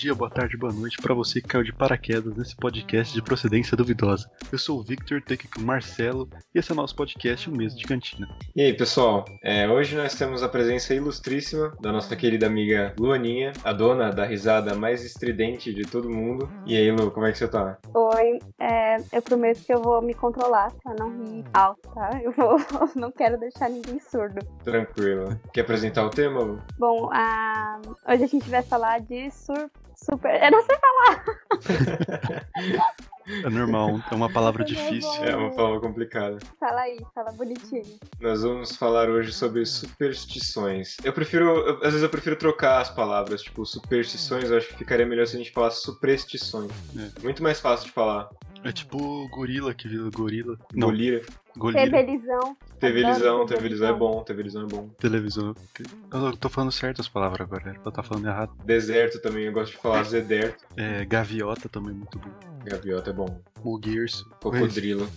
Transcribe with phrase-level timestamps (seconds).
[0.00, 3.76] Dia, boa tarde, boa noite para você que caiu de paraquedas nesse podcast de procedência
[3.76, 4.30] duvidosa.
[4.50, 7.52] Eu sou o Victor, aqui com o Marcelo e esse é o nosso podcast O
[7.54, 8.26] Mês de Cantina.
[8.56, 13.52] E aí, pessoal, é, hoje nós temos a presença ilustríssima da nossa querida amiga Luaninha,
[13.62, 16.50] a dona da risada mais estridente de todo mundo.
[16.64, 17.76] E aí, Lu, como é que você tá?
[17.92, 22.08] Oi, é, eu prometo que eu vou me controlar pra não rir alto, tá?
[22.24, 22.58] Eu vou,
[22.96, 24.40] não quero deixar ninguém surdo.
[24.64, 25.38] Tranquilo.
[25.52, 26.58] Quer apresentar o tema, Lu?
[26.78, 27.80] Bom, a...
[28.08, 29.70] hoje a gente vai falar de sur...
[30.04, 30.42] super.
[30.42, 31.24] Eu não sei falar!
[33.44, 35.22] É normal, é uma palavra difícil.
[35.22, 36.38] É uma palavra complicada.
[36.58, 37.84] Fala aí, fala bonitinho.
[38.20, 40.96] Nós vamos falar hoje sobre superstições.
[41.04, 44.78] Eu prefiro, eu- às vezes eu prefiro trocar as palavras, tipo superstições, eu acho que
[44.78, 46.72] ficaria melhor se a gente falasse superstições.
[46.98, 47.22] É.
[47.22, 48.28] Muito mais fácil de falar.
[48.62, 50.58] É tipo gorila que vira gorila.
[50.74, 51.22] Não, Golira.
[51.56, 51.90] golira.
[51.90, 52.56] Tevelizão.
[52.78, 54.88] Tevelizão, é bom, tevelizão é bom.
[54.98, 55.54] Televisão.
[56.12, 58.52] Eu tô falando certo as palavras agora, pra eu tá falando errado.
[58.64, 60.64] Deserto também, eu gosto de falar zederto.
[60.76, 62.30] É, gaviota também é muito bom.
[62.64, 63.40] Gaviota é bom.
[63.64, 64.26] Moguirso.
[64.30, 65.08] Mas, Cocodrilo.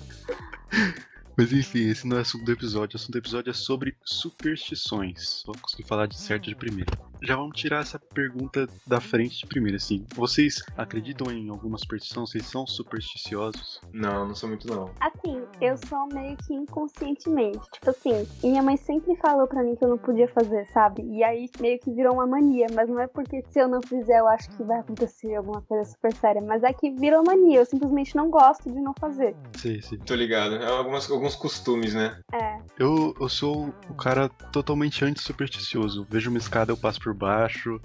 [1.37, 2.95] mas enfim, esse não é assunto do episódio.
[2.95, 5.43] O assunto do episódio é sobre superstições.
[5.45, 6.91] Só consegui falar de certo de primeira.
[7.23, 10.05] Já vamos tirar essa pergunta da frente de primeira, assim.
[10.13, 12.25] Vocês acreditam em alguma superstição?
[12.25, 13.79] Vocês são supersticiosos?
[13.93, 14.91] Não, não sou muito não.
[14.99, 17.61] Assim, eu sou meio que inconscientemente.
[17.71, 21.01] Tipo assim, minha mãe sempre falou pra mim que eu não podia fazer, sabe?
[21.01, 22.67] E aí meio que virou uma mania.
[22.73, 25.89] Mas não é porque se eu não fizer eu acho que vai acontecer alguma coisa
[25.91, 26.41] super séria.
[26.41, 27.59] Mas é que virou mania.
[27.59, 29.33] Eu simplesmente não gosto de não fazer.
[29.57, 29.97] Sei, sei.
[29.99, 30.55] Tô ligado.
[30.55, 32.19] É algumas, alguns costumes, né?
[32.33, 32.57] É.
[32.77, 36.05] Eu, eu sou o cara totalmente anti-supersticioso.
[36.09, 37.79] Vejo uma escada, eu passo por baixo.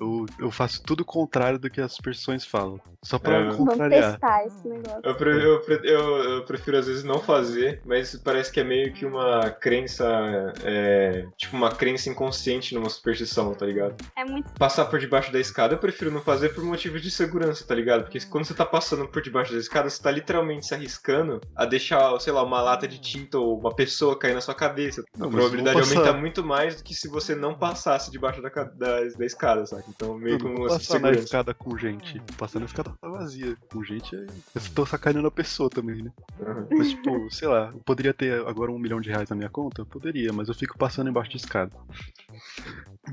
[0.00, 2.80] Eu, eu faço tudo o contrário do que as superstições falam.
[3.04, 3.42] Só pra É.
[3.44, 4.12] Vamos contrariar.
[4.12, 5.00] testar esse negócio.
[5.02, 8.64] Eu, pre- eu pre- eu- eu prefiro às vezes não fazer, mas parece que é
[8.64, 13.96] meio que uma crença, é, tipo uma crença inconsciente numa superstição, tá ligado?
[14.16, 14.52] É muito.
[14.54, 18.02] Passar por debaixo da escada eu prefiro não fazer por motivos de segurança, tá ligado?
[18.04, 21.64] Porque quando você tá passando por debaixo da escada, você tá literalmente se arriscando a
[21.64, 25.02] deixar, sei lá, uma lata de tinta ou uma pessoa cair na sua cabeça.
[25.16, 29.04] Não, a probabilidade aumenta muito mais do que se você não passasse debaixo da, da,
[29.04, 29.84] da escada, saca?
[29.88, 32.20] Então meio que uma passar na escada com gente.
[32.36, 33.56] Passar na escada tá vazia.
[33.72, 36.12] Com gente, é- eu tô sacaneando a pessoa também, né?
[36.38, 36.66] Uhum.
[36.70, 39.82] Mas, tipo, sei lá, eu poderia ter agora um milhão de reais na minha conta?
[39.82, 41.72] Eu poderia, mas eu fico passando embaixo de escada.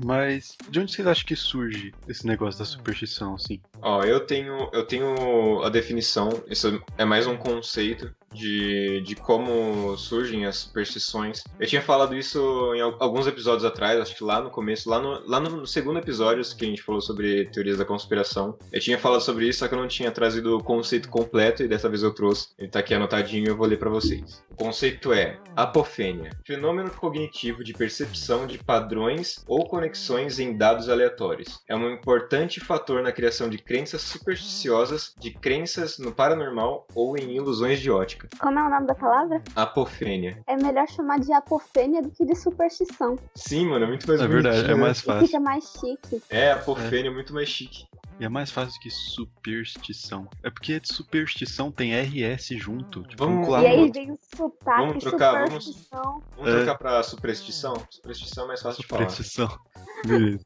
[0.04, 3.60] Mas, de onde vocês acham que surge esse negócio da superstição, assim?
[3.82, 9.96] Ó, eu tenho, eu tenho a definição, isso é mais um conceito de, de como
[9.96, 11.42] surgem as superstições.
[11.58, 15.00] Eu tinha falado isso em al- alguns episódios atrás, acho que lá no começo, lá
[15.00, 18.56] no, lá no segundo episódio que a gente falou sobre teorias da conspiração.
[18.72, 21.68] Eu tinha falado sobre isso, só que eu não tinha trazido o conceito completo e
[21.68, 22.48] dessa vez eu trouxe.
[22.58, 24.42] Ele tá aqui anotadinho e eu vou ler pra vocês.
[24.50, 31.60] O conceito é apofênia, fenômeno cognitivo de percepção de padrões ou conexões em dados aleatórios.
[31.68, 37.36] É um importante fator na criação de crenças supersticiosas, de crenças no paranormal ou em
[37.36, 38.19] ilusões de ótica.
[38.38, 39.42] Como é o nome da palavra?
[39.56, 40.42] Apofênia.
[40.46, 43.16] É melhor chamar de apofênia do que de superstição.
[43.34, 44.80] Sim, mano, é muito mais É verdade, bonitinho, é né?
[44.82, 45.26] mais E fácil.
[45.26, 46.22] fica mais chique.
[46.30, 47.86] É, apofênia é muito mais chique.
[48.18, 50.28] E é mais fácil que superstição.
[50.42, 53.02] É porque de superstição tem RS junto.
[53.04, 56.22] Tipo, Vamos- um e aí vem o sotaque, Vamos trocar, vamos- superstição.
[56.36, 56.56] Vamos É.
[56.64, 57.74] trocar pra superstição?
[57.88, 59.08] Superstição é mais fácil de falar.
[59.08, 59.58] Superstição.
[60.06, 60.44] Beleza.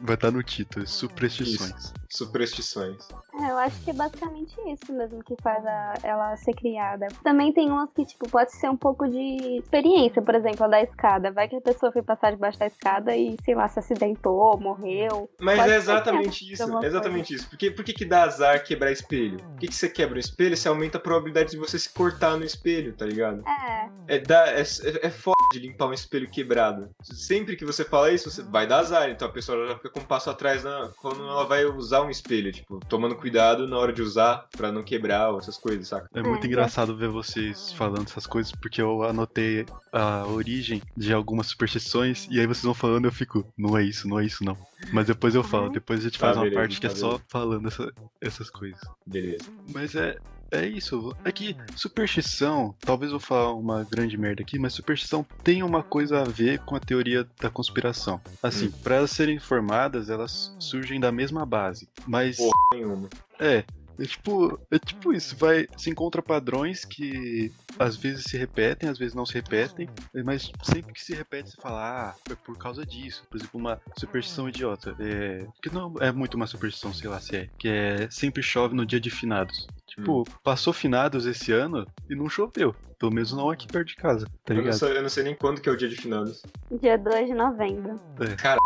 [0.00, 1.92] Vai estar no título, superstições.
[2.10, 3.08] Superstições.
[3.38, 7.08] É, eu acho que é basicamente isso mesmo que faz a- ela ser criada.
[7.22, 10.82] Também tem umas que, tipo, pode ser um pouco de experiência, por exemplo, a da
[10.82, 11.30] escada.
[11.30, 15.28] Vai que a pessoa foi passar debaixo da escada e, sei lá, se acidentou, morreu.
[15.38, 17.48] Mas Pode é exatamente isso, é exatamente isso.
[17.48, 19.38] Por que, por que, que dá azar quebrar espelho?
[19.38, 20.56] Por que, que você quebra o espelho?
[20.56, 23.42] Você aumenta a probabilidade de você se cortar no espelho, tá ligado?
[23.46, 26.88] É, É, dá, é, é, é foda de limpar um espelho quebrado.
[27.02, 29.10] Sempre que você fala isso, você vai dar azar.
[29.10, 32.10] Então a pessoa já fica com um passo atrás na, quando ela vai usar um
[32.10, 32.50] espelho.
[32.52, 36.08] Tipo, tomando cuidado na hora de usar pra não quebrar ou essas coisas, saca?
[36.14, 41.12] É muito É, engraçado ver vocês falando essas coisas, porque eu anotei a origem de
[41.12, 44.24] algumas superstições, e aí vocês vão falando e eu fico, não é isso, não é
[44.26, 44.56] isso não.
[44.92, 45.72] Mas depois eu falo, Uhum.
[45.72, 48.50] depois a gente Tá, faz uma beleza, parte que é tá, só falando essa- essas
[48.50, 48.80] coisas.
[49.06, 49.44] Beleza.
[49.72, 50.16] Mas é,
[50.50, 51.14] é isso.
[51.24, 56.20] É que superstição, talvez eu falar uma grande merda aqui, mas superstição tem uma coisa
[56.20, 58.20] a ver com a teoria da conspiração.
[58.42, 61.88] Assim, pra elas serem formadas, elas surgem da mesma base.
[62.06, 62.52] Mas Porra.
[62.72, 63.08] Nenhuma.
[63.38, 63.64] é.
[63.98, 68.98] É tipo, é tipo isso, vai, se encontra padrões que às vezes se repetem, às
[68.98, 69.88] vezes não se repetem,
[70.22, 73.24] mas sempre que se repete você fala, ah, é por causa disso.
[73.30, 77.36] Por exemplo, uma superstição idiota, é, que não é muito uma superstição, sei lá se
[77.36, 79.66] é, que é sempre chove no dia de finados.
[79.96, 82.74] Tipo, passou finados esse ano e não choveu.
[82.98, 85.34] Pelo menos não aqui perto de casa, tá Eu não, sei, eu não sei nem
[85.34, 86.42] quando que é o dia de finados.
[86.80, 88.00] Dia 2 de novembro.
[88.38, 88.58] Cara,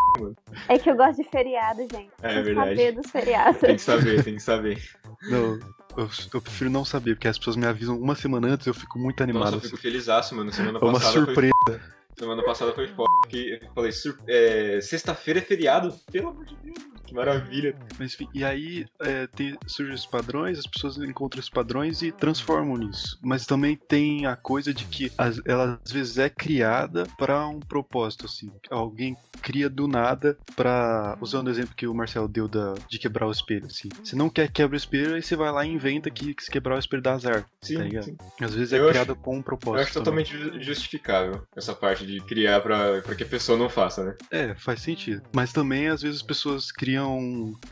[0.69, 2.09] É que eu gosto de feriado, gente.
[2.21, 2.69] É Preciso verdade.
[2.69, 3.59] saber dos feriados.
[3.61, 4.81] tem que saber, tem que saber.
[5.23, 5.59] Não,
[5.97, 8.97] eu, eu prefiro não saber, porque as pessoas me avisam uma semana antes eu fico
[8.99, 9.43] muito animado.
[9.43, 9.69] Nossa, eu assim.
[9.69, 10.51] fico felizaço, mano.
[10.51, 11.53] Semana É uma passada surpresa.
[11.67, 11.79] foi.
[12.17, 13.09] Semana passada foi foda.
[13.33, 14.17] Eu falei, sur...
[14.27, 15.93] é, sexta-feira é feriado.
[16.11, 17.75] Pelo amor de Deus, mano, que maravilha.
[17.99, 22.11] Mas enfim, e aí é, tem, surgem os padrões, as pessoas encontram esses padrões e
[22.11, 23.19] transformam nisso.
[23.21, 27.59] Mas também tem a coisa de que as- ela às vezes é criada para um
[27.59, 28.51] propósito, assim.
[28.69, 31.17] Alguém cria do nada pra.
[31.21, 33.89] Usando o exemplo que o Marcelo deu da, de quebrar o espelho, assim.
[34.03, 36.49] Você não quer quebrar o espelho, aí você vai lá e inventa que, que se
[36.51, 37.45] quebrar o espelho dá azar.
[37.61, 38.03] Sim, Tá ligado?
[38.05, 38.17] sim.
[38.41, 39.77] Às vezes é Eu acho- criada com um propósito.
[39.79, 40.23] Eu acho também.
[40.25, 44.15] totalmente ju- justificável essa parte de criar pra que a pessoa não faça, né?
[44.31, 45.21] É, faz sentido.
[45.35, 47.00] Mas também, às vezes, as pessoas criam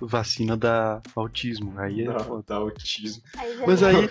[0.01, 1.73] vacina da autismo.
[1.77, 3.21] Aí é Não, dá autismo.
[3.37, 4.09] Aí Mas aí-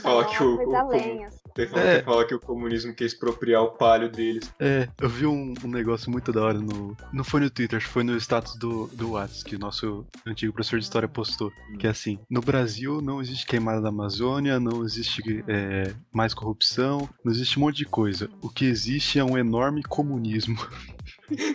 [0.00, 1.30] falo dar que o- o-.
[1.54, 1.98] Tem É.
[2.00, 4.52] que fala que o comunismo quer expropriar o palio deles.
[4.60, 6.94] É, eu vi um, um negócio muito da hora no.
[7.12, 10.04] Não foi no Twitter, acho que foi no status do, do Whats, que o nosso
[10.26, 11.50] antigo professor de história postou.
[11.78, 17.08] Que é assim: no Brasil não existe queimada da Amazônia, não existe é, mais corrupção,
[17.24, 18.28] não existe um monte de coisa.
[18.42, 20.56] O que existe é um enorme comunismo.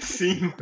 [0.01, 0.53] Sim,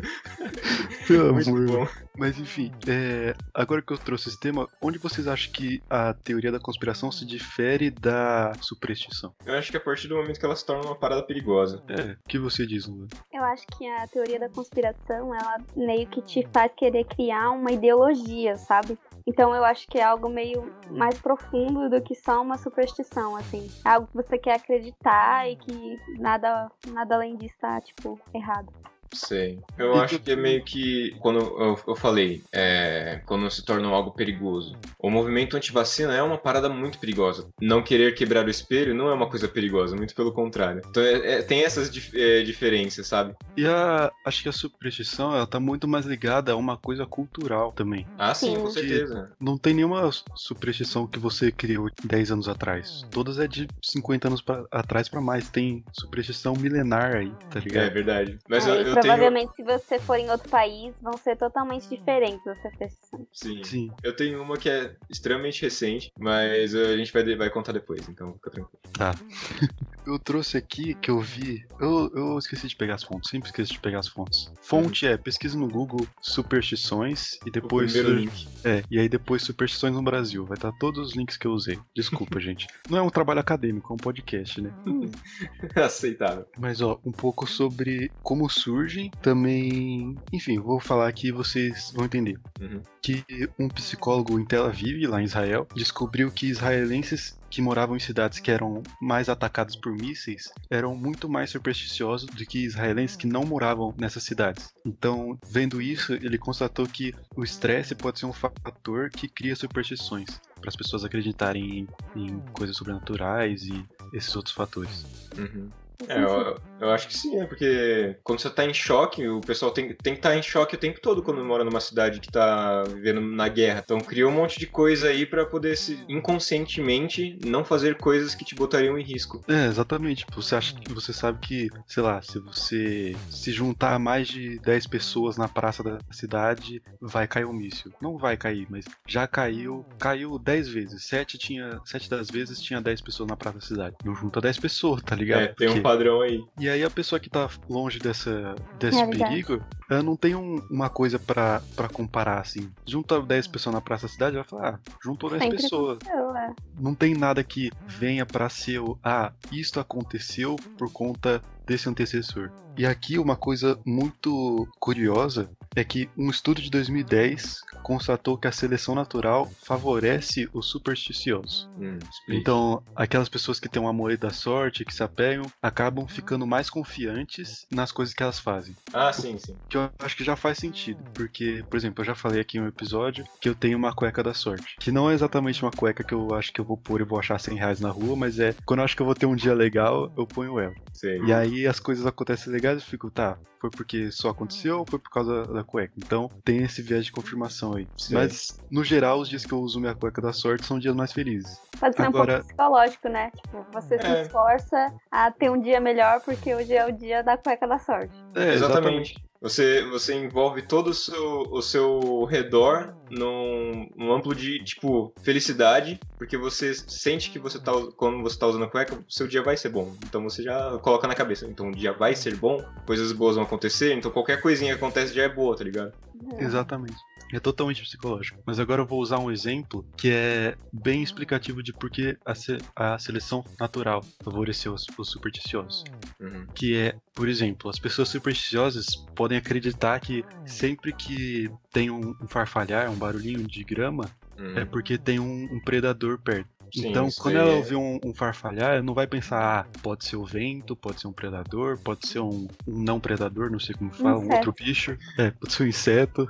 [1.08, 1.68] Pelo muito amor.
[1.68, 1.88] bom.
[2.18, 6.52] Mas enfim, é, agora que eu trouxe esse tema, onde vocês acham que a teoria
[6.52, 9.34] da conspiração se difere da superstição?
[9.46, 11.82] Eu acho que a partir do momento que ela se torna uma parada perigosa.
[11.88, 13.08] É, o que você diz, Lula?
[13.32, 17.72] Eu acho que a teoria da conspiração, ela meio que te faz querer criar uma
[17.72, 18.98] ideologia, sabe?
[19.26, 23.70] Então eu acho que é algo meio mais profundo do que só uma superstição, assim.
[23.86, 28.74] É algo que você quer acreditar e que nada, nada além disso tá, tipo, errado.
[29.14, 29.60] Sei.
[29.78, 31.16] Eu acho que é meio que.
[31.20, 34.78] Quando eu, eu falei, é, quando se torna algo perigoso.
[35.00, 37.48] O movimento antivacina é uma parada muito perigosa.
[37.62, 40.82] Não querer quebrar o espelho não é uma coisa perigosa, muito pelo contrário.
[40.90, 43.34] Então é- é- tem essas dif- é, diferenças, sabe?
[43.58, 47.72] E a, acho que a superstição, ela tá muito mais ligada a uma coisa cultural
[47.72, 48.06] também.
[48.18, 49.32] Ah, sim, com certeza.
[49.40, 53.06] Não tem nenhuma superstição que você criou 10 anos atrás.
[53.12, 55.50] Todas é de 50 anos pra, atrás pra mais.
[55.50, 57.94] Tem superstição milenar aí, tá É ligado?
[57.94, 58.38] verdade.
[58.48, 59.16] Mas Aí, eu, eu tenho.
[59.16, 63.28] provavelmente, se você for em outro país, vão ser totalmente diferentes as superstições.
[63.32, 63.64] Sim.
[63.64, 63.92] Sim.
[64.04, 68.34] Eu tenho uma que é extremamente recente, mas a gente vai, vai contar depois, então
[68.34, 68.80] fica tranquilo.
[68.94, 69.16] Tá.
[70.06, 71.66] Eu trouxe aqui que eu vi.
[71.80, 74.52] Eu, eu esqueci de pegar as fontes, sempre esqueço de pegar as fontes.
[74.62, 77.92] Fonte é pesquisa no Google superstições e depois.
[77.92, 78.48] o primeiro link.
[78.64, 80.46] É, e aí depois superstições no Brasil.
[80.46, 81.80] Vai estar todos os links que eu usei.
[81.96, 82.68] Desculpa, gente.
[82.90, 84.72] Não é um trabalho acadêmico, é um podcast, né?
[85.76, 86.46] Aceitável.
[86.58, 90.16] Mas ó, um pouco sobre como surgem, também.
[90.34, 92.40] Enfim, vou falar aqui e vocês vão entender.
[92.60, 92.82] Uhum.
[93.02, 93.24] Que
[93.58, 98.40] um psicólogo em Tel Aviv, lá em Israel, descobriu que israelenses que moravam em cidades
[98.40, 103.44] que eram mais atacadas por mísseis eram muito mais supersticiosos do que israelenses que não
[103.44, 104.74] moravam nessas cidades.
[104.86, 110.40] Então, vendo isso, ele constatou que o estresse pode ser um fator que cria superstições
[110.60, 115.06] para as pessoas acreditarem em, em coisas sobrenaturais e esses outros fatores.
[115.38, 115.70] Uhum.
[116.08, 117.46] É, eu, eu acho que sim, né?
[117.46, 120.80] Porque quando você tá em choque, o pessoal tem, tem que estar em choque o
[120.80, 123.82] tempo todo quando mora numa cidade que tá vivendo na guerra.
[123.84, 128.46] Então criou um monte de coisa aí pra poder se inconscientemente não fazer coisas que
[128.46, 129.44] te botariam em risco.
[129.48, 130.26] É, exatamente.
[130.26, 134.60] Tipo, Você acha que você sabe que, sei lá, se você se juntar mais de
[134.60, 137.92] 10 pessoas na praça da cidade, vai cair um míssil.
[138.02, 141.04] Não vai cair, mas já caiu, caiu 10 vezes.
[141.06, 143.96] 7 tinha, sete das vezes tinha 10 pessoas na praça da cidade.
[144.04, 145.42] Não junta 10 pessoas, tá ligado?
[145.42, 146.44] É, tem um Porque- padrão aí.
[146.60, 150.62] E aí a pessoa que tá longe dessa, desse É perigo, ela não tem um-
[150.70, 152.72] uma coisa pra, pra comparar, assim.
[152.86, 156.54] Junta 10 pessoas na praça da cidade, ela fala, ah, juntou 10 Sempre pessoas é.
[156.80, 162.52] não tem nada que venha pra ser o ah, isto aconteceu por conta desse antecessor.
[162.76, 168.52] E aqui uma coisa muito curiosa é que um estudo de 2010 constatou que a
[168.52, 171.70] seleção natural favorece os supersticiosos.
[171.78, 172.00] Hum.
[172.28, 176.70] Então, aquelas pessoas que têm um amor da sorte, que se apegam, acabam ficando mais
[176.70, 178.76] confiantes nas coisas que elas fazem.
[178.94, 179.56] Ah, sim, sim.
[179.68, 181.04] Que eu acho que já faz sentido.
[181.14, 184.24] Porque, por exemplo, eu já falei aqui em um episódio que eu tenho uma cueca
[184.24, 184.78] da sorte.
[184.80, 187.20] Que não é exatamente uma cueca que eu acho que eu vou pôr e vou
[187.20, 189.36] achar 100 reais na rua, mas é quando eu acho que eu vou ter um
[189.36, 190.74] dia legal, eu ponho ela.
[190.94, 191.22] Sei.
[191.24, 194.86] E aí as coisas acontecem legais e eu fico, tá, foi porque só aconteceu ou
[194.90, 195.94] foi por causa da cueca?
[195.98, 197.88] Então tem esse viés de confirmação aí.
[197.98, 198.16] Sei.
[198.18, 201.12] Mas, no geral, os dias que eu uso minha cueca da sorte são dias mais
[201.12, 201.60] felizes.
[201.80, 203.32] Pode ser um Agora- pouco psicológico, né?
[203.36, 204.22] Tipo, você se É.
[204.22, 208.14] esforça a ter um dia melhor porque hoje é o dia da cueca da sorte.
[208.36, 209.16] É, Exatamente.
[209.42, 215.98] Você, você envolve todo o seu, o seu redor num, num amplo de, tipo, felicidade,
[216.18, 219.56] porque você sente que você tá, quando você tá usando a cueca, seu dia vai
[219.56, 219.96] ser bom.
[220.04, 221.46] Então você já coloca na cabeça.
[221.48, 225.14] Então o dia vai ser bom, coisas boas vão acontecer, então qualquer coisinha que acontece
[225.14, 225.94] já é boa, tá ligado?
[226.38, 226.98] Exatamente.
[227.32, 228.42] É totalmente psicológico.
[228.44, 232.34] Mas agora eu vou usar um exemplo que é bem explicativo de por que a,
[232.34, 235.84] se- a seleção natural favoreceu os, os supersticiosos.
[236.20, 236.48] Uhum.
[236.56, 242.28] Que é, por exemplo, as pessoas supersticiosas podem acreditar que sempre que tem um, um
[242.28, 244.10] farfalhar, um barulhinho de grama,
[244.40, 244.58] Uhum.
[244.58, 246.48] é porque tem um, um predador perto.
[246.74, 250.06] Sim, então, quando aí ela ouvir um, um farfalhar, ela não vai pensar, ah, pode
[250.06, 253.74] ser o vento, pode ser um predador, pode ser um, um não predador, não sei
[253.76, 254.36] como fala, um Inseto.
[254.50, 256.30] outro bicho, é, pode ser um inseto,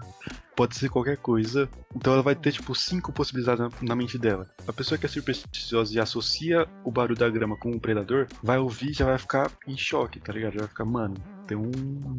[0.55, 1.69] pode ser qualquer coisa.
[1.93, 4.49] Então ela vai ter, tipo, cinco possibilidades na, na mente dela.
[4.65, 8.57] A pessoa que é supersticiosa e associa o barulho da grama com um predador, vai
[8.57, 10.53] ouvir e já vai ficar em choque, tá ligado?
[10.53, 11.15] Já vai ficar, mano,
[11.45, 12.17] tem um,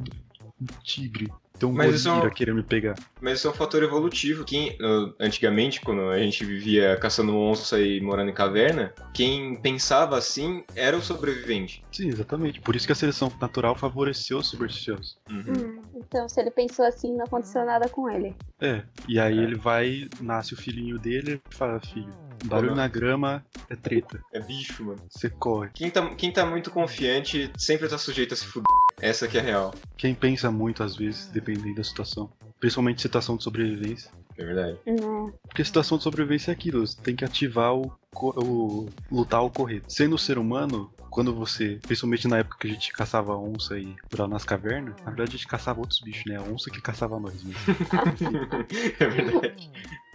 [0.61, 2.95] um tigre, tem um Mas isso é um- querendo me pegar.
[3.21, 4.45] Mas isso é um fator evolutivo.
[4.45, 4.77] Quem,
[5.19, 10.97] antigamente, quando a gente vivia caçando onça e morando em caverna, quem pensava assim era
[10.97, 11.83] o sobrevivente.
[11.93, 12.61] Sim, exatamente.
[12.61, 15.19] Por isso que a seleção natural favoreceu os supersticiosos.
[15.31, 15.45] Uhum.
[15.49, 18.35] Hum, então, se ele pensou assim, não aconteceu nada com ele.
[18.61, 19.43] É, e aí É.
[19.43, 22.13] ele vai, nasce o filhinho dele e fala, filho,
[22.45, 25.01] barulho na grama é treta, É bicho, mano.
[25.11, 25.69] você corre.
[25.75, 28.65] Quem tá, quem tá muito confiante sempre tá sujeito a se fuder.
[29.01, 29.75] Essa que é a real.
[29.97, 34.11] Quem pensa muito às vezes, dependendo da situação, principalmente situação de sobrevivência.
[34.37, 34.79] É verdade.
[34.87, 35.33] Né?
[35.43, 39.83] Porque situação de sobrevivência é aquilo, você tem que ativar o, o lutar ou correr.
[39.89, 44.29] Sendo ser humano, quando você, principalmente na época que a gente caçava onça e lá
[44.29, 46.37] nas cavernas, na verdade a gente caçava outros bichos, né?
[46.37, 47.35] A onça que caçava nós.
[47.43, 47.57] Mas...
[49.01, 49.71] é verdade.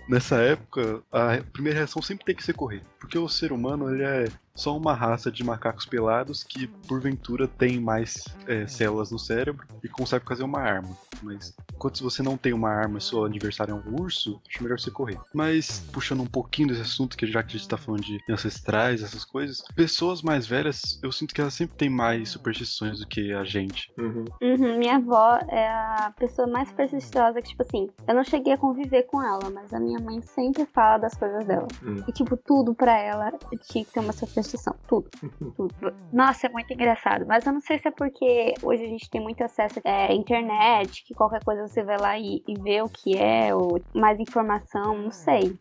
[0.08, 2.84] Nessa época, a primeira reação sempre tem que ser correr.
[3.00, 7.80] Porque o ser humano ele é só uma raça de macacos pelados que, porventura, tem
[7.80, 10.98] mais é, células no cérebro e consegue fazer uma arma.
[11.22, 14.64] Mas enquanto se você não tem uma arma e seu adversário é um urso, acho
[14.64, 15.20] melhor você correr.
[15.34, 19.04] Mas, puxando um pouquinho desse assunto, que já que a gente tá falando de ancestrais,
[19.04, 23.34] essas coisas, pessoas mais velhas, eu sinto que elas sempre têm mais superstições do que
[23.34, 23.92] a gente.
[23.98, 24.26] Uhum.
[24.42, 28.58] Uhum, minha avó é a pessoa mais supersticiosa que, tipo assim, eu não cheguei a
[28.58, 31.68] conviver com ela, mas a minha mãe sempre fala das coisas dela.
[31.84, 32.04] Hum.
[32.08, 33.32] E, tipo, tudo pra ela
[33.68, 34.45] tinha que ter uma superstição.
[34.88, 35.10] Tudo.
[35.56, 35.76] tudo.
[36.12, 37.26] Nossa, é muito engraçado.
[37.28, 41.04] Mas eu não sei se é porque hoje a gente tem muito acesso à internet,
[41.06, 44.98] que qualquer coisa você vai lá e, e vê o que é, ou mais informação,
[44.98, 45.58] não sei.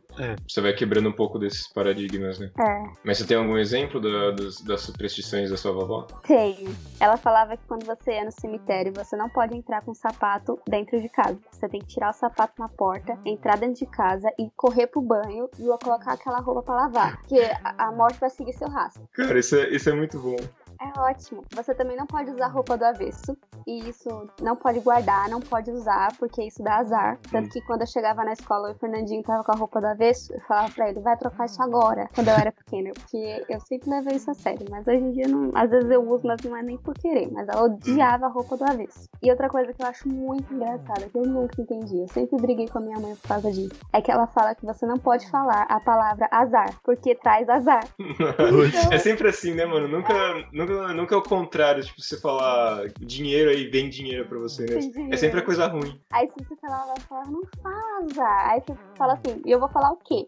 [0.49, 2.51] Você vai quebrando um pouco desses paradigmas, né?
[2.59, 2.83] É.
[3.05, 6.07] Mas você tem algum exemplo da- das, das superstições da sua vovó?
[6.25, 6.71] Tenho.
[7.01, 11.01] Ela falava que quando você é no cemitério, você não pode entrar com sapato dentro
[11.01, 11.37] de casa.
[11.51, 15.01] Você tem que tirar o sapato na porta, entrar dentro de casa e correr pro
[15.03, 17.19] banho e colocar aquela roupa pra lavar.
[17.19, 19.09] Porque a, a morte vai seguir seu rastro.
[19.13, 20.37] Cara, isso é, isso é muito bom.
[20.85, 21.43] É ótimo.
[21.55, 23.37] Você também não pode usar roupa do avesso.
[23.67, 27.19] E isso não pode guardar, não pode usar, porque isso dá azar.
[27.31, 29.87] Tanto que quando eu chegava na escola e o Fernandinho tava com a roupa do
[29.87, 32.91] avesso, eu falava pra ele, vai trocar isso agora, quando eu era pequena.
[32.93, 34.67] Porque eu sempre levei isso a sério.
[34.69, 37.31] Mas hoje em dia, não, às vezes eu uso, mas não é nem por querer.
[37.33, 39.09] Mas ela odiava a roupa do avesso.
[39.23, 42.69] E outra coisa que eu acho muito engraçada, que eu nunca entendi, eu sempre briguei
[42.69, 45.31] com a minha mãe por causa disso, é que ela fala que você não pode
[45.31, 47.85] falar a palavra azar, porque traz azar.
[48.25, 49.89] Então, É sempre assim, né, mano?
[49.89, 50.15] Nunca,
[50.53, 55.09] nunca, nunca é o contrário, tipo, você falar dinheiro aí vem dinheiro pra você, né?
[55.11, 56.01] É sempre a coisa ruim.
[56.11, 58.51] Aí se você falar, ela vai falar, não faz azar.
[58.51, 60.27] Aí você fala assim, e eu vou falar o quê?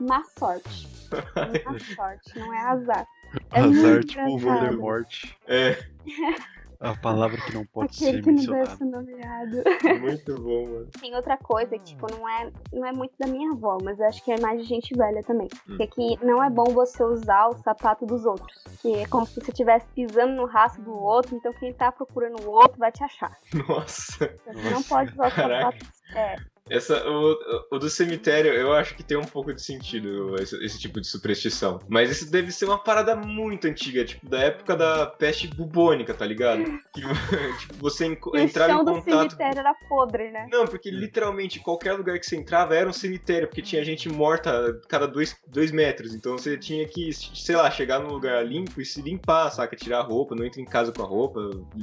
[0.00, 0.88] Má sorte.
[1.64, 3.06] Má sorte, não é azar.
[3.52, 4.38] É Azar, muito tipo.
[4.38, 5.24] Voldemort.
[5.46, 5.78] É,
[6.80, 9.56] A palavra que não pode Aquele ser que não deve ser nomeado.
[10.00, 10.86] muito bom, mano.
[11.00, 14.06] Tem outra coisa que, tipo, não é, não é muito da minha avó, mas eu
[14.06, 15.48] acho que é mais de gente velha também.
[15.68, 15.76] Hum.
[15.76, 18.62] Que é que não é bom você usar o sapato dos outros.
[18.82, 22.40] Que é como se você estivesse pisando no rastro do outro, então quem tá procurando
[22.42, 23.36] o outro vai te achar.
[23.68, 24.34] Nossa.
[24.46, 25.78] Você não pode usar o Caraca.
[25.78, 25.86] sapato.
[26.14, 26.36] É,
[26.68, 27.36] Essa, o,
[27.70, 31.06] o do cemitério, eu acho que tem um pouco de sentido esse, esse tipo de
[31.06, 31.78] superstição.
[31.88, 36.26] Mas isso deve ser uma parada muito antiga, tipo, da época da peste bubônica, tá
[36.26, 36.64] ligado?
[36.92, 37.00] Que
[37.60, 39.04] tipo, você enco- e o entrava em do contato.
[39.30, 40.48] cemitério era podre, né?
[40.50, 44.50] Não, porque literalmente qualquer lugar que você entrava era um cemitério, porque tinha gente morta
[44.70, 46.14] a cada dois, dois metros.
[46.14, 49.76] Então você tinha que, sei lá, chegar num lugar limpo e se limpar, saca?
[49.76, 51.40] Tirar a roupa, não entra em casa com a roupa,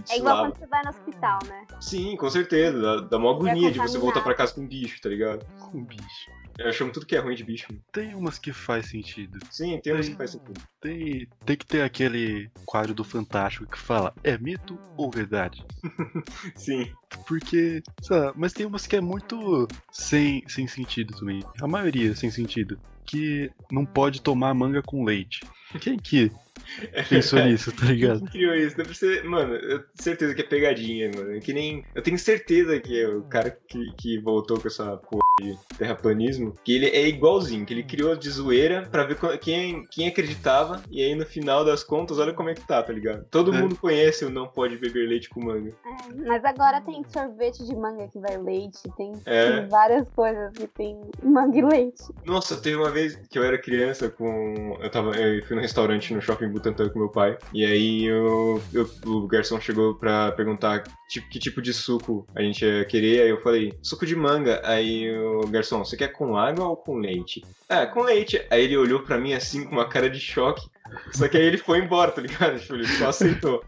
[0.09, 0.51] É igual lava.
[0.51, 1.65] quando você vai no hospital, né?
[1.79, 2.81] Sim, com certeza.
[2.81, 5.45] Dá, dá uma agonia de você voltar pra casa com bicho, tá ligado?
[5.71, 6.31] Um bicho.
[6.57, 7.67] Eu chamo tudo que é ruim de bicho.
[7.69, 7.83] mano.
[7.91, 9.39] Tem umas que faz sentido.
[9.51, 10.59] Sim, tem uns que faz sentido.
[10.81, 15.63] Tem, tem que ter aquele quadro do Fantástico que fala, é mito ou verdade?
[16.55, 16.91] Sim.
[17.27, 21.43] Porque, sei lá, mas tem umas que é muito sem, sem sentido também.
[21.61, 22.79] A maioria sem sentido.
[23.05, 25.41] Que não pode tomar manga com leite.
[25.81, 26.31] Quem que
[27.09, 28.19] pensou nisso, tá ligado?
[28.19, 28.77] Quem criou isso?
[28.77, 31.39] Deve ser, mano, eu tenho certeza que é pegadinha, mano.
[31.39, 31.83] Que nem.
[31.93, 36.55] Eu tenho certeza que é o cara que, que voltou com essa porra de terraplanismo,
[36.63, 41.01] que ele é igualzinho, que ele criou de zoeira pra ver quem, quem acreditava, e
[41.01, 43.25] aí no final das contas, olha como é que tá, tá ligado?
[43.31, 43.59] Todo É.
[43.59, 45.71] mundo conhece o não pode beber leite com manga.
[45.85, 49.59] É, mas agora tem sorvete de manga que vai leite, tem, É.
[49.61, 52.03] tem várias coisas que tem manga e leite.
[52.25, 54.77] Nossa, teve uma vez que eu era criança com.
[54.81, 55.15] Eu tava.
[55.17, 57.37] Eu fui no restaurante no shopping Butantã com meu pai.
[57.53, 62.41] E aí eu, eu- o garçom chegou pra perguntar tipo, que tipo de suco a
[62.41, 63.21] gente ia querer.
[63.23, 64.61] Aí eu falei, suco de manga.
[64.63, 67.43] Aí o garçom, você quer com água ou com leite?
[67.67, 68.45] Ah, com leite.
[68.49, 70.65] Aí ele olhou pra mim assim com uma cara de choque.
[71.11, 72.59] Só que aí ele foi embora, tá ligado?
[72.59, 73.63] Tipo, ele só aceitou.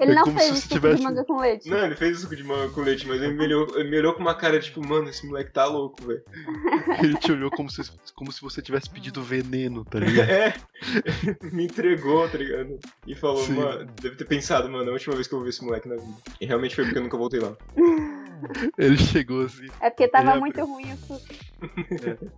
[0.00, 1.68] Ele É não fez suco tivesse- de manga com leite.
[1.68, 3.98] Não, ele fez o suco de manga com leite, mas ele me olhou, ele me
[3.98, 6.22] olhou com uma cara tipo, mano, esse moleque tá louco, velho.
[7.04, 7.82] Ele te olhou como se,
[8.14, 10.28] como se você tivesse pedido veneno, tá ligado?
[10.28, 10.54] É,
[11.52, 12.78] me entregou, tá ligado?
[13.06, 13.54] E falou, Sim.
[13.54, 15.88] mano, deve ter pensado, mano, é a última vez que eu vou ver esse moleque
[15.88, 16.16] na vida.
[16.40, 17.54] E realmente foi porque eu nunca voltei lá.
[18.76, 22.32] Ele chegou assim, É porque tava muito ruim o suco.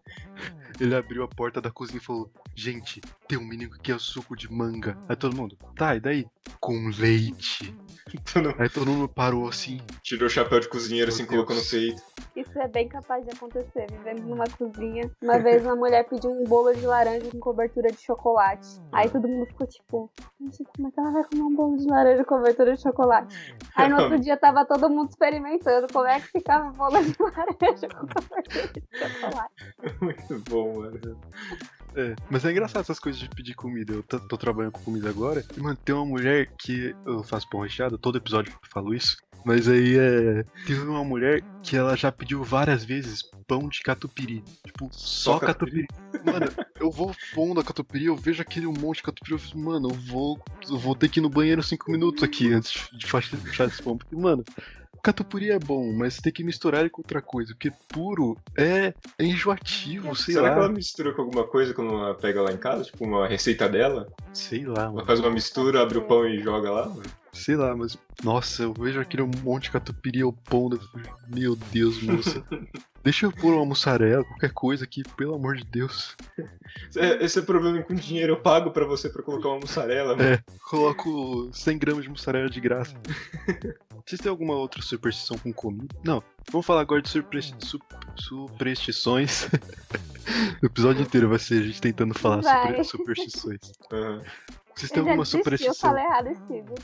[0.80, 4.36] Ele abriu a porta da cozinha e falou: Gente, tem um menino que quer suco
[4.36, 4.96] de manga.
[5.08, 6.26] Aí todo mundo, tá, e daí?
[6.60, 7.74] Com leite.
[8.58, 9.80] Aí todo mundo parou assim.
[10.02, 11.70] Tirou o chapéu de cozinheiro, Meu assim, colocou no Deus.
[11.70, 12.02] peito.
[12.36, 13.86] Isso é bem capaz de acontecer.
[13.90, 15.10] Vivendo numa cozinha.
[15.22, 18.68] Uma vez uma mulher pediu um bolo de laranja com cobertura de chocolate.
[18.92, 21.86] Aí todo mundo ficou tipo, gente, como é que ela vai comer um bolo de
[21.86, 23.56] laranja com cobertura de chocolate?
[23.76, 27.14] Aí no outro dia tava todo mundo experimentando como é que ficava o bolo de
[27.22, 29.54] laranja com cobertura de chocolate.
[30.00, 31.18] Muito bom, mano.
[31.96, 33.92] É, mas é engraçado essas coisas de pedir comida.
[33.92, 35.44] Eu tô, trabalhando com comida agora.
[35.56, 39.16] E, mano, tem uma mulher que eu faço pão recheado, todo episódio eu falo isso.
[39.44, 40.44] Mas aí é.
[40.66, 44.42] Teve uma mulher que ela já pediu várias vezes pão de catupiry.
[44.64, 45.86] Tipo, só, Só catupiry.
[46.24, 46.46] Mano,
[46.80, 49.94] eu vou pão da catupiry, eu vejo aquele monte de catupiry, eu fico, mano, eu
[49.94, 50.40] vou.
[50.68, 53.98] Eu vou ter que ir no banheiro cinco minutos aqui antes de fechar esse pão.
[53.98, 54.42] Porque, mano,
[55.04, 57.52] catupiry é bom, mas tem que misturar ele com outra coisa.
[57.52, 60.54] Porque puro é, é enjoativo, sei Será lá.
[60.54, 62.84] que ela mistura com alguma coisa quando ela pega lá em casa?
[62.84, 64.08] Tipo, uma receita dela?
[64.32, 64.98] Sei lá, mano.
[64.98, 66.88] Ela faz uma mistura, abre o pão e joga lá?
[66.88, 67.02] mano?
[67.32, 67.98] Sei lá, mas.
[68.22, 70.70] Nossa, eu vejo aquele monte de catupiry ao pão.
[71.28, 72.42] Meu Deus, moça.
[73.04, 76.16] Deixa eu pôr uma mussarela, qualquer coisa aqui, pelo amor de Deus.
[76.96, 78.32] É, Esse é o problema com dinheiro.
[78.32, 80.28] Eu pago pra você pra colocar uma mussarela, mano.
[80.30, 80.42] É.
[80.70, 82.94] Coloco 100 gramas de mussarela de graça.
[84.06, 85.94] Vocês têm alguma outra superstição com comida?
[86.02, 86.22] Não.
[86.50, 87.22] Vamos falar agora de su-
[88.16, 89.48] superstições.
[90.62, 92.66] o episódio inteiro vai ser a gente tentando falar Vai.
[92.68, 93.60] sobre superstições.
[93.92, 94.22] Aham.
[94.74, 95.90] Vocês têm alguma desisti, eu superstição?
[95.90, 96.74] falei errado esse sigo.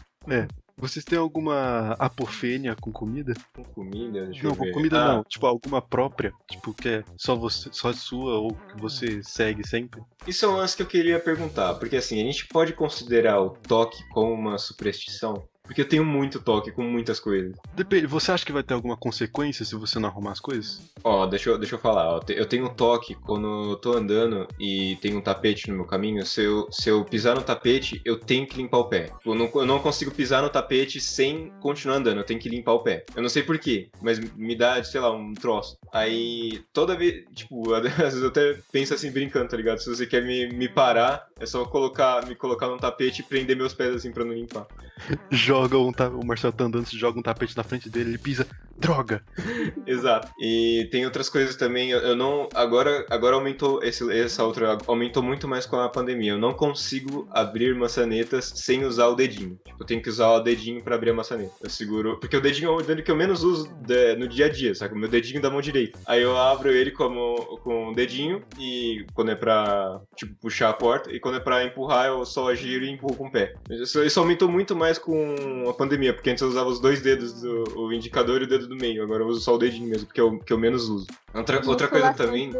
[0.81, 3.35] Vocês têm alguma apofênia com comida?
[3.55, 5.25] Com comida, deixa Não, com comida Ah, não.
[5.25, 6.33] Tipo, alguma própria.
[6.51, 10.01] Tipo, que é só você, só sua ou que você segue sempre.
[10.27, 13.51] Isso é um lance que eu queria perguntar, porque assim, a gente pode considerar o
[13.51, 15.47] toque como uma superstição?
[15.70, 17.54] Porque eu tenho muito toque com muitas coisas.
[17.74, 20.83] Depende, você acha que vai ter alguma consequência se você não arrumar as coisas?
[21.04, 24.98] Ó, deixa eu, deixa eu falar, ó, eu tenho toque quando eu tô andando e
[25.00, 28.48] tem um tapete no meu caminho, se eu, se eu pisar no tapete, eu tenho
[28.48, 29.12] que limpar o pé.
[29.24, 32.72] Eu não, eu não consigo pisar no tapete sem continuar andando, eu tenho que limpar
[32.72, 33.04] o pé.
[33.14, 35.78] Eu não sei porquê, mas me dá, sei lá, um troço.
[35.92, 39.78] Aí, toda vez, tipo, às vezes eu até penso assim, brincando, tá ligado?
[39.78, 43.56] Se você quer me, me parar, é só colocar, me colocar num tapete e prender
[43.56, 44.66] meus pés assim pra não limpar.
[45.62, 46.09] Joga um ta...
[46.09, 48.46] O Marcelo tá andando, você joga um tapete na frente dele, ele pisa.
[48.77, 49.23] Droga!
[49.87, 50.29] Exato.
[50.40, 51.90] E tem outras coisas também.
[51.90, 52.49] Eu, não.
[52.55, 53.83] Agora, agora aumentou.
[53.83, 54.79] Esse, essa outra.
[54.87, 56.33] Aumentou muito mais com a pandemia.
[56.33, 59.59] Eu não consigo abrir maçanetas sem usar o dedinho.
[59.66, 61.53] Tipo, eu tenho que usar o dedinho pra abrir a maçaneta.
[61.62, 62.18] Eu seguro.
[62.18, 64.75] Porque o dedinho é o dedo que eu menos uso de- no dia a dia,
[64.75, 64.94] sabe?
[64.94, 65.99] O meu dedinho da mão direita.
[66.07, 68.42] Aí eu abro ele como, com o dedinho.
[68.59, 71.12] E quando é pra, tipo, puxar a porta.
[71.14, 73.53] E quando é pra empurrar, eu só giro e empurro com o pé.
[73.68, 75.35] Isso, isso aumentou muito mais com
[75.68, 76.12] a pandemia.
[76.12, 79.02] Porque antes eu usava os dois dedos, do, o indicador e o dedo do meio.
[79.02, 81.06] Agora eu uso só o dedinho mesmo, porque é o que eu menos uso.
[81.34, 82.50] Outra, outra coisa também.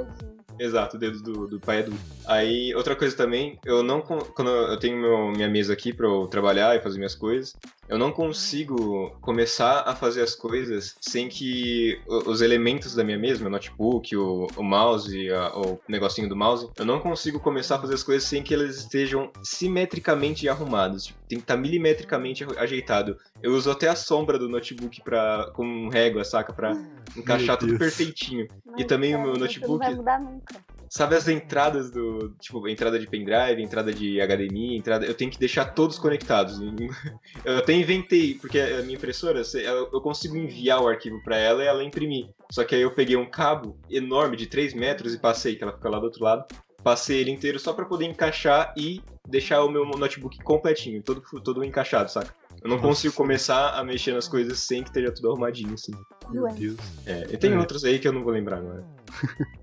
[0.59, 1.99] Exato, o dedo do, do pai adulto.
[2.27, 4.03] Aí, outra coisa também, eu não.
[4.03, 7.57] Quando eu tenho meu- minha mesa aqui pra eu trabalhar e fazer minhas coisas,
[7.91, 13.19] eu não consigo começar a fazer as coisas sem que o- os elementos da minha
[13.19, 17.77] mesa, meu notebook, o, o mouse, a- o negocinho do mouse, eu não consigo começar
[17.77, 21.07] a fazer as coisas sem que elas estejam simetricamente arrumadas.
[21.07, 23.17] Tipo, tem que estar milimetricamente ajeitado.
[23.43, 26.53] Eu uso até a sombra do notebook pra, com régua, saca?
[26.53, 26.73] Pra
[27.17, 28.47] encaixar tudo perfeitinho.
[28.65, 30.55] Mas, também o cara, meu notebook- Não vai mudar nunca.
[30.93, 32.35] Sabe as entradas do.
[32.41, 35.07] Tipo, entrada de pendrive, entrada de HDMI, entrada.
[35.07, 36.59] Eu tenho que deixar todos conectados.
[37.45, 41.67] Eu até inventei, porque a minha impressora, eu consigo enviar o arquivo pra ela e
[41.69, 42.27] ela imprimir.
[42.51, 45.73] Só que aí eu peguei um cabo enorme de 3 metros e passei, que ela
[45.73, 46.45] fica lá do outro lado.
[46.83, 51.63] passei ele inteiro só pra poder encaixar e deixar o meu notebook completinho, todo, todo
[51.63, 52.35] encaixado, saca?
[52.63, 52.89] Eu não Nossa.
[52.89, 55.93] consigo começar a mexer nas coisas sem que esteja tudo arrumadinho, assim.
[56.31, 56.47] Meu.
[56.49, 56.77] Deus.
[57.07, 57.59] É, e tem É.
[57.59, 58.85] outros aí que eu não vou lembrar agora.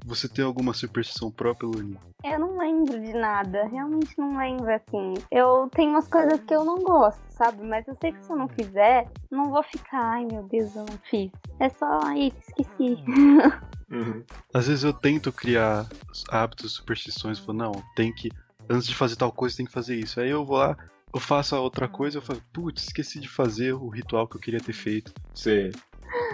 [0.05, 1.97] Você tem alguma superstição própria, Luane?
[2.23, 5.13] Eu não lembro de nada, realmente não lembro assim.
[5.31, 7.63] Eu tenho umas coisas que eu não gosto, sabe?
[7.63, 10.85] Mas eu sei que se eu não fizer, não vou ficar, ai meu Deus, eu
[10.85, 11.31] não fiz.
[11.59, 13.03] É só, ai, esqueci.
[13.89, 14.23] Uhum.
[14.53, 15.87] Às vezes eu tento criar
[16.29, 18.29] hábitos, superstições, eu falo, não, tem que.
[18.69, 20.19] Antes de fazer tal coisa, tem que fazer isso.
[20.19, 20.75] Aí eu vou lá,
[21.13, 24.41] eu faço a outra coisa, eu falo, putz, esqueci de fazer o ritual que eu
[24.41, 25.13] queria ter feito.
[25.33, 25.71] Sei.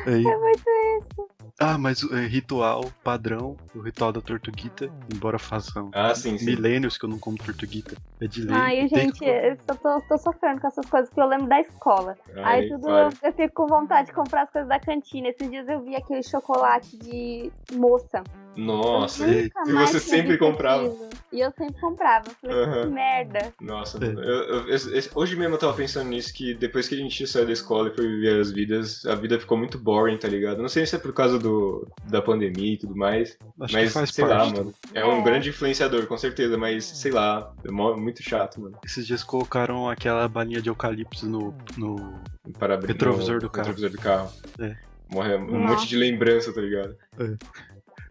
[0.08, 0.64] Aí, É muito
[1.00, 1.33] isso.
[1.60, 6.46] Ah, mas é, ritual padrão, o ritual da tortuguita, embora façam Ah, sim, sim.
[6.46, 8.56] milênios que eu não como tortuguita, é de lei.
[8.56, 11.60] Ai, gente, que- eu só tô, tô sofrendo com essas coisas que eu lembro da
[11.62, 12.16] escola.
[12.44, 13.10] Aí tudo vai.
[13.24, 15.30] eu, fico com vontade de comprar as coisas da cantina.
[15.30, 18.24] Esses dias eu vi aquele chocolate de moça.
[18.56, 20.84] Nossa, e- você sempre comprava?
[21.32, 22.26] E eu sempre comprava.
[22.40, 23.52] Falei, que merda.
[23.60, 23.98] nossa.
[24.04, 24.08] É.
[24.08, 27.48] Eu- eu- eu- hoje mesmo eu tava pensando nisso, que depois que a gente saiu
[27.48, 30.62] da escola e foi viver as vidas, a vida ficou muito boring, tá ligado?
[30.62, 33.94] Não sei se é por causa do, da pandemia e tudo mais, Acho mas que
[33.94, 34.54] faz sei parte.
[34.54, 34.74] lá, mano.
[34.94, 35.24] É um É.
[35.24, 38.78] grande influenciador, com certeza, mas sei lá, é muito chato, mano.
[38.86, 42.20] Esses dias colocaram aquela balinha de eucalipto no, no
[42.60, 43.68] Para Retrovisor no do carro.
[43.70, 44.32] Retrovisor do carro.
[44.60, 44.76] É.
[45.10, 45.76] Morre um Nossa.
[45.76, 46.96] monte de lembrança, tá ligado?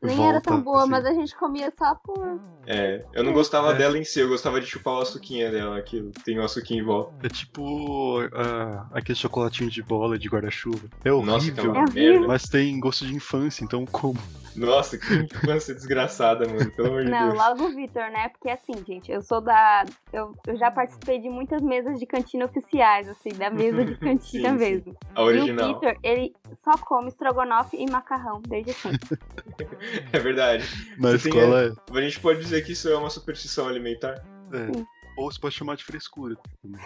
[0.07, 0.91] Nem volta, era tão boa, assim.
[0.91, 2.41] mas a gente comia só por.
[2.67, 3.75] É, eu não gostava É.
[3.75, 6.87] dela em si, eu gostava de chupar o açuquinha dela, que tem o açuquinho em
[6.87, 7.13] volta.
[7.27, 10.89] É tipo ah, aquele chocolatinho de bola de guarda-chuva.
[11.05, 12.27] É horrível, Nossa, que é É uma merda.
[12.27, 14.19] mas tem gosto de infância, então como?
[14.55, 17.39] Nossa, que infância desgraçada, mano, pelo amor de Não, Deus.
[17.39, 18.29] logo o Vitor, né?
[18.29, 19.87] Porque assim, gente, eu sou da.
[20.13, 24.51] Eu, eu já participei de muitas mesas de cantina oficiais, assim, da mesa de cantina
[24.51, 24.65] Sim, sim.
[24.65, 24.97] mesmo.
[25.15, 25.73] A E o original.
[25.75, 29.01] Vitor, ele só come estrogonofe e macarrão desde sempre.
[30.13, 30.65] É verdade.
[30.99, 34.23] Na Você tem escola A gente pode dizer que isso é uma superstição alimentar?
[34.53, 35.02] é, é.
[35.17, 36.37] Ou você pode chamar de frescura.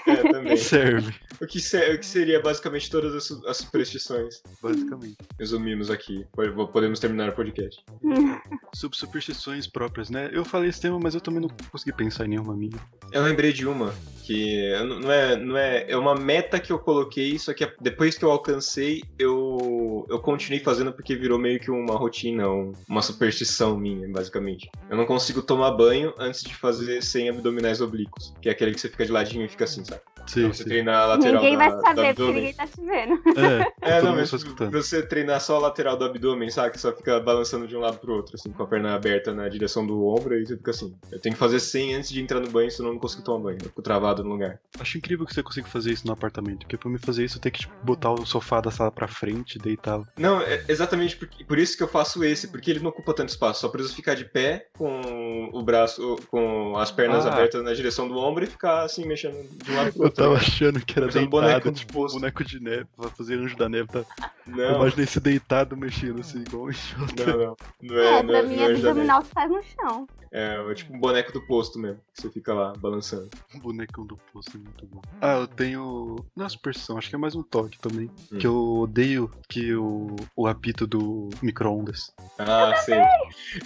[0.07, 0.57] É, também.
[0.59, 4.43] Serve, o, que se- o que seria basicamente todas as, as superstições?
[4.62, 5.17] basicamente.
[5.39, 6.27] Resumimos aqui.
[6.33, 7.85] Po- Podemos terminar o podcast.
[8.75, 10.29] Sobre superstições próprias, né?
[10.33, 12.77] Eu falei esse tema, mas eu também não consegui pensar em nenhuma minha.
[13.12, 17.39] Eu lembrei de uma, que não é, não é, é uma meta que eu coloquei,
[17.39, 21.95] só que depois que eu alcancei, eu, eu continuei fazendo porque virou meio que uma
[21.97, 24.71] rotina, um- uma superstição minha, basicamente.
[24.91, 28.81] Eu não consigo tomar banho antes de fazer sem abdominais oblíquos, que é aquele que
[28.81, 30.02] você fica de ladinho e fica assim, sabe?
[30.27, 30.69] Sim, Então você sim.
[30.69, 33.15] treina a lateral ninguém vai da, saber, porque ninguém tá te vendo.
[33.39, 33.67] É,
[33.99, 34.31] É, não, mas
[34.73, 36.73] você treinar só a lateral do abdômen, sabe?
[36.73, 39.49] Que só fica balançando de um lado pro outro, assim, com a perna aberta na
[39.49, 40.95] direção do ombro, aí você fica assim.
[41.12, 43.45] Eu tenho que fazer 100 antes de entrar no banho, senão eu não consigo tomar
[43.45, 43.59] banho.
[43.61, 44.59] Eu fico travado no lugar.
[44.81, 47.41] Acho incrível que você consiga fazer isso no apartamento, porque pra mim fazer isso eu
[47.41, 50.01] tenho que tipo, botar o sofá da sala pra frente, deitar.
[50.19, 53.29] Não, é exatamente por, por isso que eu faço esse, porque ele não ocupa tanto
[53.29, 53.61] espaço.
[53.61, 57.33] Só preciso ficar de pé com o braço, com as pernas Ah.
[57.33, 60.15] abertas na direção do ombro e ficar assim, mexendo de um lado pro outro.
[60.16, 63.68] tava achando que era deitado, boneco de tipo boneco de neve, pra fazer anjo da
[63.68, 63.88] neve.
[63.88, 64.05] Tá?
[64.46, 67.26] Eu Não, imaginei esse deitado mexendo assim, igual um enxota.
[67.26, 67.57] não, não.
[67.83, 70.09] Não É, é, não pra mim, é abdominal se faz no chão.
[70.33, 73.31] É, é tipo um boneco do posto mesmo, que você fica lá balançando.
[73.55, 75.01] Um bonecão do posto é muito bom.
[75.21, 76.17] Ah, eu tenho.
[76.35, 78.11] Não é superstição, acho que é mais um toque também.
[78.33, 78.39] Hum.
[78.39, 82.12] Que eu odeio que o, o apito do micro-ondas.
[82.39, 82.99] Ah, sei.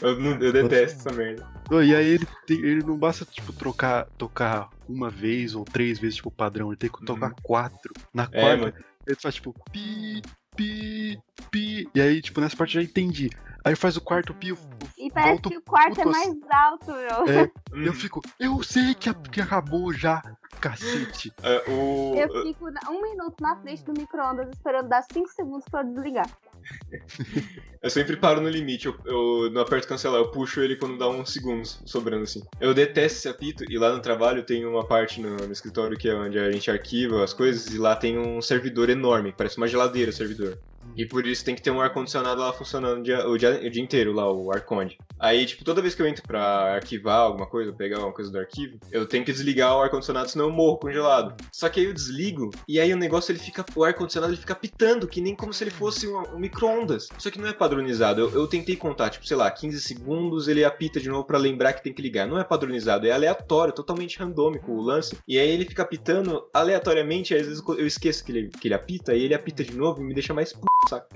[0.01, 1.47] Eu, não- eu detesto essa merda.
[1.71, 5.99] Oh, E aí ele, tem- ele não basta, tipo, trocar, tocar uma vez ou três
[5.99, 6.69] vezes, tipo, padrão.
[6.69, 7.93] Ele tem que tocar quatro.
[8.13, 8.75] Na É, quarta, mano.
[9.07, 10.23] ele faz, tipo, pi,
[10.57, 11.19] pi,
[11.51, 11.89] pi.
[11.95, 13.31] E aí, tipo, nessa parte eu já entendi.
[13.65, 14.59] Aí faz o quarto pi, eu,
[14.97, 17.29] E parece volto que o quarto é puto mais alto, meu.
[17.29, 17.51] É, Hum.
[17.85, 20.23] eu fico, eu sei que, a- que acabou já,
[20.61, 21.33] cacete.
[21.43, 22.15] É, o...
[22.17, 25.87] Eu fico na- um minuto na frente do micro-ondas esperando dar 5 segundos pra eu
[25.93, 26.29] desligar.
[27.83, 31.09] Eu sempre paro no limite, eu, eu não aperto cancelar, eu puxo ele quando dá
[31.09, 32.43] uns segundos sobrando assim.
[32.61, 36.07] Eu detesto esse apito e lá no trabalho tem uma parte no, no escritório que
[36.07, 39.67] é onde a gente arquiva as coisas e lá tem um servidor enorme, parece uma
[39.67, 40.59] geladeira o servidor.
[40.97, 43.71] E por isso tem que ter um ar-condicionado lá funcionando o dia, o, dia, o
[43.71, 44.99] dia inteiro, lá, o ar-conde.
[45.19, 48.39] Aí, tipo, toda vez que eu entro pra arquivar alguma coisa, pegar alguma coisa do
[48.39, 51.35] arquivo, eu tenho que desligar o ar-condicionado, senão eu morro congelado.
[51.53, 54.55] Só que aí eu desligo, e aí o negócio, ele fica, o ar-condicionado, ele fica
[54.55, 57.09] pitando, que nem como se ele fosse um, um micro-ondas.
[57.19, 58.21] Só que não é padronizado.
[58.21, 61.75] Eu, eu tentei contar, tipo, sei lá, 15 segundos, ele apita de novo pra lembrar
[61.75, 62.27] que tem que ligar.
[62.27, 65.19] Não é padronizado, é aleatório, totalmente randômico o lance.
[65.29, 69.15] E aí ele fica apitando aleatoriamente, às vezes eu esqueço que ele, que ele apita,
[69.15, 70.53] e ele apita de novo e me deixa mais
[70.89, 71.07] saca?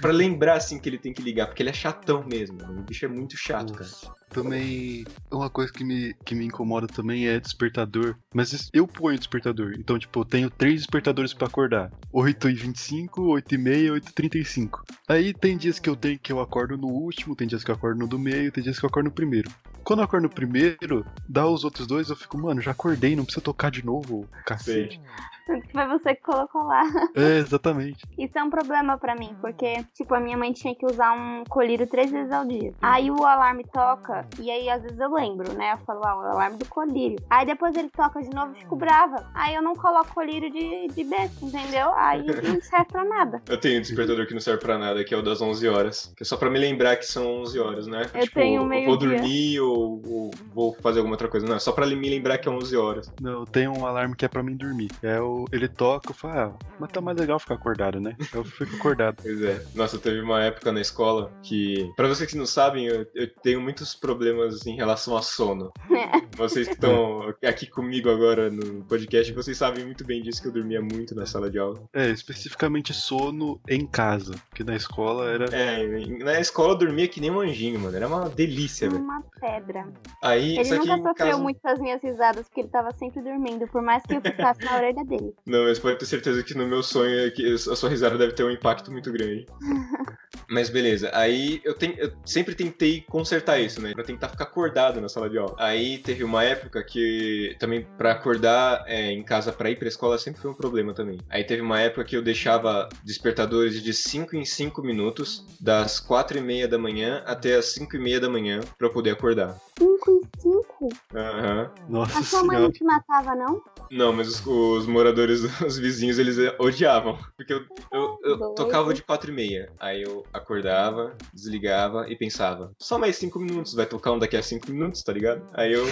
[0.00, 2.58] Pra lembrar, assim, que ele tem que ligar, porque ele é chatão mesmo.
[2.62, 3.88] O bicho é muito chato, cara.
[3.90, 5.04] Nossa, também.
[5.30, 8.16] Uma coisa que me, que me incomoda também é despertador.
[8.34, 9.74] Mas eu ponho despertador.
[9.78, 14.80] Então, tipo, eu tenho três despertadores pra acordar: 8h25, 8h30 e 8h35.
[15.08, 17.74] Aí tem dias que eu tenho que eu acordo no último, tem dias que eu
[17.74, 19.50] acordo no do meio, tem dias que eu acordo no primeiro.
[19.84, 23.24] Quando eu acordo no primeiro, dá os outros dois, eu fico, mano, já acordei, não
[23.24, 25.00] precisa tocar de novo, cacete.
[25.46, 26.82] Foi você que colocou lá.
[27.14, 28.04] É, exatamente.
[28.18, 31.44] Isso é um problema pra mim, porque, tipo, a minha mãe tinha que usar um
[31.48, 32.72] colírio três vezes ao dia.
[32.82, 35.72] Aí o alarme toca, e aí às vezes eu lembro, né?
[35.74, 37.18] Eu falo, ah, o alarme do colírio.
[37.30, 39.28] Aí depois ele toca de novo e fico brava.
[39.34, 41.92] Aí eu não coloco colírio de, de besta, entendeu?
[41.94, 43.42] Aí não serve pra nada.
[43.48, 46.12] Eu tenho um despertador que não serve pra nada, que é o das 11 horas.
[46.16, 48.10] Que é só pra me lembrar que são 11 horas, né?
[48.14, 49.08] Eu tenho eu meio vou dia.
[49.10, 51.46] dormir ou, ou vou fazer alguma outra coisa.
[51.46, 53.12] Não, é só pra me lembrar que é 11 horas.
[53.20, 54.90] Não, eu tenho um alarme que é pra mim dormir.
[55.02, 58.16] É o, ele toca, eu falo, ah, mas tá mais legal ficar acordado, né?
[58.32, 59.22] Eu fico acordado.
[59.22, 59.64] Pois é.
[59.74, 63.60] Nossa, teve uma época na escola que, pra vocês que não sabem, eu, eu tenho
[63.60, 65.72] muitos problemas em relação a sono.
[66.36, 70.52] Vocês que estão aqui comigo agora no podcast, vocês sabem muito bem disso que eu
[70.52, 71.82] dormia muito na sala de aula.
[71.94, 74.34] É, especificamente sono em casa.
[74.50, 75.46] Porque na escola era.
[75.46, 75.86] É,
[76.22, 77.96] na escola eu dormia que nem um anjinho, mano.
[77.96, 79.02] Era uma delícia, velho.
[79.02, 79.88] Uma pedra.
[80.22, 81.38] Aí, Ele que nunca sofreu casa...
[81.38, 84.62] muito com as minhas risadas, porque ele tava sempre dormindo, por mais que eu ficasse
[84.64, 85.25] na orelha dele.
[85.46, 88.32] Não, mas pode ter certeza que no meu sonho é que a sua risada deve
[88.32, 89.46] ter um impacto muito grande.
[90.48, 93.92] Mas beleza, aí eu, ten- eu sempre tentei consertar isso, né?
[93.94, 95.56] Pra tentar ficar acordado na sala de aula.
[95.58, 100.18] Aí teve uma época que também pra acordar é, em casa pra ir pra escola
[100.18, 101.18] sempre foi um problema também.
[101.28, 106.38] Aí teve uma época que eu deixava despertadores de 5 em 5 minutos, das 4
[106.38, 109.56] e meia da manhã até as 5 e meia da manhã pra eu poder acordar.
[109.78, 110.88] Cinco em cinco?
[111.14, 111.70] Aham.
[111.88, 112.64] Nossa A sua mãe senhora.
[112.64, 113.62] não te matava, não?
[113.90, 117.18] Não, mas os, os moradores, os vizinhos, eles odiavam.
[117.36, 117.60] Porque eu,
[117.92, 118.54] eu, eu Doido.
[118.54, 119.70] tocava de quatro e meia.
[119.78, 124.42] Aí eu acordava, desligava e pensava, só mais cinco minutos, vai tocar um daqui a
[124.42, 125.42] cinco minutos, tá ligado?
[125.52, 125.84] Aí eu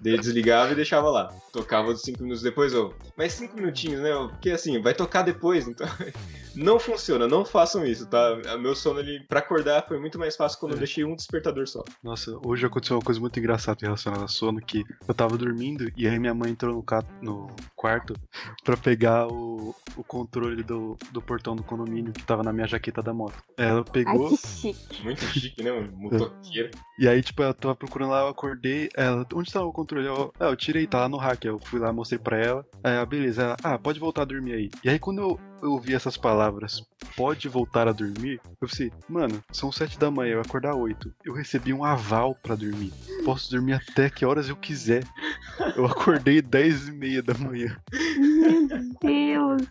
[0.00, 1.28] de- desligava e deixava lá.
[1.52, 4.10] Tocava os cinco minutos depois, eu, mais cinco minutinhos, né?
[4.30, 5.86] Porque assim, vai tocar depois, então.
[6.56, 8.34] Não funciona, não façam isso, tá?
[8.58, 10.80] Meu sono, ele, pra acordar, foi muito mais fácil quando eu É.
[10.80, 11.84] deixei um despertador só.
[12.02, 16.06] Nossa, hoje aconteceu uma coisa muito engraçada relacionada a sono, que eu tava dormindo e
[16.08, 18.14] aí minha mãe entrou no, ca- no quarto
[18.64, 23.02] pra pegar o, o controle do, do portão do condomínio que tava na minha jaqueta
[23.02, 23.34] da moto.
[23.56, 25.02] Ela Ai, pegou que chique.
[25.02, 25.92] Muito chique, né, mano?
[25.96, 26.70] Motoqueiro.
[26.98, 28.88] e aí, tipo, ela tava procurando lá, eu acordei.
[28.96, 30.06] Ela, onde tá o controle?
[30.06, 31.44] Eu, ah, eu tirei, tá lá no hack.
[31.44, 32.64] Eu fui lá, mostrei pra ela.
[32.82, 33.42] Aí, ela, beleza.
[33.42, 34.70] Ela, ah, pode voltar a dormir aí.
[34.84, 36.82] E aí, quando eu, eu ouvi essas palavras,
[37.16, 41.12] pode voltar a dormir, eu pensei, mano, são sete da manhã, eu acordar oito.
[41.24, 42.92] Eu recebi um aval pra dormir.
[43.24, 45.02] Posso dormir até que horas eu quiser.
[45.76, 47.76] Eu acordei dez e meia da manhã,
[48.18, 49.62] Meu Deus.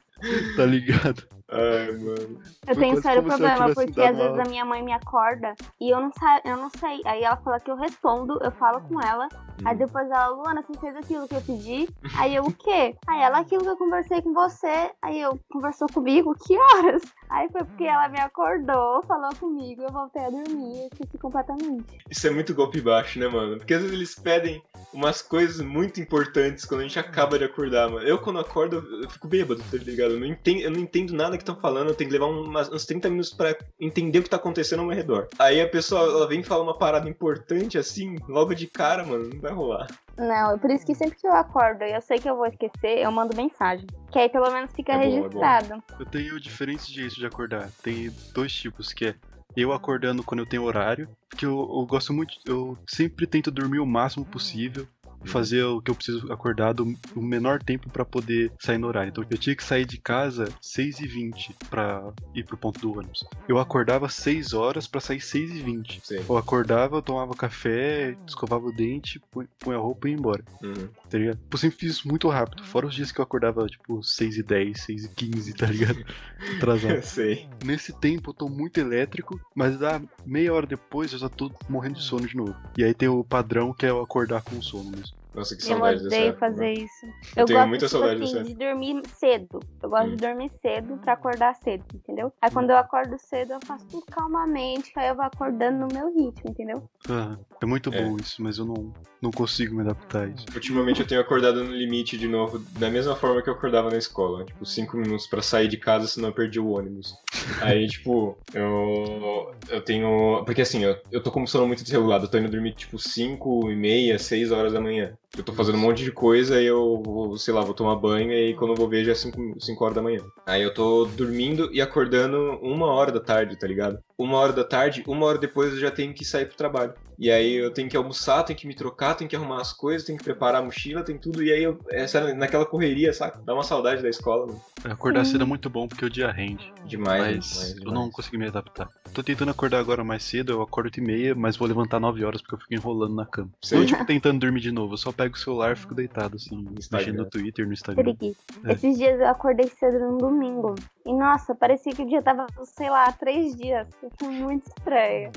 [0.56, 1.37] tá ligado?
[1.50, 2.40] Ai, mano.
[2.68, 6.02] Eu Foi tenho sério problema, porque às vezes a minha mãe me acorda e eu
[6.02, 7.02] não, sa eu não sei.
[7.06, 9.30] Aí ela fala que eu respondo, eu falo com ela.
[9.66, 9.78] Aí Hum.
[9.78, 11.90] depois ela, Luana, você fez aquilo que eu pedi?
[12.16, 12.96] Aí eu, o quê?
[13.08, 14.92] Aí ela, aquilo que eu conversei com você.
[15.02, 16.36] Aí eu, conversou comigo?
[16.36, 17.02] Que horas?
[17.30, 21.98] Aí foi porque ela me acordou, falou comigo, eu voltei a dormir, eu esqueci completamente.
[22.10, 23.58] Isso é muito golpe baixo, né, mano?
[23.58, 24.62] Porque às vezes eles pedem
[24.94, 28.08] umas coisas muito importantes quando a gente acaba de acordar, mano.
[28.08, 30.14] Eu, quando acordo, eu fico bêbado, tá ligado?
[30.14, 32.70] Eu não entendo, eu não entendo nada que estão falando, eu tenho que levar umas-
[32.72, 35.28] uns 30 minutos pra entender o que tá acontecendo ao meu redor.
[35.40, 39.40] Aí a pessoa, ela vem falar uma parada importante assim, logo de cara, mano, não
[39.42, 39.88] vai rolar.
[40.18, 42.48] Não, é por isso que sempre que eu acordo e eu sei que eu vou
[42.48, 43.86] esquecer, eu mando mensagem.
[44.12, 45.16] Que aí pelo menos fica É bom, é bom.
[45.16, 45.84] registrado.
[46.00, 47.70] Eu tenho diferentes jeitos de acordar.
[47.84, 49.16] Tem dois tipos, que é
[49.56, 53.80] eu acordando quando eu tenho horário, porque eu, eu gosto muito, eu sempre tento dormir
[53.80, 54.88] o máximo possível
[55.24, 58.88] e fazer o que eu preciso acordar do o menor tempo pra poder sair no
[58.88, 59.10] horário.
[59.10, 63.24] Então eu tinha que sair de casa 6h20 pra ir pro ponto do ônibus.
[63.48, 66.00] Eu acordava 6 horas pra sair 6h20.
[66.04, 66.24] Sei.
[66.28, 70.44] Eu acordava, eu tomava café, escovava o dente, pu- punha a roupa e ia embora,
[70.62, 70.88] Uhum.
[71.10, 71.40] Tá ligado?
[71.52, 75.54] Eu sempre fiz isso muito rápido, fora os dias que eu acordava, tipo, 6h10, 6h15,
[75.58, 76.06] tá ligado?
[76.58, 77.02] Atrasado.
[77.02, 77.48] Sei.
[77.64, 81.96] Nesse tempo eu tô muito elétrico, mas dá meia hora depois eu já tô morrendo
[81.96, 82.56] de sono de novo.
[82.78, 85.16] E aí tem o padrão que é eu acordar com sono mesmo.
[85.34, 87.06] Nossa, que Eu saudade dessa odeio época, fazer isso.
[87.06, 87.12] Eu
[87.42, 89.60] Eu, tenho gosto muita tipo saudade assim, de dormir cedo.
[89.84, 90.10] Eu gosto Hum.
[90.12, 92.34] de dormir cedo pra acordar cedo, entendeu?
[92.42, 95.94] Aí quando eu acordo cedo, eu faço tudo calmamente, que aí eu vou acordando no
[95.94, 96.90] meu ritmo, entendeu?
[97.10, 98.02] Ah, é muito É.
[98.02, 100.46] bom isso, mas eu não, não consigo me adaptar a isso.
[100.54, 103.98] Ultimamente eu tenho acordado no limite de novo, da mesma forma que eu acordava na
[103.98, 104.44] escola.
[104.44, 107.14] Tipo, cinco minutos pra sair de casa, senão eu perdi o ônibus.
[107.62, 110.44] Aí, tipo, eu, eu tenho.
[110.46, 112.26] Porque assim, eu, eu tô com sono muito desregulado.
[112.26, 115.18] Eu tô indo dormir, tipo, 5 e meia, 6 horas da manhã.
[115.36, 118.56] Eu tô fazendo um monte de coisa e eu sei lá, vou tomar banho e
[118.56, 120.24] quando eu vou ver já é 5 horas da manhã.
[120.46, 124.00] Aí eu tô dormindo e acordando uma hora da tarde, tá ligado?
[124.18, 126.94] Uma hora da tarde, uma hora depois eu já tenho que sair pro trabalho.
[127.20, 130.06] E aí eu tenho que almoçar, tenho que me trocar, tenho que arrumar as coisas,
[130.06, 131.44] tenho que preparar a mochila, tem tudo.
[131.44, 133.44] E aí eu, essa, naquela correria, sabe?
[133.44, 134.62] Dá uma saudade da escola, mano.
[134.86, 135.32] Acordar Sim.
[135.34, 136.72] cedo é muito bom porque o dia rende.
[136.86, 137.94] Demais, mas demais, eu demais.
[137.96, 138.88] não consegui me adaptar.
[139.14, 142.24] Tô tentando acordar agora mais cedo, eu acordo 8 e meia, mas vou levantar 9
[142.24, 143.50] horas porque eu fico enrolando na cama.
[143.64, 143.80] Sei.
[143.80, 144.94] Não, tipo, tentando dormir de novo.
[144.94, 147.06] Eu só pego o celular e fico deitado, assim, Instagram.
[147.06, 148.16] mexendo no Twitter, no Instagram.
[148.64, 148.74] É.
[148.74, 150.76] Esses dias eu acordei cedo num domingo.
[151.08, 153.88] E nossa, parecia que o dia tava, sei lá, três dias.
[154.20, 155.32] Foi muito estranho.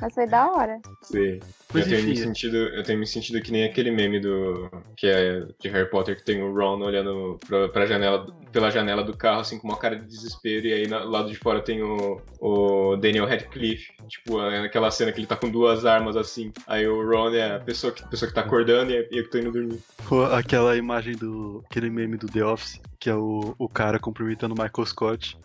[0.00, 0.80] Mas foi da hora.
[1.02, 1.40] Sei.
[1.72, 4.68] Mas eu, tenho me enfim, sentido, eu tenho me sentido que nem aquele meme do.
[4.96, 9.02] que é de Harry Potter que tem o Ron olhando pra, pra janela, pela janela
[9.02, 11.82] do carro, assim, com uma cara de desespero, e aí do lado de fora tem
[11.82, 13.92] o, o Daniel Radcliffe.
[14.06, 16.52] Tipo, é aquela cena que ele tá com duas armas assim.
[16.64, 19.30] Aí o Ron é a pessoa que, a pessoa que tá acordando e eu que
[19.30, 19.82] tô indo dormir.
[20.08, 21.64] Pô, Aquela imagem do.
[21.68, 25.36] aquele meme do The Office, que é o, o cara cumprimentando o Michael Scott.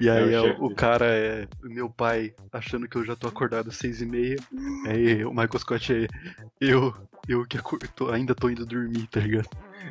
[0.00, 3.26] E aí É o é o, cara é meu pai achando que eu já tô
[3.26, 4.36] acordado às seis e meia.
[4.86, 6.06] Aí o Michael Scott é
[6.60, 6.94] eu,
[7.28, 7.58] eu que
[7.94, 9.48] tô- ainda tô indo dormir, tá ligado?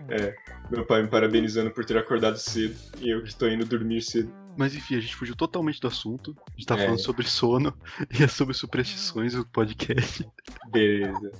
[0.09, 0.35] É,
[0.69, 4.31] meu pai me parabenizando por ter acordado cedo e eu que tô indo dormir cedo.
[4.57, 6.35] Mas enfim, a gente fugiu totalmente do assunto.
[6.47, 6.85] A gente tá É.
[6.85, 7.73] falando sobre sono
[8.19, 10.27] e é sobre superstições o podcast.
[10.71, 11.31] Beleza.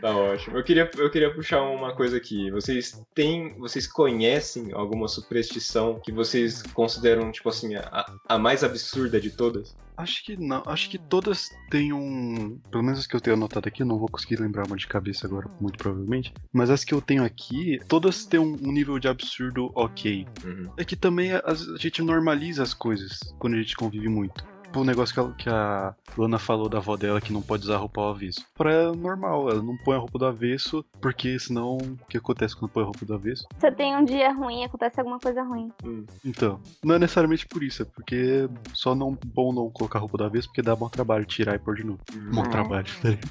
[0.00, 0.56] Tá ótimo.
[0.58, 2.50] Eu queria, eu queria puxar uma coisa aqui.
[2.50, 3.54] Vocês têm.
[3.58, 9.76] Vocês conhecem alguma superstição que vocês consideram, tipo assim, a, a mais absurda de todas?
[10.00, 12.58] Acho que não, acho que todas têm um.
[12.70, 14.86] Pelo menos as que eu tenho anotado aqui, eu não vou conseguir lembrar uma de
[14.86, 16.32] cabeça agora, muito provavelmente.
[16.52, 20.26] Mas as que eu tenho aqui, todas têm um, um nível de absurdo ok.
[20.42, 20.70] Uhum.
[20.78, 24.42] É que também a, a gente normaliza as coisas quando a gente convive muito.
[24.70, 27.64] Tipo o negócio que a, que a Lana falou da avó dela que não pode
[27.64, 28.44] usar roupa ao avesso.
[28.56, 32.16] Pra ela é normal, ela não põe a roupa do avesso, porque senão o que
[32.18, 33.48] acontece quando põe a roupa do avesso?
[33.58, 35.72] Você tem um dia ruim, acontece alguma coisa ruim.
[35.84, 36.06] Hum.
[36.24, 40.18] Então, não é necessariamente por isso, é porque só não bom não colocar a roupa
[40.18, 41.98] do avesso, porque dá bom trabalho tirar e pôr de novo.
[42.32, 42.48] Bom É.
[42.48, 43.28] trabalho, ligado?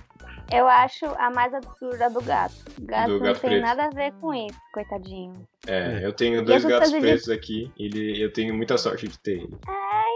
[0.52, 2.56] Eu acho a mais absurda do gato.
[2.82, 3.62] O gato Do não gato tem preto.
[3.62, 5.34] nada a ver com isso, coitadinho.
[5.68, 6.06] É, É.
[6.06, 9.44] eu tenho dois gatos de- pretos aqui e ele, eu tenho muita sorte de ter
[9.44, 9.56] ele.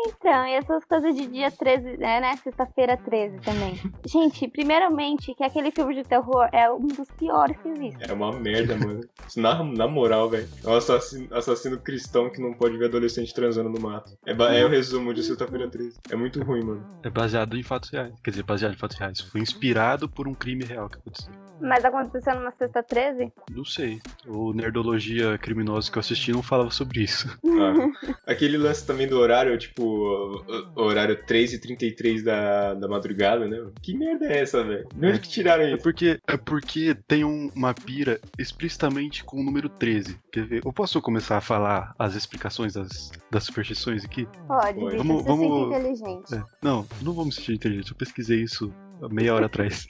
[0.06, 2.36] Então, e essas coisas de dia 13, né, né?
[2.38, 3.80] Sexta-feira 13 também.
[4.06, 8.10] Gente, primeiramente, que aquele filme de terror é um dos piores que existe.
[8.10, 9.02] É uma merda, mano.
[9.28, 10.48] Isso Na, na moral, velho.
[10.64, 14.18] É um assassino, assassino cristão que não pode ver adolescente transando no mato.
[14.26, 15.98] É, é o resumo de Sexta-feira 13.
[16.10, 16.86] É muito ruim, mano.
[17.04, 18.14] É baseado em fatos reais.
[18.24, 19.22] Quer dizer, baseado em fatos reais.
[19.22, 21.43] Foi inspirado por um crime real que aconteceu.
[21.64, 23.32] Mas aconteceu numa sexta 13?
[23.50, 24.00] Não sei.
[24.28, 27.28] O Nerdologia Criminosa que eu assisti não falava sobre isso.
[27.64, 30.44] Ah, aquele lance também do horário, tipo,
[30.76, 33.58] horário 3 e 33 da, da madrugada, né?
[33.82, 34.88] Que merda é essa, velho?
[34.94, 35.84] De onde que tiraram É isso?
[35.84, 40.20] porque, é porque tem um- uma pira explicitamente com o número 13.
[40.32, 40.62] Quer ver?
[40.66, 44.28] Eu posso começar a falar as explicações das, das superstições aqui?
[44.48, 44.98] Pode, Pode.
[44.98, 46.34] Vamos- vamos- inteligente.
[46.36, 46.44] É.
[46.62, 47.92] Não, não vou me sentir inteligente.
[47.92, 48.74] Eu pesquisei isso
[49.10, 49.88] meia hora atrás.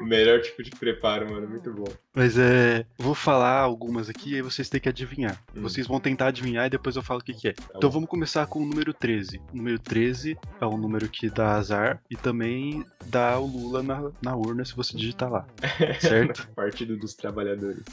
[0.00, 1.48] o melhor tipo de preparo, mano.
[1.48, 1.84] Muito bom.
[2.14, 2.84] Mas é.
[2.98, 5.42] Vou falar algumas aqui e aí vocês têm que adivinhar.
[5.54, 5.62] Hum.
[5.62, 7.54] Vocês vão tentar adivinhar e depois eu falo o que, que é.
[7.70, 7.94] então bom.
[7.94, 9.40] vamos começar com o número 13.
[9.52, 14.10] O número 13 é um número que dá azar e também dá o Lula na,
[14.22, 15.46] na urna se você digitar lá.
[16.00, 16.48] Certo?
[16.54, 17.84] Partido dos Trabalhadores.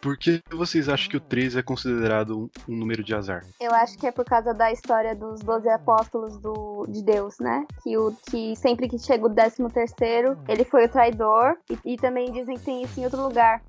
[0.00, 3.44] Por que vocês acham que o 13 é considerado um, um número de azar?
[3.60, 7.66] Eu acho que é por causa da história dos 12 apóstolos do, de Deus, né?
[7.82, 11.56] Que, o, que sempre que chega o 13 terceiro, ele foi o traidor.
[11.70, 13.62] E, e também dizem que tem isso em outro lugar.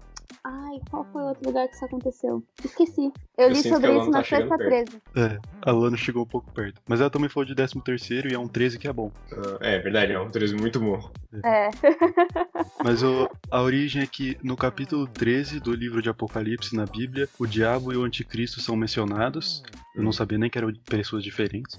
[0.44, 2.44] Ai, qual foi o outro lugar que isso aconteceu?
[2.64, 3.12] Esqueci.
[3.38, 5.02] Eu, Eu li sobre isso Lana na tá sexta 13.
[5.16, 6.82] É, a Lana chegou um pouco perto.
[6.88, 9.12] Mas ela também falou de 13 terceiro e é um 13 que é bom.
[9.32, 11.10] Ah, é verdade, é um 13 muito bom.
[11.44, 11.70] É.
[12.84, 17.28] Mas o- a origem é que no capítulo 13 do livro de Apocalipse na Bíblia,
[17.38, 19.64] o diabo e o anticristo são mencionados.
[19.96, 21.78] Eu não sabia nem que eram pessoas diferentes.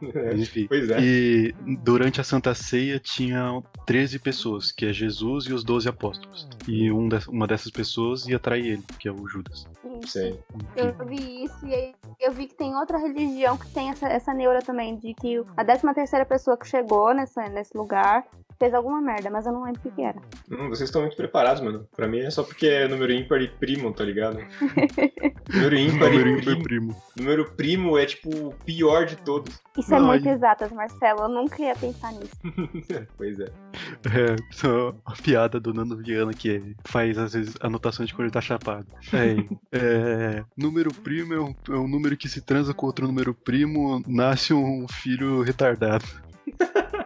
[0.00, 0.66] Mas enfim.
[0.68, 1.00] Pois é.
[1.00, 6.46] E durante a Santa Ceia tinham 13 pessoas, que é Jesus e os 12 apóstolos.
[6.68, 7.91] E um des- uma dessas pessoas
[8.26, 9.66] ia trair ele, que é o Judas.
[9.84, 10.38] Enfim.
[10.76, 14.32] Eu vi isso e aí eu vi que tem outra religião que tem essa, essa
[14.32, 18.24] neura também, de que a 13 terceira pessoa que chegou nessa, nesse lugar
[18.58, 20.18] fez alguma merda, mas eu não lembro o que, que era.
[20.50, 21.86] Hum, vocês estão muito preparados, mano.
[21.96, 24.38] Pra mim é só porque é número ímpar e primo, tá ligado?
[25.52, 26.62] número ímpar Número e ímpar primo.
[26.62, 27.02] primo.
[27.16, 29.60] Número primo é tipo o pior de todos.
[29.76, 31.22] Isso é Não, muito aí- exatas, Marcelo.
[31.22, 32.36] Eu nunca ia pensar nisso.
[33.16, 33.44] pois é.
[33.46, 38.26] É, só a piada do Nando Viana que é- faz às vezes anotações de quando
[38.26, 38.86] ele tá chapado.
[39.12, 39.36] É,
[39.78, 44.02] é, número primo é um, é um número que se transa com outro número primo,
[44.06, 46.04] nasce um filho retardado.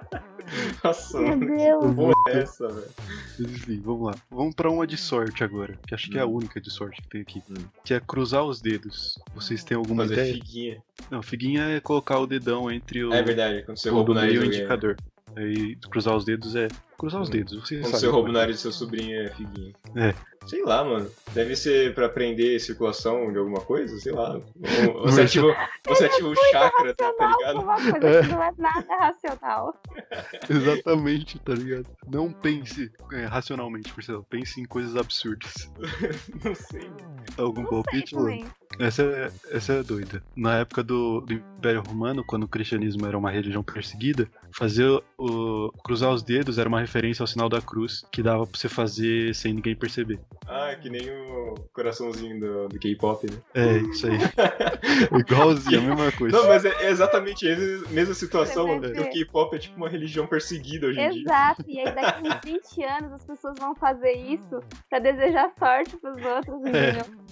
[0.85, 1.47] Nossa, Meu mano.
[1.57, 1.85] Deus.
[1.85, 2.87] Que porra é essa, velho?
[3.41, 4.15] Enfim, vamos lá.
[4.31, 6.37] Vamos pra uma de sorte agora, que acho que é a Hum.
[6.37, 7.43] única de sorte que tem aqui.
[7.51, 7.55] Hum.
[7.85, 9.19] Que é cruzar os dedos.
[9.35, 10.35] Vocês têm alguma Fazer ideia?
[10.35, 10.83] figuinha.
[11.11, 14.15] Não, figuinha é colocar o dedão entre o, É verdade, quando você o rouba o
[14.15, 14.97] nariz e o alguém.
[15.37, 16.69] Aí cruzar os dedos é.
[16.99, 17.33] Cruzar os Hum.
[17.33, 18.01] dedos, vocês Quando sabem.
[18.01, 19.75] você rouba o nariz do seu sobrinho é figuinha.
[19.97, 20.15] É.
[20.47, 21.11] Sei lá, mano.
[21.35, 24.41] Deve ser pra prender circulação de alguma coisa, sei lá.
[24.97, 25.55] Ou Você ativa,
[25.87, 27.59] você ativa o chakra, tá, tá ligado?
[27.61, 28.23] uma coisa É.
[28.23, 29.75] que não é nada racional.
[30.49, 31.87] Exatamente, tá ligado?
[32.11, 34.25] Não pense é, racionalmente, Marcelo.
[34.31, 35.71] Pense em coisas absurdas.
[36.45, 36.91] Não sei.
[37.37, 38.15] Algum Não palpite.
[38.79, 40.23] Essa é, essa é doida.
[40.35, 45.71] Na época do, do Império Romano, quando o cristianismo era uma religião perseguida, fazer o.
[45.85, 49.35] cruzar os dedos era uma referência ao sinal da cruz que dava pra você fazer
[49.35, 50.19] sem ninguém perceber.
[50.47, 53.39] Ah, que nem o coraçãozinho do, do K-pop, né?
[53.55, 54.19] É, isso aí.
[55.21, 56.37] Igualzinho, a mesma coisa.
[56.39, 57.57] Não, mas é é exatamente a
[57.91, 58.81] mesma situação.
[58.81, 58.89] Né?
[59.01, 59.11] O.
[59.11, 61.23] K-pop é tipo uma religião perseguida hoje em dia.
[61.23, 65.97] Exato, e aí daqui uns 20 anos as pessoas vão fazer isso pra desejar sorte
[65.97, 66.91] pros outros, É.
[66.91, 67.27] entendeu?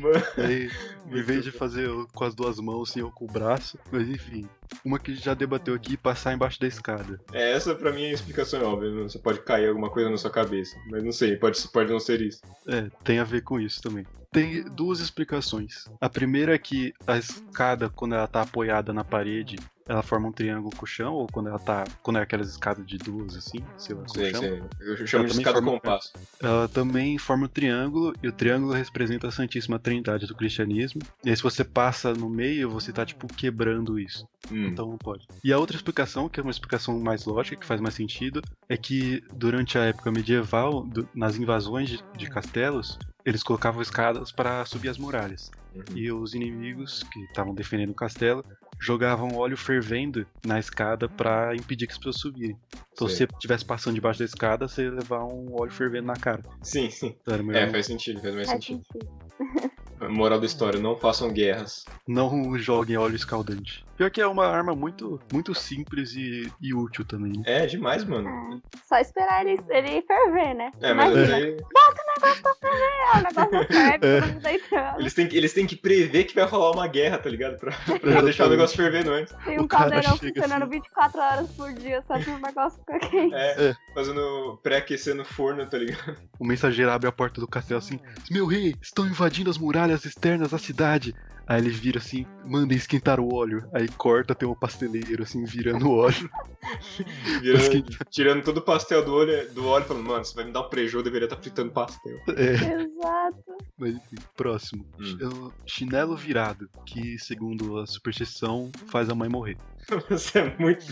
[0.00, 0.70] Mano, Aí,
[1.10, 3.78] em vez de fazer com as duas mãos, sim, ou com o braço.
[3.92, 4.48] Mas enfim.
[4.86, 7.20] Uma que a gente já debateu aqui, passar embaixo da escada.
[7.32, 8.88] é, essa pra mim é a explicação óbvia.
[8.92, 9.02] né?
[9.02, 10.76] Você pode cair alguma coisa na sua cabeça.
[10.88, 12.40] Mas não sei, pode, pode não ser isso.
[12.68, 14.06] É, tem a ver com isso também.
[14.30, 15.86] Tem duas explicações.
[16.00, 19.56] A primeira é que a escada, quando ela tá apoiada na parede,
[19.88, 21.84] ela forma um triângulo com o chão, ou quando ela tá.
[22.02, 24.40] Quando é aquelas escadas de duas, assim, sei lá, com o Sei, chão.
[24.40, 24.62] sei.
[24.80, 26.12] Eu chamo Ela de também escada forma- compasso.
[26.42, 31.00] Ela também forma um triângulo, e o triângulo representa a Santíssima Trindade do cristianismo.
[31.24, 34.26] E aí, se você passa no meio, você tá, tipo, quebrando isso.
[34.50, 34.66] Hum.
[34.68, 35.26] Então não pode.
[35.42, 38.76] E a outra explicação, que é uma explicação mais lógica, que faz mais sentido, é
[38.76, 44.64] que durante a época medieval, do- nas invasões de, de castelos, eles colocavam escadas para
[44.64, 45.50] subir as muralhas.
[45.74, 45.82] Uhum.
[45.96, 48.44] E os inimigos que estavam defendendo o castelo
[48.80, 52.56] jogavam óleo fervendo na escada para impedir que as pessoas subirem.
[52.92, 56.14] Então, se você estivesse passando debaixo da escada, você ia levar um óleo fervendo na
[56.16, 56.42] cara.
[56.62, 57.16] Sim, sim.
[57.20, 58.82] Então, era melhor É, faz sentido, faz mais Faz sentido.
[58.92, 59.10] sentido.
[60.08, 61.84] Moral da história, não façam guerras.
[62.06, 63.84] não joguem óleo escaldante.
[63.96, 67.32] Pior que é uma arma muito, muito simples e, e útil também.
[67.32, 67.42] né?
[67.46, 68.28] É demais, mano.
[68.28, 70.70] É, só esperar ele, ele ferver, né?
[70.82, 74.20] É, mas Imagina, aí, é, o negócio não ferve, É.
[74.20, 75.00] todo mundo deitando.
[75.00, 77.58] eles, têm, que- eles têm que prever que vai rolar uma guerra, tá ligado?
[77.58, 79.34] Pra, pra já deixar o negócio fervendo antes.
[79.44, 80.70] Tem o um cara caldeirão funcionando assim.
[80.72, 83.34] 24 horas por dia só pro negócio ficar quente.
[83.34, 83.76] É, É.
[83.94, 86.18] fazendo pré-aquecer no forno, tá ligado?
[86.38, 87.98] O mensageiro abre a porta do castelo assim:
[88.30, 91.14] Meu rei, estão invadindo as muralhas externas da cidade.
[91.46, 93.68] Aí ele vira assim, manda esquentar o óleo.
[93.72, 96.28] Aí corta, tem um pasteleiro assim, virando o óleo.
[97.40, 100.62] Virando- tirando todo o pastel do óleo, do óleo falando, mano, você vai me dar
[100.62, 102.18] um prejuízo, eu deveria estar fritando pastel.
[102.36, 103.44] É, Exato.
[103.78, 104.84] mas enfim, próximo.
[104.98, 105.18] Hum.
[105.20, 109.56] É Chinelo virado, que segundo a superstição faz a mãe morrer.
[110.10, 110.84] Isso é muito,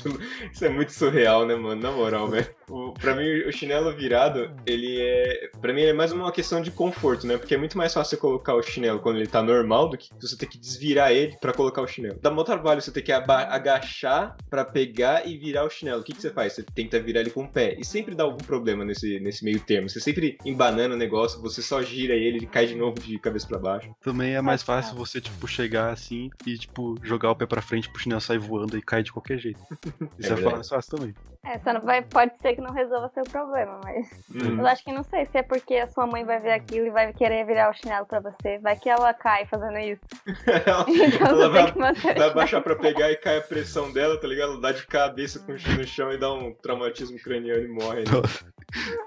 [0.52, 1.82] isso é muito surreal, né, mano?
[1.82, 2.46] Na moral, velho.
[3.00, 5.50] Pra mim, o chinelo virado, ele é.
[5.61, 7.36] Pra mim, é mais uma questão de conforto, né?
[7.36, 10.11] Porque é muito mais fácil você colocar o chinelo quando ele tá normal do que
[10.20, 12.18] você ter que desvirar ele pra colocar o chinelo.
[12.20, 16.01] Dá mó trabalho você ter que agachar pra pegar e virar o chinelo.
[16.01, 16.53] O que, que você faz?
[16.53, 17.76] Você tenta virar ele com o pé.
[17.78, 19.88] E sempre dá algum problema nesse, nesse meio termo.
[19.88, 23.47] Você sempre embanana o negócio, você só gira ele, ele cai de novo de cabeça
[23.47, 23.95] pra baixo.
[24.03, 27.88] Também é mais fácil você, tipo, chegar assim e, tipo, jogar o pé pra frente
[27.88, 29.61] pro chinelo sair voando e cair de qualquer jeito.
[30.18, 31.14] Isso é, mais fácil também.
[31.45, 34.59] É, só não vai, pode ser que não resolva seu problema, mas Hum.
[34.61, 36.90] eu acho que não sei se é porque a sua mãe vai ver aquilo e
[36.90, 38.59] vai querer virar o chinelo pra você.
[38.59, 40.01] Vai que ela cai fazendo isso.
[40.66, 42.18] ela, Então ela você vai, tem que manter.
[42.18, 44.53] vai baixar pra pegar e cai a pressão dela, tá ligado?
[44.53, 48.01] Ela dá de cabeça com o no chão e dá um traumatismo craniano e morre.
[48.01, 48.53] Né?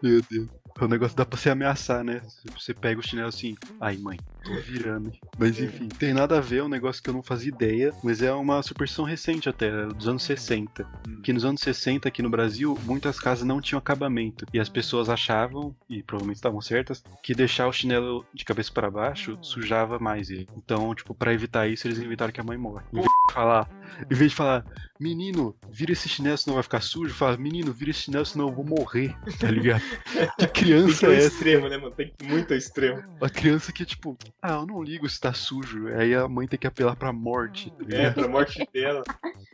[0.02, 0.48] Meu Deus.
[0.80, 2.22] O negócio dá pra você ameaçar, né?
[2.54, 5.12] Você pega o chinelo assim, ai mãe, tô virando.
[5.36, 8.22] Mas enfim, tem nada a ver, é um negócio que eu não fazia ideia, mas
[8.22, 10.86] é uma superstição recente até, dos anos 60.
[11.24, 14.46] Que nos anos 60 aqui no Brasil, muitas casas não tinham acabamento.
[14.54, 18.92] E as pessoas achavam, e provavelmente estavam certas, que deixar o chinelo de cabeça para
[18.92, 20.48] baixo sujava mais ele.
[20.56, 22.86] Então, tipo, pra evitar isso, eles inventaram que a mãe morre.
[22.94, 23.70] Em vez de falar,
[24.12, 24.64] em vez de falar,
[25.00, 28.54] menino, vira esse chinelo senão vai ficar sujo, fala, menino, vira esse chinelo senão eu
[28.56, 29.82] vou morrer, tá ligado?
[30.38, 31.28] Que criança é essa?
[31.28, 31.92] extremo, né, mano?
[31.92, 33.04] Tem que ir muito extremo.
[33.20, 35.88] Uma criança que, tipo, ah, eu não ligo se tá sujo.
[35.96, 39.04] Aí a mãe tem que apelar pra morte, tá É, pra morte dela.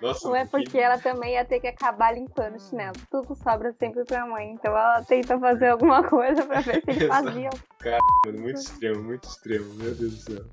[0.02, 2.94] Nossa, Ou é que- porque ela também ia ter que acabar limpando o chinelo.
[3.10, 4.52] Tudo sobra sempre pra mãe.
[4.52, 7.50] Então ela tenta fazer alguma coisa pra ver se ele fazia.
[8.26, 9.74] mano, muito extremo, muito extremo.
[9.76, 10.46] Meu Deus do céu.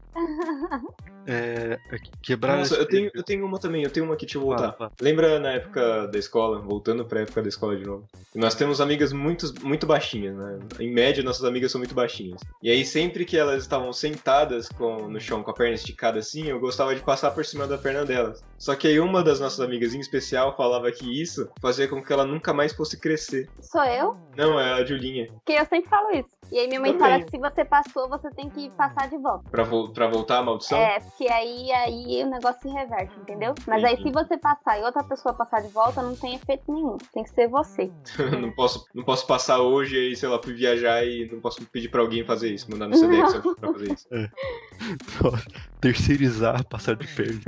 [1.27, 2.57] É, é quebrar.
[2.59, 4.73] Nossa, eu tenho, eu tenho uma também, eu tenho uma que deixa eu voltar.
[4.73, 8.09] Fala, Lembra na época da escola, voltando pra época da escola de novo?
[8.35, 10.59] Nós temos amigas muito, muito baixinhas, né?
[10.79, 12.41] Em média, nossas amigas são muito baixinhas.
[12.63, 16.45] E aí, sempre que elas estavam sentadas com, no chão com a perna esticada assim,
[16.45, 18.43] eu gostava de passar por cima da perna delas.
[18.61, 22.13] Só que aí uma das nossas amigas em especial falava que isso fazia com que
[22.13, 23.49] ela nunca mais fosse crescer.
[23.63, 24.15] Sou eu?
[24.37, 25.29] Não, é a Julinha.
[25.33, 26.29] Porque eu sempre falo isso.
[26.53, 27.09] E aí minha mãe Também.
[27.13, 29.49] fala que se você passou, você tem que passar de volta.
[29.51, 30.77] Pra, vo- pra voltar a maldição?
[30.77, 33.55] É, porque aí, aí o negócio se reverte, entendeu?
[33.67, 34.13] Mas aí se Entendi.
[34.13, 36.99] você passar e outra pessoa passar de volta, não tem efeito nenhum.
[37.15, 37.91] Tem que ser você.
[38.39, 41.89] não, posso, não posso passar hoje aí, sei lá, fui viajar e não posso pedir
[41.89, 44.09] pra alguém fazer isso, mandar no CDF só pra fazer isso.
[45.81, 47.41] Terceirizar, passar de perna.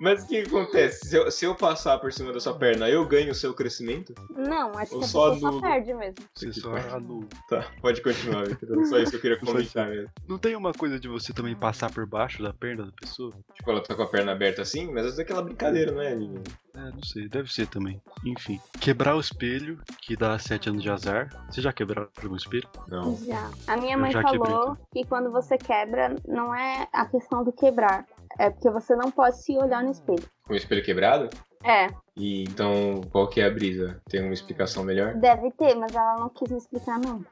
[0.00, 1.08] Mas o que acontece?
[1.08, 4.14] Se eu, se eu passar por cima da sua perna, eu ganho o seu crescimento?
[4.30, 6.14] Não, acho Ou que a só pessoa só perde mesmo.
[6.34, 7.26] Você só anula.
[7.48, 8.86] Tá, pode continuar, Victor.
[8.86, 10.08] Só isso que eu queria comentar mesmo.
[10.28, 13.32] Não tem uma coisa de você também passar por baixo da perna da pessoa?
[13.54, 16.40] Tipo, ela tá com a perna aberta assim, mas é aquela brincadeira, não é, Aninha?
[16.74, 18.00] É, não sei, deve ser também.
[18.24, 21.28] Enfim, quebrar o espelho, que dá 7 anos de azar.
[21.50, 22.68] Você já quebrou algum espelho?
[22.86, 23.16] Não.
[23.16, 23.50] Já.
[23.66, 27.42] A minha Eu mãe já quebrei falou que quando você quebra, não é a questão
[27.42, 28.06] do quebrar.
[28.38, 30.22] É porque você não pode se olhar no espelho.
[30.46, 31.28] Com o espelho quebrado?
[31.64, 31.88] É,
[32.18, 34.00] E então, qual que é a brisa?
[34.08, 35.14] Tem uma explicação melhor?
[35.20, 37.24] deve ter, mas ela não quis me explicar, não.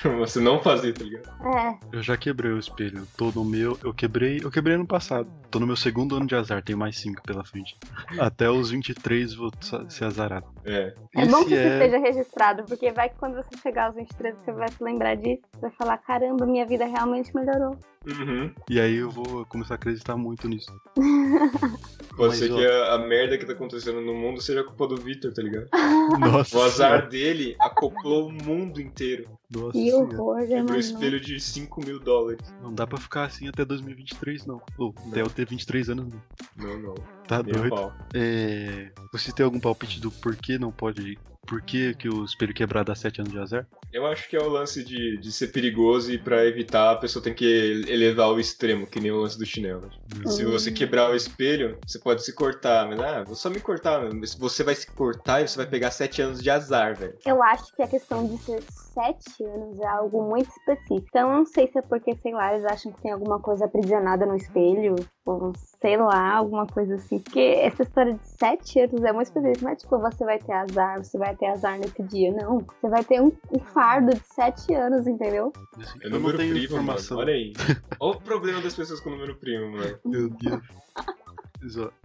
[0.00, 1.28] Pra você não fazer, tá ligado?
[1.56, 3.06] É, Eu já quebrei o espelho.
[3.16, 3.78] Tô no meu.
[3.82, 4.40] Eu quebrei.
[4.42, 5.28] Eu quebrei ano passado.
[5.50, 7.76] Tô no meu segundo ano de azar, tem mais 5 pela frente.
[8.18, 9.50] Até os 23 vou
[9.88, 10.46] ser azarado.
[10.64, 10.94] É.
[11.14, 14.36] é bom que Esse isso esteja registrado, porque vai que quando você chegar aos 23
[14.36, 15.42] você vai se lembrar disso.
[15.60, 17.76] Vai falar, caramba, minha vida realmente melhorou.
[18.06, 18.52] Uhum.
[18.68, 20.72] E aí eu vou começar a acreditar muito nisso.
[22.16, 22.56] Pode Mas, ser ó.
[22.56, 25.68] que a, a merda que tá acontecendo no mundo seja culpa do Victor, tá ligado?
[26.18, 26.56] Nossa.
[26.56, 29.28] O azar dele acoplou o mundo inteiro.
[29.50, 30.20] Nossa Que senhora.
[30.20, 32.54] horror, Quebrou o espelho de 5 mil dólares.
[32.62, 34.60] Não dá pra ficar assim até 2023, não.
[34.78, 36.22] Ou até eu ter 23 anos, não.
[36.56, 36.94] Não, não.
[37.26, 37.92] Tá a doido.
[38.14, 38.90] É...
[39.12, 41.18] Você tem algum palpite do porquê não pode.
[41.46, 43.66] Por que, que o espelho quebrar dá 7 anos de azar?
[43.92, 47.22] Eu acho que é o lance de, de ser perigoso e pra evitar a pessoa
[47.22, 47.44] tem que
[47.88, 49.90] elevar o extremo, que nem o lance do chinelo.
[50.26, 50.74] Se você Hum.
[50.74, 54.10] quebrar o espelho, você pode se cortar, mas ah, vou só me cortar.
[54.14, 57.14] Mas você vai se cortar e você vai pegar 7 anos de azar, velho.
[57.26, 61.06] Eu acho que a questão de ser 7 anos é algo muito específico.
[61.08, 63.66] Então eu não sei se é porque, sei lá, eles acham que tem alguma coisa
[63.66, 64.94] aprisionada no espelho.
[65.26, 67.18] Ou sei lá, alguma coisa assim.
[67.18, 69.64] Porque essa história de 7 anos é muito específica.
[69.64, 72.32] Não é tipo, você vai ter azar, você vai ter azar nesse dia.
[72.32, 72.58] Não.
[72.58, 75.52] Você vai ter um, um fardo de 7 anos, entendeu?
[75.78, 77.16] Assim, É eu não número tenho primo, informação.
[77.18, 77.28] mano.
[77.30, 77.52] Olha aí.
[78.00, 79.98] Olha o problema das pessoas com número primo, mano.
[80.04, 80.60] Meu Deus.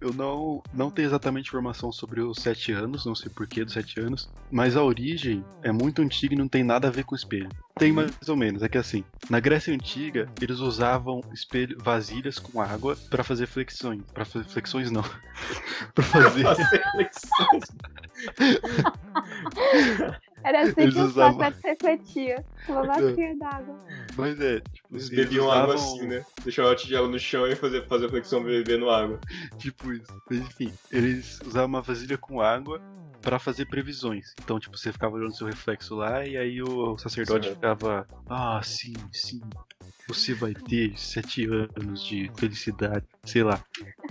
[0.00, 4.00] Eu não, não tenho exatamente informação sobre os 7 anos, não sei porquê dos 7
[4.00, 7.48] anos, mas a origem é muito antiga e não tem nada a ver com espelho.
[7.78, 12.60] Tem mais ou menos, é que assim, na Grécia Antiga, eles usavam espelho, vasilhas com
[12.60, 14.02] água pra fazer flexões.
[14.12, 15.04] Pra fazer flexões não.
[15.94, 16.42] pra fazer.
[16.42, 17.64] Fazer flexões.
[20.44, 22.44] Era assim Eles que o usavam- Sócrates refletia.
[22.68, 23.84] Uma bacia d'água.
[24.16, 26.24] Mas é, tipo, Eles eles bebiam água usavam- assim, né?
[26.42, 29.20] Deixavam a tigela no chão e fazer, fazer flexão bebendo água.
[29.58, 30.22] Tipo isso.
[30.30, 32.80] Mas enfim, eles usavam uma vasilha com água
[33.20, 34.32] pra fazer previsões.
[34.42, 37.56] Então, tipo, você ficava olhando seu reflexo lá e aí o sacerdote Certo.
[37.56, 39.40] ficava, ah, sim, sim,
[40.06, 41.44] você vai ter sete
[41.76, 43.60] anos de felicidade, sei lá.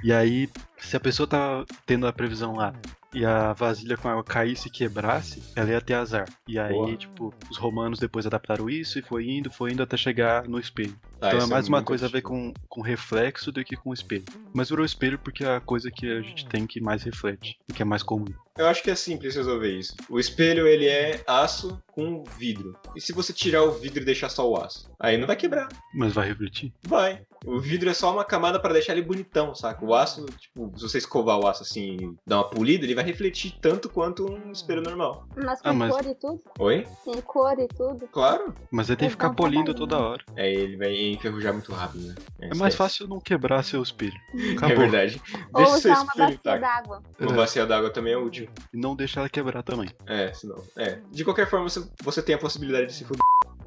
[0.03, 2.73] E aí, se a pessoa tá tendo a previsão lá
[3.14, 6.28] e a vasilha com água caísse e quebrasse, ela ia ter azar.
[6.47, 6.95] E aí, Boa.
[6.95, 10.95] tipo, os romanos depois adaptaram isso e foi indo, foi indo até chegar no espelho.
[11.20, 13.76] Tá, então é isso mais uma muito coisa a ver com, com reflexo do que
[13.76, 14.24] com espelho.
[14.53, 17.74] Mas virou espelho porque é a coisa que a gente tem que mais reflete e
[17.74, 18.26] que é mais comum.
[18.57, 19.95] Eu acho que é simples resolver isso.
[20.09, 22.76] O espelho, ele é aço com vidro.
[22.95, 24.89] E se você tirar o vidro e deixar só o aço?
[24.99, 25.68] Aí não vai quebrar.
[25.93, 26.74] Mas vai refletir?
[26.82, 27.22] Vai.
[27.45, 29.86] O vidro é só uma camada pra deixar ele bonitão, saca?
[29.86, 33.03] O aço, tipo, se você escovar o aço assim e dar uma polida, ele vai
[33.03, 35.28] refletir tanto quanto um espelho normal.
[35.36, 36.41] Mas com Ah, mas- cor e tudo?
[36.57, 36.88] Oi?
[37.05, 38.07] Com cor e tudo?
[38.07, 38.55] Claro.
[38.72, 40.24] Mas aí tem que ficar polindo toda hora.
[40.36, 42.16] É, ele vai enferrujar muito rápido, né?
[42.39, 44.20] É mais fácil não quebrar seu espelho.
[44.36, 44.78] É Acabou.
[44.78, 45.22] verdade.
[45.53, 46.62] Ou Deixa seu usar uma espelho bacia intacto.
[46.62, 47.03] d'água.
[47.20, 48.49] Uma bacia d'água também é útil.
[48.74, 49.89] E não deixa ela quebrar também.
[50.05, 50.64] É, senão.
[50.76, 50.99] É.
[51.12, 53.22] De qualquer forma, você, você tem a possibilidade de se fuder.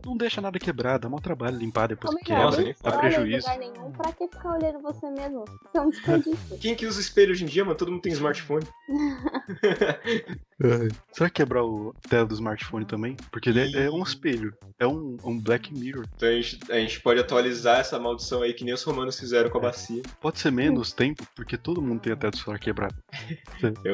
[0.05, 2.36] Não deixa nada quebrar, dá mó trabalho limpar depois Como que que é?
[2.36, 2.47] quebra.
[2.51, 3.47] Nossa, Nem dá prejuízo.
[3.51, 3.93] lugar nenhum.
[3.93, 5.45] Pra que ficar olhando você mesmo?
[5.45, 6.59] Isso é um desperdício.
[6.59, 7.76] Quem que usa espelho hoje em dia, mano?
[7.76, 8.66] Todo mundo tem smartphone.
[10.62, 10.88] É.
[11.12, 13.16] Será que quebrar o tela do smartphone também?
[13.32, 14.52] Porque ele é, é um espelho.
[14.78, 16.04] É um, um Black Mirror.
[16.16, 19.48] Então a gente, a gente pode atualizar essa maldição aí que nem os romanos fizeram
[19.50, 20.02] com a bacia.
[20.20, 22.94] Pode ser menos tempo, porque todo mundo tem a tela do celular quebrada.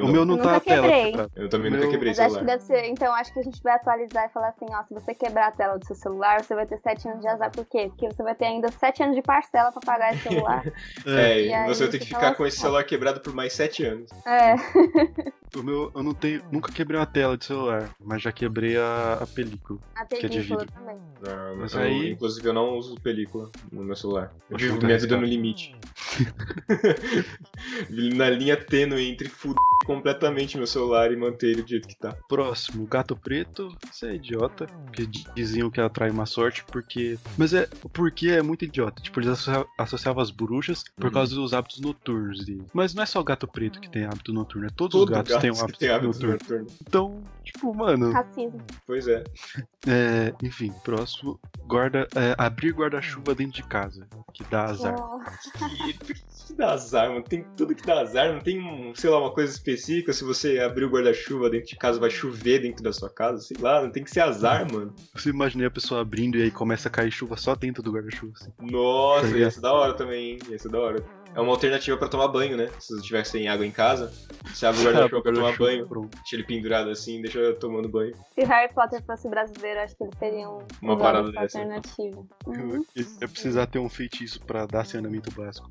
[0.03, 1.31] O meu não Nunca tá a tela quebrada.
[1.35, 2.57] Eu também Meu- nunca quebrei Mas acho que celular.
[2.57, 2.85] deve ser.
[2.89, 5.53] Então acho que a gente vai atualizar e falar assim: ó, se você quebrar a
[5.53, 7.51] tela do seu celular, você vai ter 7 anos de azar.
[7.51, 7.87] Por quê?
[7.89, 10.65] Porque você vai ter ainda 7 anos de parcela pra pagar esse celular.
[11.07, 12.63] É, E aí você vai ter que fica ficar com esse lascado.
[12.69, 14.11] celular quebrado por mais sete anos.
[14.27, 14.55] é.
[15.57, 16.43] O meu, eu não tenho.
[16.57, 19.79] Nunca quebrei uma tela de celular, mas já quebrei a, a película.
[19.95, 20.73] A é de película vidro.
[20.75, 20.97] também.
[21.23, 24.33] Não, Mas eu- aí- Inclusive, eu não uso película no meu celular.
[24.51, 25.75] Eu vivo minha vida no limite.
[28.17, 32.15] Na linha tênue entre fuder completamente meu celular e manter ele do jeito que tá.
[32.29, 33.75] Próximo, gato preto.
[33.93, 34.67] Isso é idiota.
[34.67, 37.19] Porque diziam que atrai má sorte, porque.
[37.37, 37.69] Mas é.
[37.93, 39.03] Porque é muito idiota.
[39.03, 41.13] Tipo, eles associa- associavam as bruxas por Uhum.
[41.13, 42.65] causa dos hábitos noturnos deles.
[42.73, 45.15] Mas não é só o gato preto que tem hábito noturno, é todos Todo os
[45.15, 46.39] gatos gato têm um hábito tem hábito noturno.
[46.87, 48.13] Então, tipo, mano.
[48.13, 48.61] Racismo.
[48.87, 49.25] Pois é.
[49.87, 51.39] É, enfim, próximo.
[51.67, 54.97] Guarda, é, abrir guarda-chuva dentro de casa, que dá azar.
[54.99, 55.21] Oh,
[56.47, 57.23] que dá azar, mano?
[57.23, 58.33] Tem tudo que dá azar.
[58.33, 60.13] Não tem, um, sei lá, uma coisa específica.
[60.13, 63.43] Se você abrir o guarda-chuva dentro de casa, vai chover dentro da sua casa.
[63.43, 64.95] Sei lá, não tem que ser azar, mano.
[65.15, 68.33] Você imaginei a pessoa abrindo e aí começa a cair chuva só dentro do guarda-chuva.
[68.41, 68.53] Assim.
[68.61, 70.39] Nossa, Tá ia ser da hora também, hein?
[70.49, 71.05] Ia ser da hora.
[71.37, 72.71] É uma alternativa pra tomar banho, né?
[72.81, 74.11] Se você tiver sem água em casa,
[74.47, 75.87] você abre o guarda-chuva pra tomar banho.
[75.87, 78.15] Deixa ele pendurado assim, deixa eu tomando banho.
[78.35, 81.59] Se Harry Potter fosse brasileiro, acho que eles teriam Uma parada essa dessa.
[81.59, 82.25] alternativa.
[82.47, 82.85] Eu, Uhum.
[82.97, 85.69] eu ia precisar ter um feitiço pra dar saneamento básico.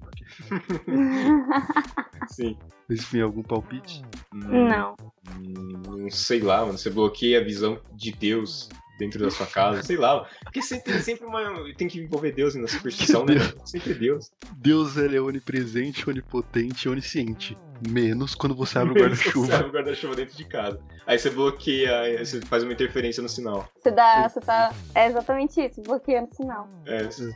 [2.30, 2.58] Sim.
[2.88, 4.04] Mas, Enfim, algum palpite?
[4.34, 4.96] Hum, Não.
[5.40, 6.78] hum, Não sei lá, mano.
[6.78, 9.84] Você bloqueia a visão de Deus dentro da sua casa.
[9.84, 10.28] Sei lá.
[10.44, 11.42] Porque sempre, tem sempre uma.
[11.76, 13.36] Tem que envolver Deus na superstição, né?
[13.66, 14.32] Sempre Deus.
[14.58, 17.58] Deus ele é onipresente, onipotente e onisciente.
[17.90, 19.56] Menos quando você abre o Você guarda-chuva.
[19.56, 20.80] abre o guarda-chuva dentro de casa.
[21.06, 23.68] Aí você bloqueia, aí você faz uma interferência no sinal.
[23.78, 24.28] Você dá.
[24.30, 24.74] Você tá.
[24.94, 26.70] É exatamente isso, bloqueando o sinal.
[26.86, 27.36] É, você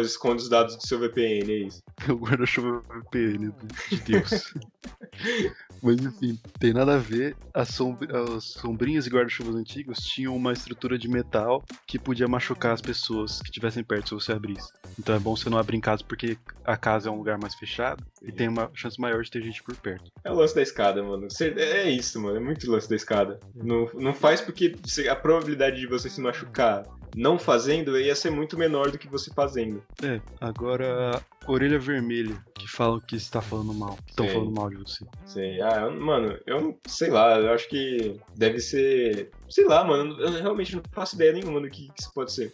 [0.00, 1.82] esconde os dados do seu VPN, é isso.
[2.08, 3.52] o guarda-chuva VPN
[3.90, 4.54] de Deus.
[5.82, 7.36] Mas enfim, tem nada a ver.
[7.54, 12.72] As, sombr- as sombrinhas e guarda-chuvas antigos tinham uma estrutura de metal que podia machucar
[12.72, 14.72] as pessoas que estivessem perto se você abrisse.
[14.98, 17.54] Então é bom você não abrir em casa porque a casa é um lugar mais
[17.54, 20.10] fechado e tem uma chance maior de ter gente por perto.
[20.24, 21.30] É o lance da escada, mano.
[21.30, 22.36] Você- É isso, mano.
[22.36, 23.38] É muito lance da escada.
[23.54, 24.74] Não, não faz porque
[25.08, 29.30] a probabilidade de você se machucar não fazendo ia ser muito menor do que você
[29.30, 29.82] fazendo.
[30.02, 33.96] É, agora orelha vermelha, que falam que está falando mal.
[34.06, 34.34] Estão Sei.
[34.34, 35.06] falando mal de você.
[35.24, 35.60] Sei.
[35.62, 37.38] Ah, eu- mano, eu não sei lá.
[37.38, 39.30] Eu acho que deve ser.
[39.48, 40.20] Sei lá, mano.
[40.20, 42.52] Eu realmente não faço ideia nenhuma do que, que isso pode ser.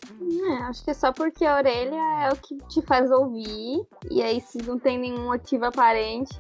[0.49, 3.85] É, acho que é só porque a orelha é o que te faz ouvir.
[4.11, 6.37] E aí, se não tem nenhum motivo aparente,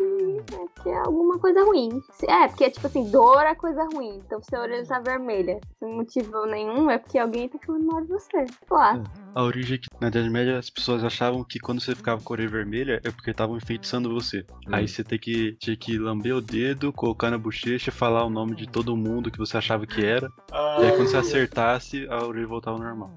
[0.52, 2.00] é que é alguma coisa ruim.
[2.12, 4.20] Se- É, porque, tipo assim, dor é coisa ruim.
[4.24, 8.00] Então, se a orelha tá vermelha, sem motivo nenhum, é porque alguém tá falando mal
[8.02, 8.46] de você.
[8.46, 9.02] Sei lá.
[9.34, 12.32] A origem é que na Idade Média as pessoas achavam que quando você ficava com
[12.32, 14.44] a orelha vermelha é porque estavam enfeitiçando você.
[14.72, 18.54] Aí você tem que, tinha que lamber o dedo, colocar na bochecha, falar o nome
[18.56, 20.30] de todo mundo que você achava que era.
[20.52, 23.10] Ah, E aí quando você acertasse, a orelha voltava ao normal.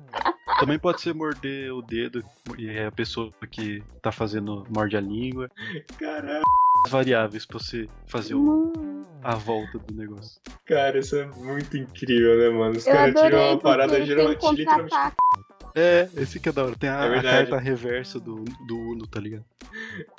[0.60, 2.24] Também pode ser morder o dedo
[2.58, 5.52] e aí a pessoa que tá fazendo morde a língua.
[6.00, 6.44] caralho.
[6.86, 10.40] As variáveis pra você fazer o- Hum, a volta do negócio.
[10.66, 12.78] Cara, isso é muito incrível, né, mano?
[12.78, 14.96] Os caras tiram uma parada geralmente, literalmente.
[15.78, 16.18] Contra-ataque.
[16.18, 16.76] É, esse que é da hora.
[16.76, 19.46] Tem a, É a carta reversa do, do Uno, tá ligado?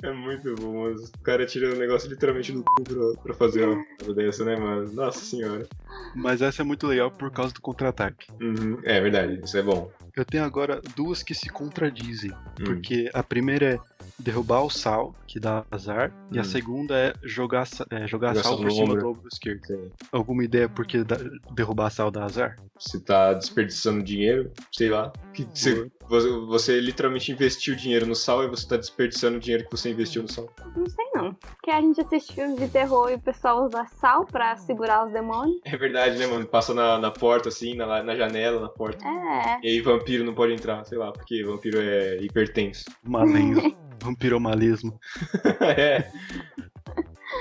[0.01, 3.65] É muito bom, mas o cara tira o negócio literalmente do cu pra, pra fazer
[3.65, 4.91] uma parada dessa, né, mano?
[4.93, 5.67] Nossa senhora.
[6.15, 8.27] Mas essa é muito legal por causa do contra-ataque.
[8.39, 8.79] Uhum.
[8.83, 9.91] É verdade, isso é bom.
[10.15, 12.31] Eu tenho agora duas que se contradizem.
[12.31, 12.63] Hum.
[12.65, 13.79] Porque a primeira é
[14.17, 16.11] derrubar o sal, que dá azar.
[16.31, 16.45] E a Hum.
[16.45, 18.99] segunda é jogar, é, jogar Jogar sal sal por cima ombro.
[19.01, 19.65] do ombro esquerdo.
[19.65, 19.91] Sei.
[20.11, 21.17] Alguma ideia porque dá-
[21.53, 22.55] derrubar sal dá azar?
[22.77, 25.11] Você tá desperdiçando dinheiro, sei lá.
[25.33, 29.63] Que você, você, você literalmente investiu dinheiro no sal e você tá desperdiçando o dinheiro
[29.65, 30.49] que você investiu no sal.
[30.75, 31.33] Não sei não.
[31.35, 35.13] Porque a gente assiste filmes de terror e o pessoal usa sal pra segurar os
[35.13, 35.61] demônios.
[35.63, 36.47] É verdade, né, mano?
[36.47, 39.05] Passa na, na porta, assim, na, na janela, na porta.
[39.07, 39.59] É.
[39.61, 42.85] E aí vampiro não pode entrar, sei lá, porque vampiro é hipertenso.
[43.03, 43.75] Malenzo.
[44.01, 44.97] Vampiromalismo.
[45.61, 46.09] é.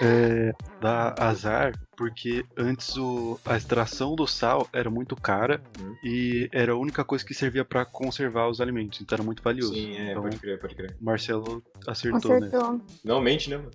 [0.02, 5.94] É, dá azar porque antes o, a extração do sal era muito cara Hum.
[6.04, 9.00] e era a única coisa que servia pra conservar os alimentos.
[9.00, 9.74] Então era muito valioso.
[9.74, 10.96] Sim, é, então pode crer, pode crer.
[11.00, 12.46] o Marcelo acertou, né?
[12.46, 12.80] Acertou.
[13.04, 13.70] Não mente, né, mano?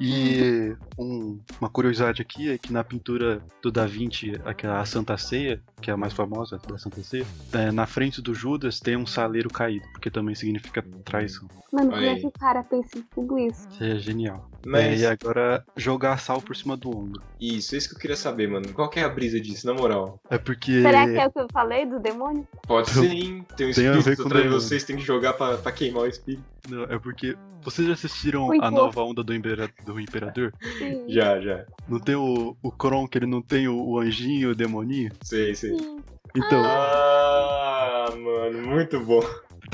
[0.00, 5.62] E um- uma curiosidade aqui é que na pintura do Da Vinci, aquela Santa Ceia,
[5.80, 9.06] que é a mais famosa da Santa Ceia, é, na frente do Judas tem um
[9.06, 11.46] saleiro caído, porque também significa traição.
[11.70, 13.68] Mano, como é que o cara pensa em tudo isso?
[13.70, 14.48] Isso é genial.
[14.64, 17.20] É, Mas e agora jogar sal por cima do ombro.
[17.56, 18.72] Isso, isso que eu queria saber, mano.
[18.72, 20.18] Qual que é a brisa disso, na moral?
[20.30, 20.82] É porque.
[20.82, 22.46] Será que é o que eu falei do demônio?
[22.66, 23.44] Pode ser, hein?
[23.56, 25.72] Tem um Tem a ver espírito com atrás de vocês, tem que jogar pra, pra
[25.72, 26.44] queimar o espírito.
[26.68, 27.36] Não, é porque.
[27.62, 28.76] Vocês já assistiram Muito a bom.
[28.76, 30.52] nova onda do, Impera- do Imperador?
[30.78, 31.04] Sim.
[31.08, 31.64] Já, já.
[31.88, 35.10] Não tem o, o Kron, que ele não tem o, o anjinho e o demoninho?
[35.22, 35.70] Sei, sei.
[35.78, 35.98] Sim.
[36.36, 39.22] Então, Ah, mano, muito bom.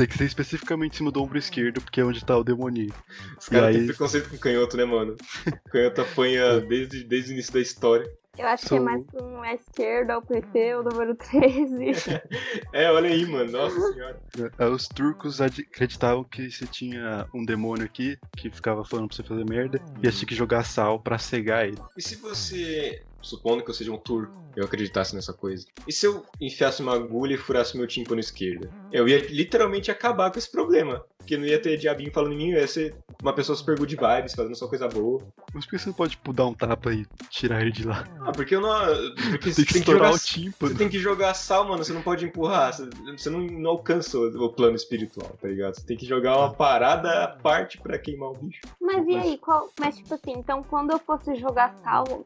[0.01, 2.93] Tem que ser especificamente em cima do ombro esquerdo, porque é onde tá o demoninho.
[3.39, 5.15] Os caras E têm aí- preconceito com canhoto, né, mano?
[5.71, 8.11] Canhoto apanha desde, desde o início da história.
[8.39, 11.93] Eu acho que é Sou- mais com a esquerda, o PT, o número 13.
[12.73, 13.51] É, olha aí, mano.
[13.53, 14.19] Nossa senhora.
[14.59, 19.23] É, Os turcos acreditavam que você tinha um demônio aqui que ficava falando pra você
[19.25, 21.77] fazer merda e ia ter que jogar sal pra cegar ele.
[21.97, 26.07] E se você, supondo que eu seja um turco, eu acreditasse nessa coisa, e se
[26.07, 28.69] eu enfiasse uma agulha e furasse meu tímpano esquerdo?
[28.93, 31.05] Eu ia literalmente acabar com esse problema.
[31.19, 33.95] Porque não ia ter diabinho falando em mim, eu ia ser uma pessoa super good
[33.95, 35.21] vibes, fazendo só coisa boa.
[35.53, 38.09] Mas por que você não pode tipo, dar um tapa e tirar ele de lá?
[38.21, 38.71] Ah, porque eu não.
[39.31, 40.11] Porque Tem você que tem que jogar.
[40.11, 40.75] o Você tímpano.
[40.75, 41.85] tem que jogar sal, mano.
[41.85, 42.73] Você não pode empurrar.
[42.73, 45.75] Você, você não, não alcança o, o plano espiritual, tá ligado?
[45.75, 48.61] Você tem que jogar uma parada à parte pra queimar o bicho.
[48.81, 49.71] Mas e aí, qual.
[49.79, 52.25] Mas tipo assim, então quando eu fosse jogar sal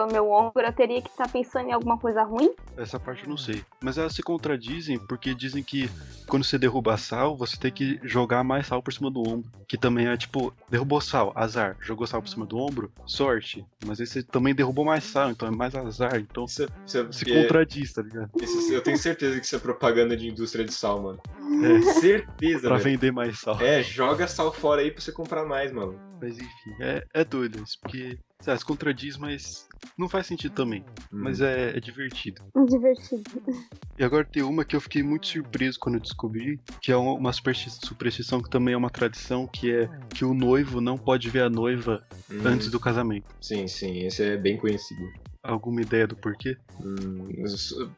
[0.00, 2.54] pelo meu ombro, eu teria que estar pensando em alguma coisa ruim?
[2.76, 3.62] Essa parte eu não sei.
[3.82, 5.90] Mas elas se contradizem porque dizem que
[6.26, 9.50] quando você derruba sal, você tem que jogar mais sal por cima do ombro.
[9.68, 11.76] Que também é tipo, derrubou sal, azar.
[11.80, 13.64] Jogou sal por cima do ombro, sorte.
[13.84, 16.16] Mas aí você também derrubou mais sal, então é mais azar.
[16.16, 18.30] Então Isso, é- isso, se porque- contradiz, tá ligado?
[18.40, 21.20] isso- eu tenho certeza que isso é propaganda de indústria de sal, mano.
[21.62, 22.90] É, Certeza, pra velho.
[22.90, 23.60] vender mais sal.
[23.60, 25.98] É, joga sal fora aí pra você comprar mais, mano.
[26.20, 29.66] Mas enfim, é, é doido isso, porque lá, se contradiz, mas
[29.98, 30.84] não faz sentido também.
[31.12, 32.40] Mas é, é divertido.
[32.68, 33.24] Divertido.
[33.98, 37.12] E agora tem uma que eu fiquei muito surpreso quando eu descobri, que é uma
[37.14, 41.28] uma supersti- superstição que também é uma tradição, que é que o noivo não pode
[41.28, 43.26] ver a noiva Hum, antes do casamento.
[43.42, 45.02] Sim, sim, esse é bem conhecido.
[45.42, 46.56] Alguma ideia do porquê?
[46.80, 47.28] Hum,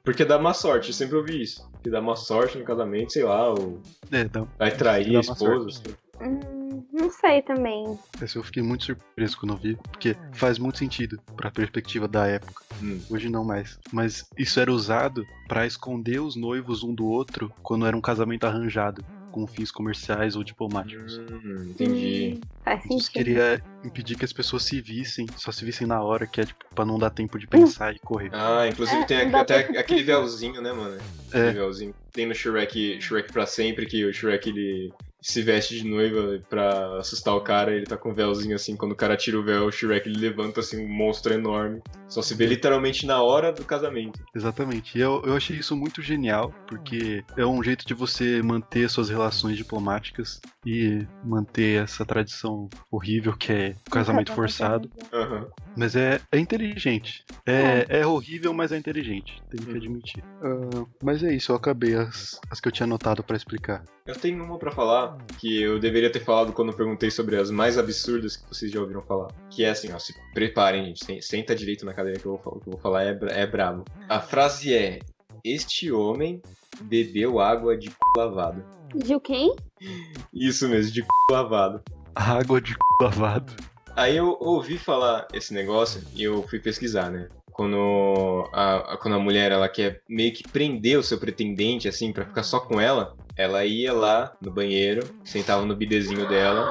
[0.05, 1.62] porque dá má sorte, eu sempre ouvi isso.
[1.82, 3.80] Que dá má sorte no casamento, sei lá, ou
[4.11, 4.49] É, não.
[4.59, 5.70] vai trair Dá a esposa.
[5.70, 5.88] sorte.
[5.88, 5.95] assim.
[6.22, 6.61] Hum,
[6.93, 7.99] não sei também.
[8.20, 12.26] Essa eu fiquei muito surpreso quando eu vi, porque faz muito sentido pra perspectiva da
[12.26, 12.62] época.
[12.83, 13.01] Hum.
[13.11, 13.78] Hoje não mais.
[13.93, 18.45] Mas isso era usado pra esconder os noivos um do outro quando era um casamento
[18.45, 21.16] arranjado, com fins comerciais ou diplomáticos.
[21.18, 22.35] Hum, entendi.
[22.37, 23.12] Hum, faz Isso sentido.
[23.12, 26.62] queria impedir que as pessoas se vissem, só se vissem na hora, que é tipo,
[26.74, 28.28] pra não dar tempo de pensar e correr.
[28.33, 30.99] Ah, inclusive É, tem até pra- aquele véuzinho, né, mano?
[31.33, 31.39] É.
[31.39, 31.95] Aquele véuzinho.
[32.12, 34.93] Tem no Shrek, Shrek pra sempre, que o Shrek ele
[35.23, 38.93] se veste de noiva pra assustar o cara, ele tá com um véuzinho assim, quando
[38.93, 41.81] o cara tira o véu, o Shrek ele levanta assim um monstro enorme.
[42.09, 44.20] Só se vê literalmente na hora do casamento.
[44.35, 44.99] Exatamente.
[44.99, 49.09] E eu, eu achei isso muito genial, porque é um jeito de você manter suas
[49.09, 54.91] relações diplomáticas e manter essa tradição horrível que é o casamento forçado.
[55.12, 55.49] Aham.
[55.77, 57.25] Mas é, é inteligente.
[57.47, 59.43] É, é horrível, mas é inteligente.
[59.51, 59.77] Tenho que Uhum.
[59.79, 60.25] admitir.
[60.43, 63.83] Ah, mas é isso, eu acabei as, as que eu tinha anotado pra explicar.
[64.07, 67.51] Eu tenho uma pra falar que eu deveria ter falado quando eu perguntei sobre as
[67.51, 69.29] mais absurdas que vocês já ouviram falar.
[69.51, 72.41] Que é assim, ó, se preparem, gente, sen- senta direito na cadeira que eu vou
[72.41, 73.85] falar, o que eu vou falar é, é brabo.
[74.09, 74.99] A frase é:
[75.45, 76.43] Este homem
[76.83, 77.97] bebeu água de c...
[78.16, 78.62] lavado.
[78.95, 79.55] De quem?
[80.35, 81.09] Isso mesmo, de c...
[81.31, 81.83] lavado.
[82.14, 82.79] Água de c...
[83.01, 83.53] lavado.
[83.97, 87.28] Aí eu ouvi falar esse negócio e eu fui pesquisar, né?
[87.51, 92.12] Quando a, a- quando a mulher ela quer meio que prender o seu pretendente, assim,
[92.12, 96.70] pra ficar só com ela, ela ia lá no banheiro, sentava no bidezinho dela,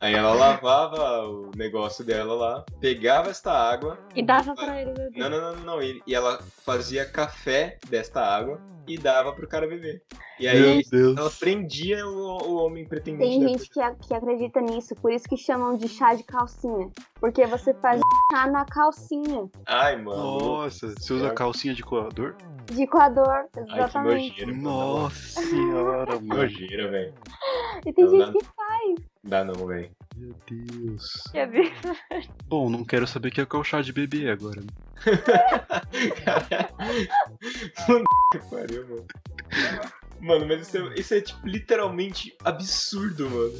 [0.00, 3.98] aí ela lavava o negócio dela lá, pegava esta água.
[4.14, 5.18] E dava pra ele beber.
[5.18, 5.82] Não, não, não, não, não.
[5.82, 10.02] E, e ela fazia café desta água e dava pro cara beber.
[10.38, 11.16] E aí Meu Deus.
[11.16, 13.38] ela prendia o, o homem pretendente.
[13.38, 16.90] Tem gente que, a- que acredita nisso, por isso que chamam de chá de calcinha.
[17.20, 18.00] Porque você faz
[18.32, 19.48] chá na calcinha.
[19.64, 20.38] Ai, mano.
[20.38, 22.34] Nossa, você usa calcinha de coador?
[22.66, 24.30] De coador, Ai, que exatamente.
[24.30, 24.52] nojeira.
[24.52, 24.62] mano.
[24.62, 25.40] Nossa
[25.78, 26.40] senhora, Que mano.
[26.42, 27.14] nojeira, velho.
[27.86, 28.32] e tem gente não.
[28.32, 28.44] que
[29.22, 29.90] Dá não, velho.
[30.16, 31.10] Meu Deus.
[31.32, 31.72] quer ver.
[32.46, 34.60] Bom, não quero saber o que é o chá de bebê agora.
[34.60, 34.66] né?
[38.32, 39.06] que pariu, mano.
[40.20, 43.52] Mano, mas isso é, isso é, tipo, literalmente absurdo, mano.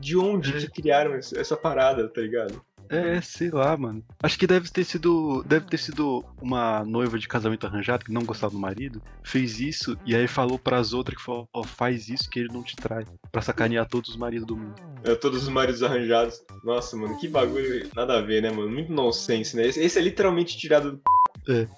[0.00, 2.60] De onde que criaram essa parada, tá ligado?
[2.88, 4.04] É, sei lá, mano.
[4.22, 5.42] Acho que deve ter sido.
[5.44, 9.96] Deve ter sido uma noiva de casamento arranjado que não gostava do marido, fez isso
[10.04, 13.04] e aí falou pras outras que falou, ó, faz isso que ele não te trai.
[13.32, 14.74] Pra sacanear todos os maridos do mundo.
[15.02, 16.42] É, todos os maridos arranjados.
[16.62, 18.70] Nossa, mano, que bagulho nada a ver, né, mano?
[18.70, 19.66] Muito nonsense, né?
[19.66, 21.02] Esse, esse é literalmente tirado do.
[21.46, 21.68] Esse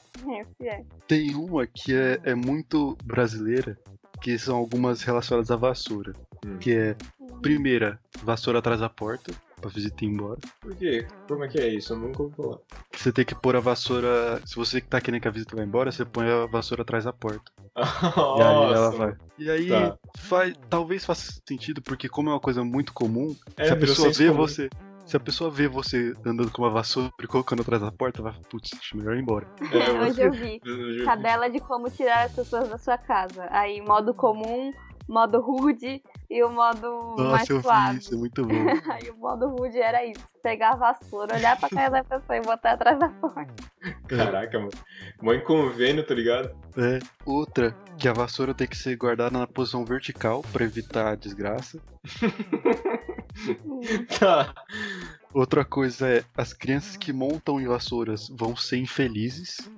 [0.68, 0.84] é.
[1.06, 3.78] Tem uma que é, é muito brasileira,
[4.20, 6.14] que são algumas relacionadas à vassoura.
[6.44, 6.58] Hum.
[6.58, 6.96] Que é,
[7.42, 10.38] primeira, vassoura atrás da porta, pra visita ir embora.
[10.60, 11.06] Por quê?
[11.28, 11.92] Como é que é isso?
[11.94, 12.58] Eu nunca ouvi falar.
[12.94, 14.40] Você tem que pôr a vassoura.
[14.44, 17.04] Se você que tá querendo que a visita vá embora, você põe a vassoura atrás
[17.04, 17.50] da porta.
[17.76, 19.14] E aí ela vai.
[19.38, 19.98] E aí Tá.
[20.18, 24.10] faz, talvez faça sentido, porque como é uma coisa muito comum, É, se a pessoa
[24.12, 24.38] vê comum.
[24.38, 24.68] você.
[25.04, 28.34] Se a pessoa vê você andando com uma vassoura e colocando atrás da porta, vai,
[28.50, 29.46] putz, acho melhor ir embora.
[29.70, 30.60] É, Hoje eu vi.
[31.04, 33.46] Tabela de como tirar as pessoas da sua casa.
[33.50, 34.72] Aí, modo comum,
[35.08, 37.92] modo rude e o modo mais Nossa, eu suave.
[37.92, 38.54] vi isso, é muito bom.
[38.92, 42.40] Aí o modo rude era isso: pegar a vassoura, olhar pra cara da pessoa e
[42.40, 43.54] botar atrás da porta.
[44.08, 44.72] Caraca, mano.
[45.22, 46.50] Mó inconvênio, tá ligado?
[46.76, 46.98] É.
[47.24, 51.80] Outra, que a vassoura tem que ser guardada na posição vertical pra evitar a desgraça.
[54.18, 54.54] Tá.
[55.36, 59.70] Outra coisa é, as crianças que montam em vassouras vão ser infelizes.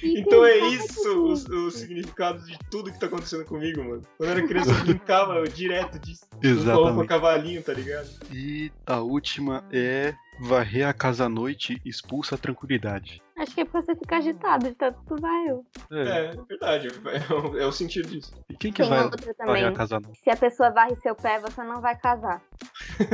[0.00, 1.32] Então é isso o,
[1.66, 4.02] o significado de tudo que tá acontecendo comigo, mano.
[4.16, 6.24] Quando eu era criança, eu brincava direto disso.
[6.30, 7.08] Com Exatamente.
[7.08, 8.08] cavalinho, tá ligado?
[8.32, 13.20] E a última é varrer a casa à noite expulsa a tranquilidade.
[13.48, 15.46] Acho que é pra você ficar agitado de tanto que tu vai.
[15.90, 16.26] É.
[16.26, 16.88] É, verdade.
[16.88, 18.30] É o, é o sentido disso.
[18.50, 19.64] E quem que Tem vai outra varrer também.
[19.64, 20.20] a casa à noite?
[20.22, 22.42] Se a pessoa varre seu pé, você não vai casar.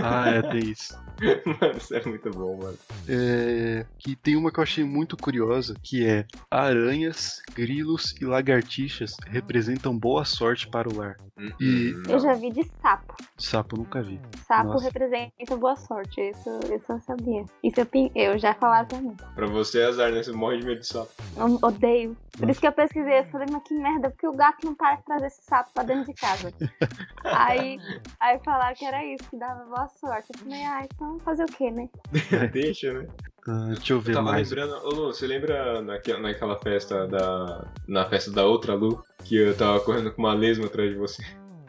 [0.02, 0.98] Ah, é, tem isso.
[1.46, 2.76] Mano, isso é muito bom, mano.
[3.08, 9.16] É, que tem uma que eu achei muito curiosa, que é aranhas, grilos e lagartixas
[9.28, 11.16] representam boa sorte para o lar.
[11.60, 13.14] E- Hum, Eu já vi de sapo.
[13.38, 14.20] Sapo nunca vi.
[14.46, 14.84] Sapo Nossa.
[14.84, 16.20] representa boa sorte.
[16.20, 17.44] Isso, isso eu sabia.
[17.62, 19.16] Isso eu, eu já falava mim.
[19.34, 20.22] Pra você é azar, né?
[20.24, 21.10] Você morre de medo de sapo.
[21.36, 22.16] Eu odeio.
[22.38, 23.18] Por isso que eu pesquisei.
[23.18, 25.82] Eu falei, mas que merda, porque o gato não para de trazer esse sapo pra
[25.82, 26.52] dentro de casa.
[27.24, 27.78] aí,
[28.18, 30.30] aí falaram que era isso, que dava boa sorte.
[30.32, 31.88] Eu falei, ah, então fazer o quê, né?
[32.52, 33.06] Deixa, né?
[33.46, 34.48] Ah, deixa eu Eu ver tava mais.
[34.50, 37.68] lembrando, ô Lu, você lembra naquela, naquela festa da.
[37.86, 41.22] Na festa da outra Lu, que eu tava correndo com uma lesma atrás de você?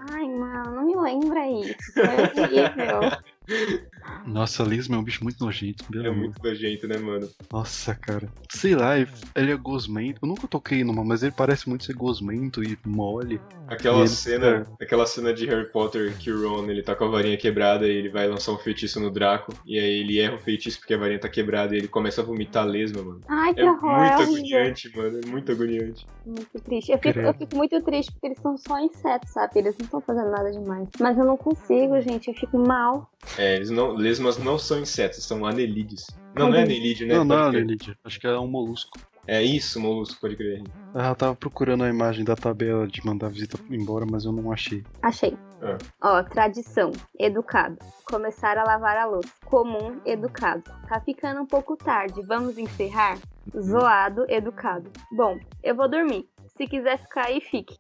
[0.10, 1.94] Ai, mano, não me lembra isso.
[1.94, 3.12] Foi horrível.
[4.26, 5.84] Nossa, a lesma é um bicho muito nojento.
[5.94, 6.16] É amor.
[6.16, 7.30] muito nojento, né, mano?
[7.52, 8.28] Nossa, cara.
[8.50, 10.20] Sei lá, ele ele é gosmento.
[10.24, 13.40] Eu nunca toquei numa, mas ele parece muito ser gosmento e mole.
[13.68, 17.08] Aquela Ele- cena, aquela cena de Harry Potter que o Ron ele tá com a
[17.10, 20.40] varinha quebrada e ele vai lançar um feitiço no Draco e aí ele erra o
[20.40, 23.22] feitiço porque a varinha tá quebrada e ele começa a vomitar lesma, mano.
[23.28, 23.98] Ai, que É horror.
[24.00, 25.20] muito é agoniante, mano.
[25.24, 26.06] É muito agoniante.
[26.26, 26.92] Muito triste.
[26.92, 29.52] Eu fico, eu fico muito triste porque eles são só insetos, sabe?
[29.60, 30.88] Eles não estão fazendo nada demais.
[31.00, 32.28] Mas eu não consigo, gente.
[32.30, 33.10] Eu fico mal.
[33.38, 36.08] É, eles não, lesmas não são insetos, são anelídeos.
[36.36, 37.16] Não, não é anelídeo, né?
[37.16, 37.66] não, não, crer.
[37.66, 37.98] Lelid.
[38.04, 39.00] Acho que é um molusco.
[39.28, 40.62] É isso, molusco, pode crer.
[40.94, 44.32] Ah, eu tava procurando a imagem da tabela de mandar a visita embora, mas eu
[44.32, 44.84] não achei.
[45.02, 45.36] Achei.
[45.64, 45.78] Ah.
[46.02, 47.78] Ó, tradição, educado.
[48.06, 49.32] Começar a lavar a louça.
[49.46, 50.64] Comum, educado.
[50.88, 53.18] Tá ficando um pouco tarde, vamos encerrar?
[53.60, 54.92] Zoado, educado.
[55.12, 56.30] Bom, eu vou dormir.
[56.58, 57.76] Se quiser ficar aí, fique.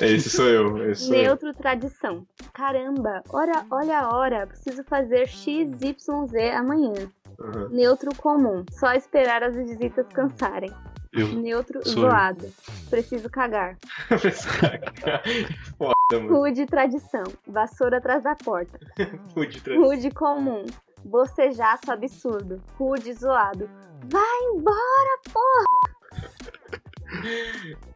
[0.00, 0.90] É, esse sou eu.
[0.90, 1.22] Esse sou eu.
[1.22, 2.26] Neutro, tradição.
[2.52, 4.46] Caramba, ora, olha a hora.
[4.46, 7.10] Preciso fazer XYZ amanhã.
[7.40, 7.68] Aham.
[7.70, 8.64] Neutro, comum.
[8.72, 10.70] Só esperar as visitas cansarem.
[11.12, 11.28] Eu.
[11.28, 12.10] Neutro, Sou eu.
[12.10, 12.52] zoado.
[12.90, 13.78] Preciso cagar.
[15.78, 16.36] Foda, mano.
[16.36, 17.24] Rude, tradição.
[17.46, 18.78] Vassoura atrás da porta.
[19.34, 19.88] Rude tradição.
[19.88, 20.66] Rude comum.
[21.04, 22.60] Bocejaço absurdo.
[22.76, 23.70] Rude zoado.
[24.10, 25.18] Vai embora!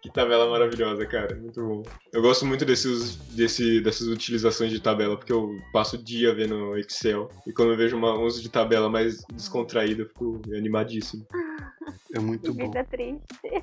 [0.00, 1.34] Que tabela maravilhosa, cara.
[1.36, 1.82] Muito bom.
[2.12, 6.76] Eu gosto muito desses, desse, dessas utilizações de tabela, porque eu passo o dia vendo
[6.76, 7.30] Excel.
[7.46, 11.26] E quando eu vejo uma, um uso de tabela mais descontraído, eu fico animadíssimo.
[12.14, 12.64] É muito bom.
[12.66, 13.22] Vida triste.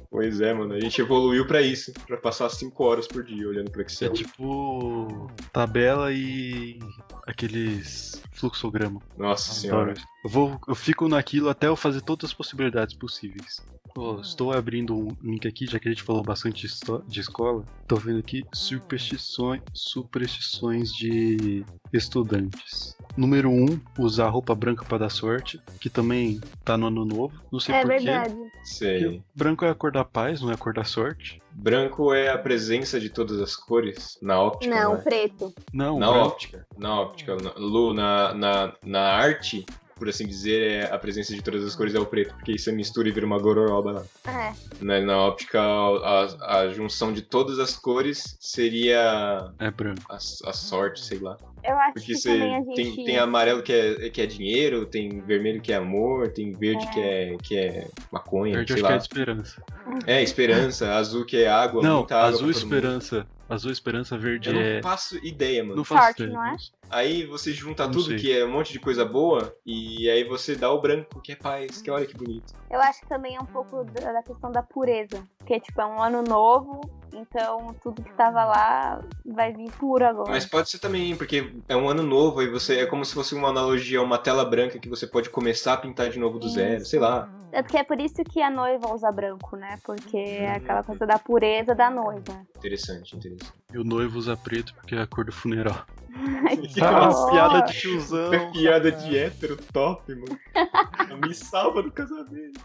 [0.09, 0.73] Pois é, mano.
[0.73, 1.93] A gente evoluiu pra isso.
[2.07, 4.11] Pra passar 5 horas por dia olhando pro É Excel.
[4.13, 6.79] tipo tabela e
[7.27, 9.01] aqueles fluxograma.
[9.17, 9.93] Nossa senhora.
[10.23, 13.61] Eu, vou, eu fico naquilo até eu fazer todas as possibilidades possíveis.
[14.01, 16.65] Ó, estou abrindo um link aqui, já que a gente falou bastante
[17.07, 17.65] de escola.
[17.85, 22.95] Tô vendo aqui superstições, superstições de estudantes.
[23.17, 27.33] Número 1, um, usar roupa branca para dar sorte, que também tá no ano novo.
[27.51, 27.97] Não sei É porquê.
[27.97, 28.35] verdade.
[28.63, 29.21] Sei.
[29.35, 31.41] Branco é a cor da paz, não é a cor da sorte.
[31.51, 34.73] Branco é a presença de todas as cores na óptica.
[34.73, 35.01] Não, né?
[35.01, 35.53] preto.
[35.73, 36.25] Não, Na branco.
[36.27, 36.65] óptica.
[36.77, 37.35] Na óptica.
[37.57, 39.65] Lu, na, na, na arte,
[39.99, 42.69] por assim dizer, é a presença de todas as cores é o preto, porque isso
[42.69, 44.03] é mistura e vira uma gororoba lá.
[44.31, 44.53] É.
[44.83, 50.01] Na, na óptica, a, a junção de todas as cores seria é branco.
[50.09, 51.37] a, a sorte, sei lá.
[51.63, 52.75] Eu acho Porque que você também a gente.
[52.95, 56.85] tem, tem amarelo que é, que é dinheiro, tem vermelho que é amor, tem verde
[56.85, 56.89] É.
[56.93, 59.01] que é, que é maconha, Verde sei acho que é lá.
[59.01, 59.63] esperança.
[60.07, 62.69] É, esperança, azul que é água, Não, muita água azul todo mundo.
[63.49, 64.81] Azul esperança, verde Eu não é.
[64.81, 65.77] faço ideia, mano.
[65.77, 66.37] Não faço Sorte, ideia.
[66.37, 66.55] não é?
[66.89, 68.17] Aí você junta Não tudo sei.
[68.17, 71.35] que é um monte de coisa boa e aí você dá o branco, que é
[71.35, 72.53] paz, que olha que bonito.
[72.69, 75.27] Eu acho que também é um pouco da questão da pureza.
[75.39, 76.81] Porque, tipo, é um ano novo,
[77.13, 80.29] então tudo que tava lá vai vir puro agora.
[80.29, 83.33] Mas pode ser também, porque é um ano novo e você é como se fosse
[83.33, 86.47] uma analogia a uma tela branca que você pode começar a pintar de novo do
[86.49, 87.27] zero, sei lá.
[87.51, 89.79] É porque é por isso que a noiva usa branco, né?
[89.83, 90.55] Porque é Hum.
[90.57, 92.45] aquela coisa da pureza da noiva.
[92.57, 93.53] Interessante, interessante.
[93.73, 95.85] E o noivo usa preto porque é a cor do funeral.
[96.47, 97.29] Ai, que horror.
[97.31, 98.33] piada de tiozão.
[98.33, 100.39] É piada de hétero top, mano.
[101.25, 102.59] Me salva do casamento.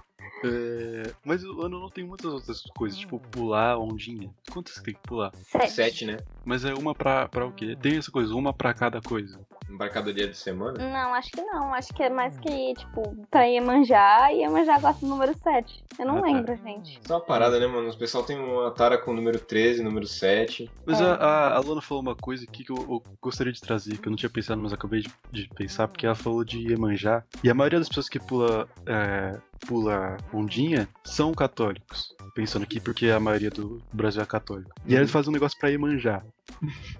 [0.44, 4.30] É, mas o ano não tem muitas outras coisas, tipo pular ondinha.
[4.52, 5.32] Quantas tem que pular?
[5.34, 5.70] Sete.
[5.72, 6.18] Sete, né?
[6.44, 7.76] Mas é uma pra, pra o quê?
[7.80, 9.40] Tem essa coisa, uma pra cada coisa.
[9.74, 10.78] Embarcado dia de semana.
[10.78, 11.74] Não, acho que não.
[11.74, 15.84] Acho que é mais que, tipo, pra Iemanjá e Iemanjá gosta do número 7.
[15.98, 16.26] Eu não Ah, tá.
[16.26, 17.00] lembro, gente.
[17.06, 17.90] Só uma parada, né, mano?
[17.90, 20.70] O pessoal tem uma tara com o número 13, número 7.
[20.86, 21.04] Mas É.
[21.04, 24.06] a, a, a Luna falou uma coisa aqui que eu, eu gostaria de trazer, que
[24.06, 27.24] eu não tinha pensado, mas acabei de, de pensar, porque ela falou de Iemanjá.
[27.42, 29.36] E a maioria das pessoas que pula, é,
[29.66, 32.14] pula ondinha são católicos.
[32.34, 34.70] Pensando aqui, porque a maioria do Brasil é católico.
[34.86, 36.22] E aí eles fazem um negócio pra Iemanjá.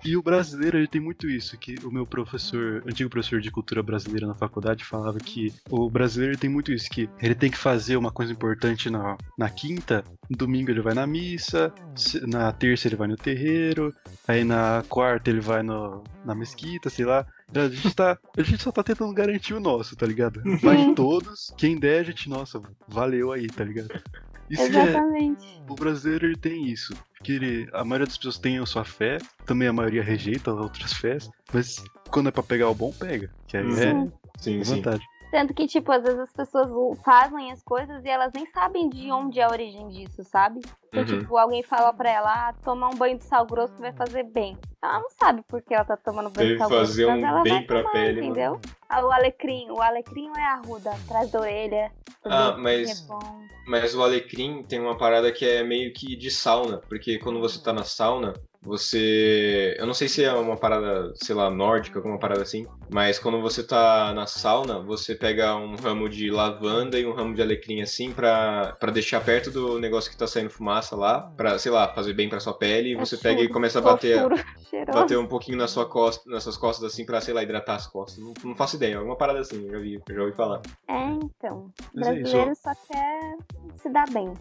[0.05, 3.83] E o brasileiro, ele tem muito isso, que o meu professor, antigo professor de cultura
[3.83, 7.97] brasileira na faculdade, falava que o brasileiro tem muito isso, que ele tem que fazer
[7.97, 11.73] uma coisa importante na, na quinta, domingo ele vai na missa,
[12.23, 13.95] na terça ele vai no terreiro,
[14.27, 17.27] aí na quarta ele vai no, na mesquita, sei lá.
[17.55, 20.41] A gente, tá, a gente só tá tentando garantir o nosso, tá ligado?
[20.61, 23.89] Vai todos, quem der, a gente, nossa, valeu aí, tá ligado?
[24.51, 25.63] Isso é, Exatamente.
[25.69, 26.95] o brasileiro ele tem isso.
[27.23, 30.93] Que ele, a maioria das pessoas tem a sua fé, também a maioria rejeita outras
[30.93, 33.31] fés, mas quando é pra pegar o bom, pega.
[33.47, 34.13] Que aí Sim.
[34.39, 34.75] Sim, é sim.
[34.77, 35.07] vantagem.
[35.31, 39.11] Tanto que, tipo, às vezes as pessoas fazem as coisas e elas nem sabem de
[39.11, 40.61] onde é a origem disso, sabe?
[40.97, 41.21] Então, Uhum.
[41.23, 44.57] tipo, alguém fala pra ela, ah, tomar um banho de sal grosso vai fazer bem.
[44.83, 46.87] Ela não sabe por que ela tá tomando banho Deve de sal grosso.
[46.87, 48.25] fazer um bem pra tomar, pele, mano.
[48.27, 48.61] Entendeu?
[48.89, 49.71] Ah, o alecrim.
[49.71, 51.91] O alecrim é arruda, atrás da orelha.
[52.25, 53.45] Ah, mas- É.
[53.67, 57.59] Mas o alecrim tem uma parada que é meio que de sauna, porque quando você
[57.63, 59.75] tá na sauna, você.
[59.79, 63.41] Eu não sei se é uma parada, sei lá, nórdica, alguma parada assim, mas quando
[63.41, 67.81] você tá na sauna, você pega um ramo de lavanda e um ramo de alecrim
[67.81, 71.89] assim pra, pra deixar perto do negócio que tá saindo fumaça lá, pra, sei lá,
[71.95, 74.21] fazer bem pra sua pele, e É você pega e churro, começa a bater.
[74.93, 77.87] Bater um pouquinho na sua costa, nas suas costas, assim, pra, sei lá, hidratar as
[77.87, 78.23] costas.
[78.23, 80.61] Não, não faço ideia, alguma parada assim, eu já vi, eu já ouvi falar.
[80.89, 81.59] É, então.
[81.59, 83.37] O Mas é brasileiro só quer
[83.81, 84.33] se dar bem.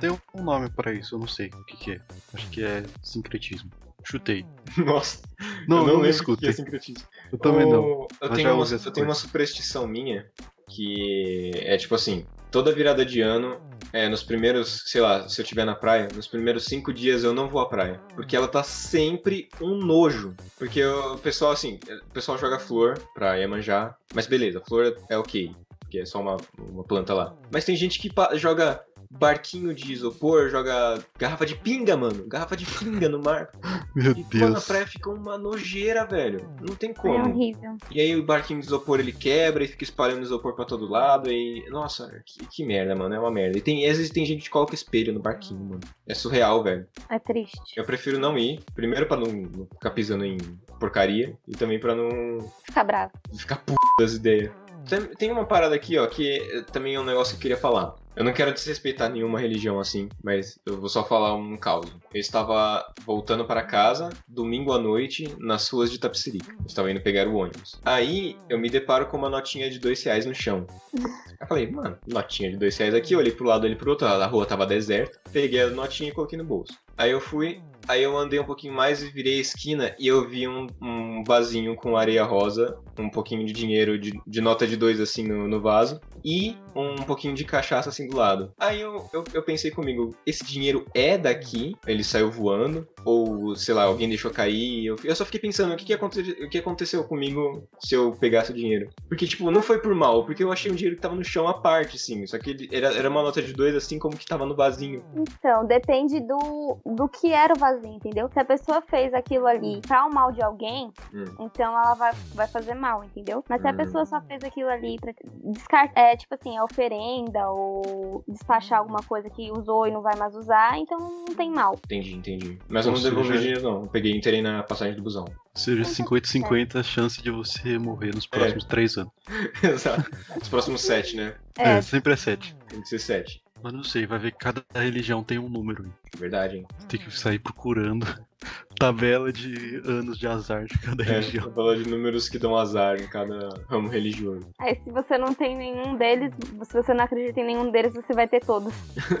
[0.00, 2.00] Tem um nome pra isso, eu não sei o que, que é.
[2.34, 3.70] Acho que é sincretismo.
[4.04, 4.44] Chutei.
[4.84, 5.22] Nossa,
[5.68, 6.48] Não, eu não, não me lembro o que escutem.
[6.48, 7.06] é sincretismo.
[7.30, 8.08] Eu também não.
[8.20, 10.26] Eu tenho, uma, eu tenho uma superstição minha
[10.68, 13.58] que é tipo assim: toda virada de ano,
[13.92, 17.32] é, nos primeiros, sei lá, se eu estiver na praia, nos primeiros cinco dias eu
[17.32, 18.00] não vou à praia.
[18.14, 20.36] Porque ela tá sempre um nojo.
[20.58, 25.50] Porque o pessoal, assim, o pessoal joga flor pra Iemanjá, mas beleza, flor é ok.
[25.80, 27.34] Porque é só uma, uma planta lá.
[27.50, 28.82] Mas tem gente que joga
[29.18, 32.24] barquinho de isopor, joga garrafa de pinga, mano.
[32.26, 33.50] Garrafa de pinga no mar.
[33.94, 34.64] Meu E quando a Deus.
[34.66, 36.48] praia fica uma nojeira, velho.
[36.60, 37.28] Não tem É como.
[37.30, 37.76] horrível.
[37.90, 41.30] E aí o barquinho de isopor ele quebra e fica espalhando isopor pra todo lado.
[41.30, 41.64] E.
[41.70, 43.14] Nossa, que, que merda, mano.
[43.14, 43.58] É uma merda.
[43.58, 45.80] E tem, às vezes tem gente que coloca espelho no barquinho, mano.
[46.06, 46.86] É surreal, velho.
[47.08, 47.60] É triste.
[47.76, 48.60] Eu prefiro não ir.
[48.74, 50.38] Primeiro pra não, não ficar pisando em
[50.80, 51.36] porcaria.
[51.46, 53.12] E também pra não Fica bravo.
[53.36, 54.50] ficar puto das ideias.
[54.88, 57.94] Tem, tem uma parada aqui, ó, que também é um negócio que eu queria falar.
[58.14, 61.98] Eu não quero desrespeitar nenhuma religião assim, mas eu vou só falar um caso.
[62.12, 66.52] Eu estava voltando para casa, domingo à noite, nas ruas de Tapsirica.
[66.52, 67.80] Eu estava indo pegar o ônibus.
[67.82, 70.66] Aí eu me deparo com uma notinha de dois reais no chão.
[71.42, 74.06] Eu falei, mano, notinha de dois reais aqui, eu olhei pro lado, olhei pro outro,
[74.06, 75.18] a rua tava deserta.
[75.32, 76.72] Peguei a notinha e coloquei no bolso.
[76.96, 80.28] Aí eu fui, aí eu andei um pouquinho mais e virei a esquina e eu
[80.28, 84.76] vi um, um vasinho com areia rosa, um pouquinho de dinheiro de, de nota de
[84.76, 88.52] dois assim no, no vaso e um pouquinho de cachaça assim do lado.
[88.58, 91.76] Aí eu, eu, eu pensei comigo, esse dinheiro é daqui?
[91.86, 92.86] Ele saiu voando?
[93.04, 94.86] Ou, sei lá, alguém deixou cair?
[94.86, 98.12] Eu, eu só fiquei pensando, o que, que, aconte, o que aconteceu comigo se eu
[98.12, 98.88] pegasse o dinheiro?
[99.08, 101.46] Porque, tipo, não foi por mal, porque eu achei um dinheiro que tava no chão
[101.48, 102.26] à parte, assim.
[102.26, 105.02] Só que ele, era, era uma nota de dois, assim como que tava no vasinho.
[105.14, 108.28] Então, depende do, do que era o vazio, entendeu?
[108.32, 111.26] Se a pessoa fez aquilo ali pra o mal de alguém, Hum.
[111.40, 113.44] então ela vai, vai fazer mal, entendeu?
[113.48, 113.76] Mas se a Hum.
[113.76, 115.12] pessoa só fez aquilo ali pra
[115.44, 120.16] descartar, é tipo assim, é oferenda ou despachar alguma coisa que usou e não vai
[120.16, 121.78] mais usar, então não tem mal.
[121.84, 122.58] Entendi, entendi.
[122.68, 123.82] Mas eu Ou não devolvi dinheiro, não.
[123.82, 125.24] Eu peguei e entrei na passagem do busão.
[125.24, 129.12] Ou seja, 50-50 a chance de você morrer nos próximos três anos.
[129.62, 130.10] Exato.
[130.40, 131.34] Os próximos sete, né?
[131.58, 132.56] É, É, sempre é 7.
[132.68, 133.42] Tem que ser sete.
[133.62, 135.92] Mas não sei, vai ver que cada religião tem um número.
[136.18, 136.66] Verdade, hein?
[136.88, 138.06] Tem que sair procurando
[138.78, 141.44] tabela de anos de azar de cada É, religião.
[141.44, 144.46] tô falando de números que dão azar em cada ramo religioso.
[144.58, 146.32] aí se você não tem nenhum deles,
[146.64, 148.72] se você não acredita em nenhum deles, você vai ter todos.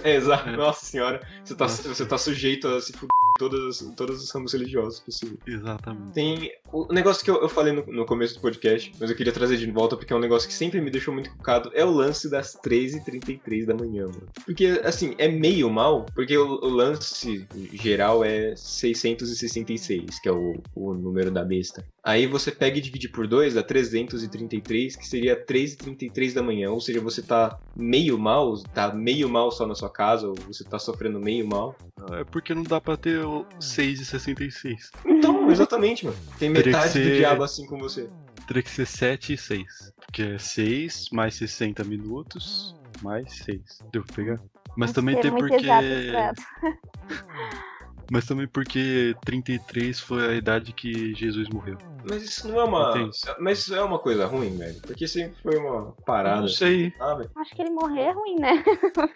[0.02, 0.48] É, exato.
[0.48, 0.56] É.
[0.56, 1.88] Nossa senhora, você tá, Nossa.
[1.94, 5.38] você tá sujeito a se fuder em todos, todos os ramos religiosos possíveis.
[5.46, 6.12] Exatamente.
[6.12, 9.32] Tem o negócio que eu, eu falei no, no começo do podcast, mas eu queria
[9.32, 11.90] trazer de volta porque é um negócio que sempre me deixou muito cucado, é o
[11.90, 14.26] lance das 3h33 da manhã, mano.
[14.44, 20.32] Porque, assim, é meio mal, porque o, o lance geral é 666 366, que é
[20.32, 21.84] o, o número da besta.
[22.02, 26.42] Aí você pega e divide por 2, dá 333, que seria 3 e 33 da
[26.42, 26.70] manhã.
[26.70, 30.64] Ou seja, você tá meio mal, tá meio mal só na sua casa, ou você
[30.64, 31.76] tá sofrendo meio mal.
[32.12, 34.90] É porque não dá pra ter o 6 e 66.
[35.06, 36.16] Então, exatamente, mano.
[36.38, 38.08] Tem metade do ser- diabo assim com você.
[38.46, 39.92] Teria que ser 7 e 6.
[40.04, 43.60] Porque é 6 mais 60 minutos mais 6.
[43.92, 44.40] Deu pra pegar?
[44.76, 45.54] Mas também tem porque.
[45.54, 46.42] exato.
[48.10, 51.78] Mas também porque 33 foi a idade que Jesus morreu.
[52.06, 52.90] Mas isso não é uma.
[52.90, 53.16] Entende?
[53.38, 54.78] Mas isso é uma coisa ruim, velho.
[54.82, 56.42] Porque sempre foi uma parada.
[56.42, 56.92] não sei.
[57.00, 57.30] Ah, velho.
[57.36, 58.62] Acho que ele morrer é ruim, né?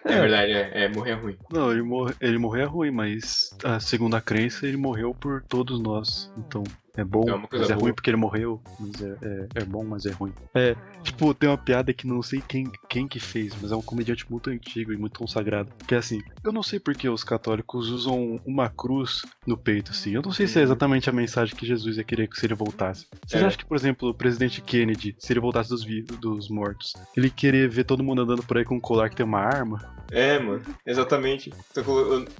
[0.05, 1.37] É verdade, é, é morrer é ruim.
[1.51, 5.43] Não, ele, mor ele morreu é ruim, mas a segundo a crença, ele morreu por
[5.43, 6.33] todos nós.
[6.35, 6.63] Então,
[6.97, 7.83] é bom, É uma coisa mas é boa.
[7.83, 8.61] ruim porque ele morreu.
[8.79, 10.33] Mas é, é, é bom, mas é ruim.
[10.53, 13.81] É, tipo, tem uma piada que não sei quem, quem que fez, mas é um
[13.81, 15.71] comediante muito antigo e muito consagrado.
[15.87, 20.11] Que é assim, eu não sei porque os católicos usam uma cruz no peito, assim.
[20.11, 22.55] Eu não sei se é exatamente a mensagem que Jesus ia querer que se ele
[22.55, 23.05] voltasse.
[23.25, 23.45] Vocês É.
[23.45, 25.85] acham que, por exemplo, o presidente Kennedy, se ele voltasse dos,
[26.19, 29.25] dos mortos, ele queria ver todo mundo andando por aí com um colar que tem
[29.25, 29.95] uma arma?
[30.11, 30.61] É, mano.
[30.85, 31.51] Exatamente.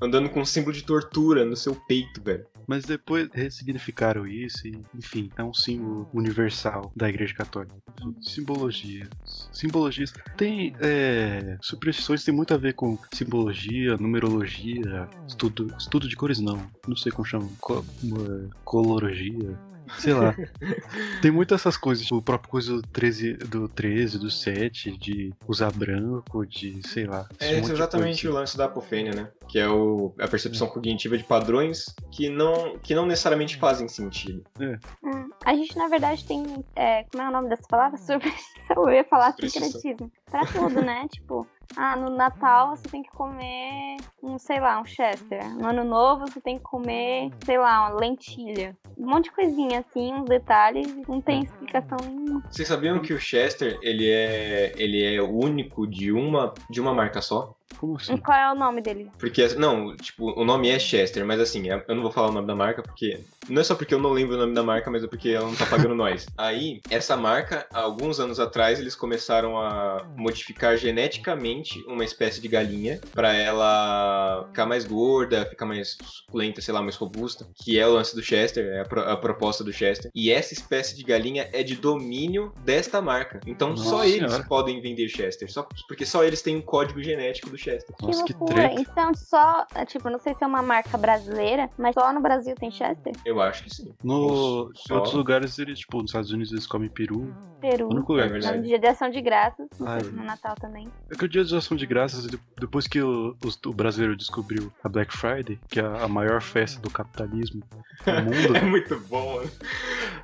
[0.02, 2.46] Andando com um símbolo de tortura no seu peito, velho.
[2.68, 7.74] Mas depois ressignificaram isso e, enfim, é um símbolo universal da Igreja Católica.
[8.22, 9.08] Simbologias.
[9.54, 10.14] Simbologias.
[10.36, 10.76] Tem.
[10.82, 16.70] É, superstições tem muito a ver com simbologia, numerologia, estudo, estudo de cores não.
[16.86, 17.50] Não sei como chama.
[17.62, 19.58] Co, é, colorogia.
[20.00, 20.36] Sei lá.
[21.22, 22.12] Tem muitas essas coisas.
[22.12, 27.28] O próprio coisa do 13, do 13, do 7, de usar branco, de sei lá.
[27.40, 29.30] É exatamente o lance da apofênia, né?
[29.48, 34.44] Que é o, a percepção cognitiva de padrões que não, que não necessariamente fazem sentido.
[34.60, 36.64] Hum, A gente, na verdade, tem.
[36.76, 37.98] é, como é o nome dessa palavra?
[37.98, 38.67] Superstição.
[38.86, 40.12] Eu ia falar sincretismo.
[40.30, 41.08] Pra tudo, né?
[41.12, 45.44] Tipo, ah, no Natal você tem que comer um, sei lá, um Chester.
[45.56, 48.76] No Ano Novo você tem que comer, sei lá, uma lentilha.
[48.98, 52.44] Um monte de coisinha assim, uns detalhes, não tem explicação nenhuma.
[52.50, 57.22] Vocês sabiam que o Chester, ele é, ele é único de uma, de uma marca
[57.22, 57.56] só?
[57.78, 58.16] Como assim?
[58.16, 59.12] E qual é o nome dele?
[59.20, 62.48] Porque, não, tipo, o nome é Chester, mas assim, eu não vou falar o nome
[62.48, 63.20] da marca porque.
[63.48, 65.46] Não é só porque eu não lembro o nome da marca, mas é porque ela
[65.46, 66.26] não tá pagando nós.
[66.38, 72.48] Aí, essa marca, há alguns anos atrás, eles começaram a modificar geneticamente uma espécie de
[72.48, 77.48] galinha pra ela ficar mais gorda, ficar mais suculenta, sei lá, mais robusta.
[77.56, 80.12] Que é o lance do Chester, é a, pro- a proposta do Chester.
[80.14, 83.40] E essa espécie de galinha é de domínio desta marca.
[83.48, 84.48] Então só Nossa eles Senhora.
[84.48, 85.52] podem vender Chester.
[85.52, 87.96] Só, porque só eles têm um código genético do Chester.
[88.02, 88.68] Nossa, que que loucura.
[88.70, 88.82] treta.
[88.82, 92.56] Então, só, é, tipo, não sei se é uma marca brasileira, mas só no Brasil
[92.56, 93.14] tem Chester?
[93.26, 93.94] Eu acho que sim.
[94.04, 97.34] No, Só- Em outros lugares, eles, tipo, nos Estados Unidos eles comem peru.
[97.60, 97.88] Peru.
[97.88, 98.57] O único lugar É verdade.
[98.62, 100.02] Dia de ação de graças, Ai.
[100.04, 100.88] no Natal também.
[101.10, 104.16] É que o dia de ação de graças, de- depois que o, os- o brasileiro
[104.16, 109.00] descobriu a Black Friday, que é a maior festa do capitalismo do mundo, É muito
[109.02, 109.52] bom, mano.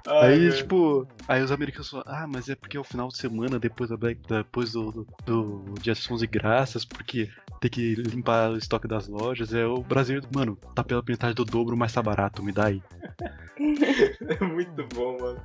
[0.06, 3.18] Ai, aí, tipo, aí os americanos falam, ah, mas é porque é o final de
[3.18, 7.30] semana depois da Black, depois do, do, do dia de ação de graças, porque
[7.62, 9.54] tem que limpar o estoque das lojas.
[9.54, 12.82] É o brasileiro, mano, tá pela metade do dobro, mas tá barato, me dá aí.
[13.58, 15.40] É muito bom, mano.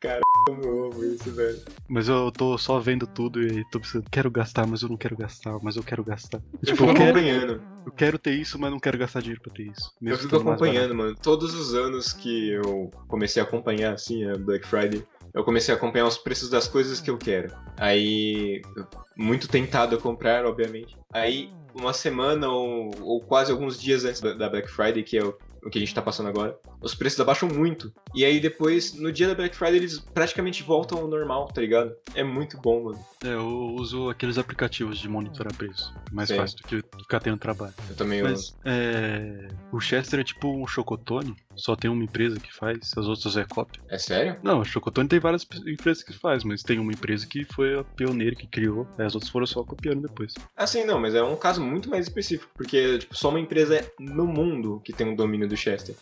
[0.00, 1.60] Cara, como eu amo isso, velho.
[1.88, 5.16] Mas eu tô só vendo tudo e tô pensando, quero gastar, mas eu não quero
[5.16, 6.38] gastar, mas eu quero gastar.
[6.52, 7.62] Eu Tipo, fico eu quero, acompanhando.
[7.86, 9.92] eu quero ter isso, mas não quero gastar dinheiro pra ter isso.
[10.02, 11.14] Eu fico acompanhando, mano.
[11.22, 15.76] Todos os anos que eu comecei a acompanhar, assim, a Black Friday, eu comecei a
[15.76, 17.52] acompanhar os preços das coisas que eu quero.
[17.76, 20.96] Aí, eu- muito tentado a comprar, obviamente.
[21.12, 25.24] Aí, uma semana ou, ou quase alguns dias antes da da Black Friday, que é
[25.24, 27.92] o, o que a gente tá passando agora, os preços abaixam muito.
[28.14, 31.94] E aí, depois, no dia da Black Friday, eles praticamente voltam ao normal, tá ligado?
[32.14, 33.04] É muito bom, mano.
[33.24, 35.92] É, eu uso aqueles aplicativos de monitorar preço.
[36.12, 36.36] Mais Sim.
[36.36, 37.74] fácil do que ficar tendo trabalho.
[37.88, 42.52] Eu também Mas é, o Chester é tipo um chocotone, só tem uma empresa que
[42.52, 43.82] faz, as outras é cópia.
[43.88, 44.36] É sério?
[44.42, 47.84] Não, o chocotone tem várias empresas que faz, mas tem uma empresa que foi a
[47.84, 50.34] pioneira que criou, aí as outras foram só copiando depois.
[50.56, 54.26] Assim, não, mas é um caso muito mais específico, porque, tipo, só uma empresa no
[54.26, 55.94] mundo que tem um domínio do Chester.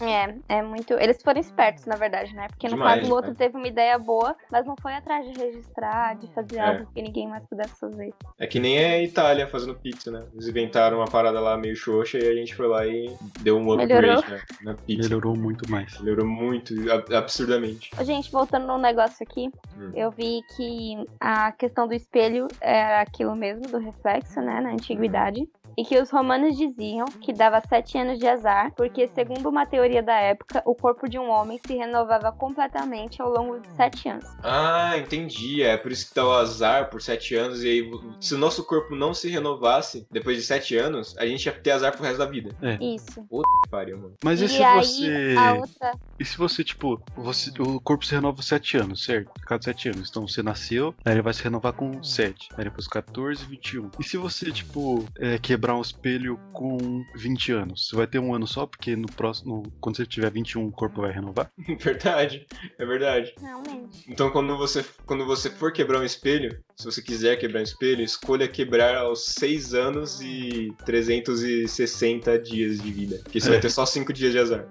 [0.00, 0.94] É, é muito.
[0.94, 2.48] Eles foram espertos, na verdade, né?
[2.48, 3.36] Porque no Demais, caso o outro né?
[3.38, 6.60] teve uma ideia boa, mas não foi atrás de registrar, de fazer É.
[6.60, 8.12] algo que ninguém mais pudesse fazer.
[8.38, 10.24] É que nem a Itália fazendo pizza, né?
[10.32, 13.72] Eles inventaram uma parada lá meio xoxa e a gente foi lá e deu um
[13.72, 14.99] upgrade né, na pizza.
[15.02, 15.98] Melhorou muito mais.
[16.00, 17.90] Melhorou muito, ab- absurdamente.
[18.04, 19.92] Gente, voltando no negócio aqui, Hum.
[19.94, 25.40] eu vi que a questão do espelho era aquilo mesmo, do reflexo, né, na antiguidade.
[25.80, 30.02] E que os romanos diziam que dava sete anos de azar, porque, segundo uma teoria
[30.02, 34.26] da época, o corpo de um homem se renovava completamente ao longo de sete anos.
[34.42, 35.62] Ah, entendi.
[35.62, 37.64] É por isso que dá o azar por sete anos.
[37.64, 37.90] E aí,
[38.20, 41.70] se o nosso corpo não se renovasse depois de sete anos, a gente ia ter
[41.70, 42.54] azar pro resto da vida.
[42.80, 43.20] Isso.
[43.20, 43.70] É.
[43.70, 44.14] Pariu, mano.
[44.22, 45.34] Mas e, E se aí- você.
[45.38, 45.92] a outra.
[46.18, 49.30] E se você, tipo, você, o corpo se renova 7 anos, certo?
[49.46, 50.10] Cada 7 anos.
[50.10, 52.48] Então você nasceu, aí ele vai se renovar com 7.
[52.58, 53.90] Aí depois 14, 21.
[53.98, 57.88] E se você, tipo, é, quebrar um espelho com 20 anos?
[57.88, 59.62] Você vai ter um ano só, porque no próximo.
[59.80, 61.50] Quando você tiver 21, o corpo vai renovar?
[61.80, 62.46] Verdade,
[62.78, 63.34] é verdade.
[63.40, 64.04] Realmente.
[64.08, 68.02] Então quando você, quando você for quebrar um espelho, se você quiser quebrar um espelho,
[68.02, 73.18] escolha quebrar aos 6 anos e 360 dias de vida.
[73.22, 73.50] Porque você É.
[73.52, 74.66] vai ter só 5 dias de azar.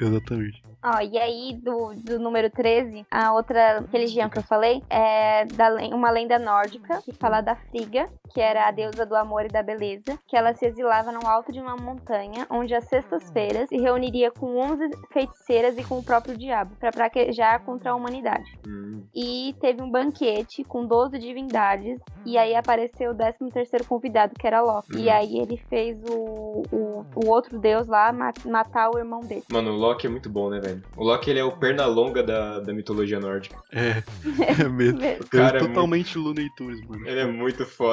[0.00, 0.62] Exatamente.
[0.82, 5.68] Ó, e aí, do, do número 13, a outra religião que eu falei é da,
[5.94, 9.62] uma lenda nórdica que fala da Frigga, que era a deusa do amor e da
[9.62, 14.30] beleza, que ela se exilava no alto de uma montanha, onde às sextas-feiras se reuniria
[14.30, 18.58] com 11 feiticeiras e com o próprio diabo, para praquejar contra a humanidade.
[18.66, 19.02] Hum.
[19.14, 24.46] E teve um banquete com 12 divindades, e aí apareceu o 13 terceiro convidado, que
[24.46, 24.96] era Loki.
[24.96, 29.44] E aí ele fez o, o, o outro deus lá ma- matar o irmão dele.
[29.50, 30.69] Mano, o Loki é muito bom, né, velho?
[30.96, 33.56] O Loki ele é o perna longa da, da mitologia nórdica.
[33.72, 34.02] É,
[34.62, 35.00] é mesmo.
[35.00, 37.06] O Eu cara é totalmente Looney Tunes, mano.
[37.06, 37.92] Ele é muito foda.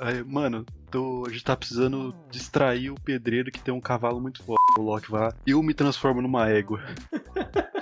[0.00, 4.42] Aí, mano, tô, a gente tá precisando distrair o pedreiro que tem um cavalo muito
[4.42, 4.62] forte.
[4.78, 5.34] O Loki vai lá.
[5.46, 6.80] Eu me transformo numa égua.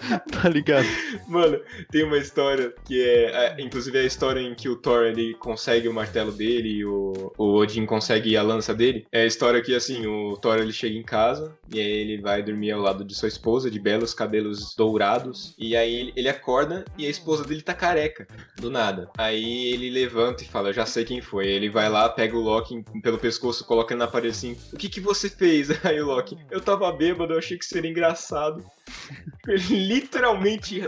[0.31, 0.87] tá ligado?
[1.27, 1.61] Mano,
[1.91, 5.89] tem uma história que é, Inclusive é a história em que o Thor ele consegue
[5.89, 9.07] o martelo dele e o, o Odin consegue a lança dele.
[9.11, 12.43] É a história que, assim, o Thor ele chega em casa e aí ele vai
[12.43, 15.55] dormir ao lado de sua esposa, de belos cabelos dourados.
[15.59, 18.27] E aí ele, ele acorda e a esposa dele tá careca,
[18.57, 19.09] do nada.
[19.17, 21.47] Aí ele levanta e fala: Eu já sei quem foi.
[21.47, 24.89] Ele vai lá, pega o Loki pelo pescoço, coloca ele na parede assim: O que,
[24.89, 25.69] que você fez?
[25.85, 28.65] Aí o Loki: Eu tava bêbado, eu achei que seria engraçado.
[29.49, 30.83] Ele literalmente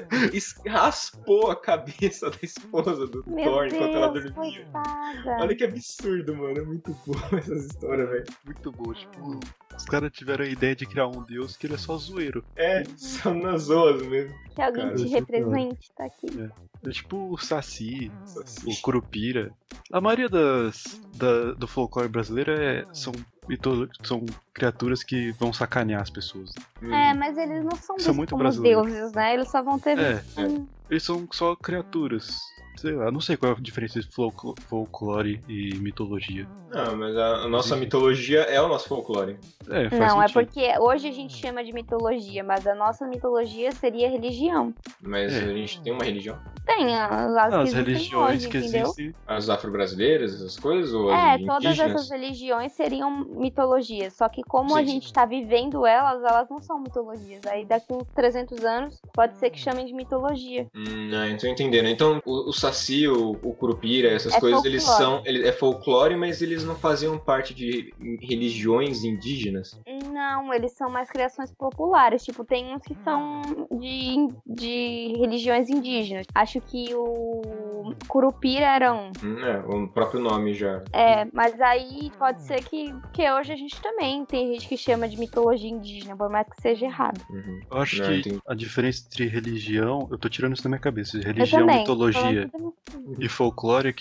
[0.67, 4.65] raspou a cabeça da esposa do Meu Thor enquanto ela Deus, dormia.
[4.65, 5.37] coitada.
[5.43, 6.59] Olha que absurdo, mano.
[6.59, 8.25] É muito boa essas histórias, velho.
[8.45, 8.93] Muito bom.
[8.93, 9.41] Tipo,
[9.77, 12.45] os caras tiveram a ideia de criar um deus que ele é só zoeiro.
[12.57, 14.35] É, só nas zoas mesmo.
[14.55, 16.27] Que alguém Cara, te é represente, tá aqui.
[16.85, 18.11] É tipo o Saci,
[18.65, 19.53] o Curupira.
[19.93, 23.13] A maioria das, da- do folclore brasileiro é, são,
[23.49, 24.25] mito- são
[24.55, 26.53] criaturas que vão sacanear as pessoas.
[26.83, 29.35] É, mas eles não são é vistos muito como deuses, né?
[29.35, 29.99] Eles só vão ter.
[29.99, 32.39] É, um- eles são só criaturas.
[32.77, 36.47] Sei lá, não sei qual é a diferença entre folclo- folclore e mitologia.
[36.69, 37.81] Não, mas a, a nossa Existe.
[37.85, 39.39] mitologia é o nosso folclore.
[39.69, 40.45] É, faz Não, é sentido.
[40.45, 44.75] porque hoje a gente chama de mitologia, mas a nossa mitologia seria religião.
[45.01, 45.45] Mas É.
[45.45, 46.39] a gente tem uma religião.
[46.67, 48.83] Tem as, as Ah, que as existem religiões hoje, que entendeu?
[48.83, 49.15] existem.
[49.27, 50.93] As afro-brasileiras, essas coisas?
[50.93, 55.25] Ou as É, todas essas religiões seriam mitologias, só que como a Sim, gente tá
[55.25, 57.47] vivendo elas, elas não são mitologias.
[57.47, 60.67] Aí daqui uns 300 anos, pode ser que chamem de mitologia.
[60.75, 61.89] Hum, ah, então entendendo.
[61.89, 65.05] Então o, o Saci, o, o Curupira, essas É coisas, eles folclore.
[65.05, 65.23] são.
[65.25, 69.79] Ele, é folclore, mas eles não faziam parte de religiões indígenas.
[70.13, 72.25] Não, eles são mais criações populares.
[72.25, 76.27] Tipo, tem uns que são de, de religiões indígenas.
[76.35, 79.11] Acho que o Curupira era um.
[79.23, 80.83] Hum, é, o próprio nome já.
[80.93, 85.09] É, mas aí pode ser que, que hoje a gente também tem gente que chama
[85.09, 87.21] de mitologia indígena, por mais que seja errado.
[87.31, 87.61] Uhum.
[87.71, 88.39] Eu acho Não, que entendi.
[88.47, 92.51] a diferença entre religião, eu tô tirando isso da minha cabeça, religião, mitologia
[93.19, 93.95] e folclore,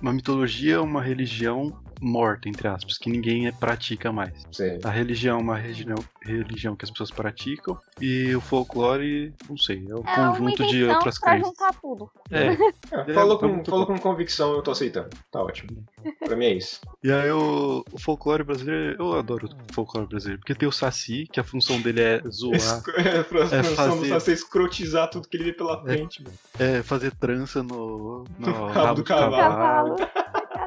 [0.00, 4.32] uma mitologia é uma religião morta, entre aspas, que ninguém é- pratica mais.
[4.52, 4.78] Sei.
[4.84, 9.86] A religião é uma religião, religião que as pessoas praticam e o folclore, não sei,
[9.88, 11.48] é um É uma conjunto de invenção outras pra crenças.
[11.48, 12.10] juntar tudo.
[12.30, 12.48] É,
[12.92, 13.94] Ah, É, falou é com, muito falou bom.
[13.94, 15.10] com convicção, eu tô aceitando.
[15.30, 15.84] Tá ótimo.
[16.24, 16.80] Pra mim é isso.
[17.02, 21.26] e aí o, o folclore brasileiro, eu adoro o folclore brasileiro, porque tem o Saci,
[21.32, 25.08] que a função dele é zoar, Escro- É, pra É função do fazer- Saci escrotizar
[25.10, 26.36] tudo que ele vê pela frente, mano.
[26.58, 29.96] é fazer trança no, no rabo rabo do do cavalo.
[29.96, 29.96] cavalo.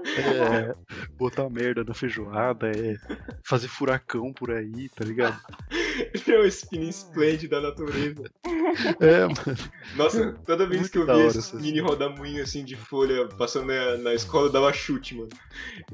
[0.05, 0.75] É,
[1.17, 2.95] botar merda na feijoada, é
[3.43, 5.39] fazer furacão por aí, tá ligado?
[5.99, 8.23] Ele é o spin splend da natureza.
[8.99, 9.57] É, mano.
[9.95, 13.65] Nossa, toda vez Muito que eu vi hora esse mini rodamuinho assim de folha passando
[13.67, 15.29] na, na escola, eu dava chute, mano.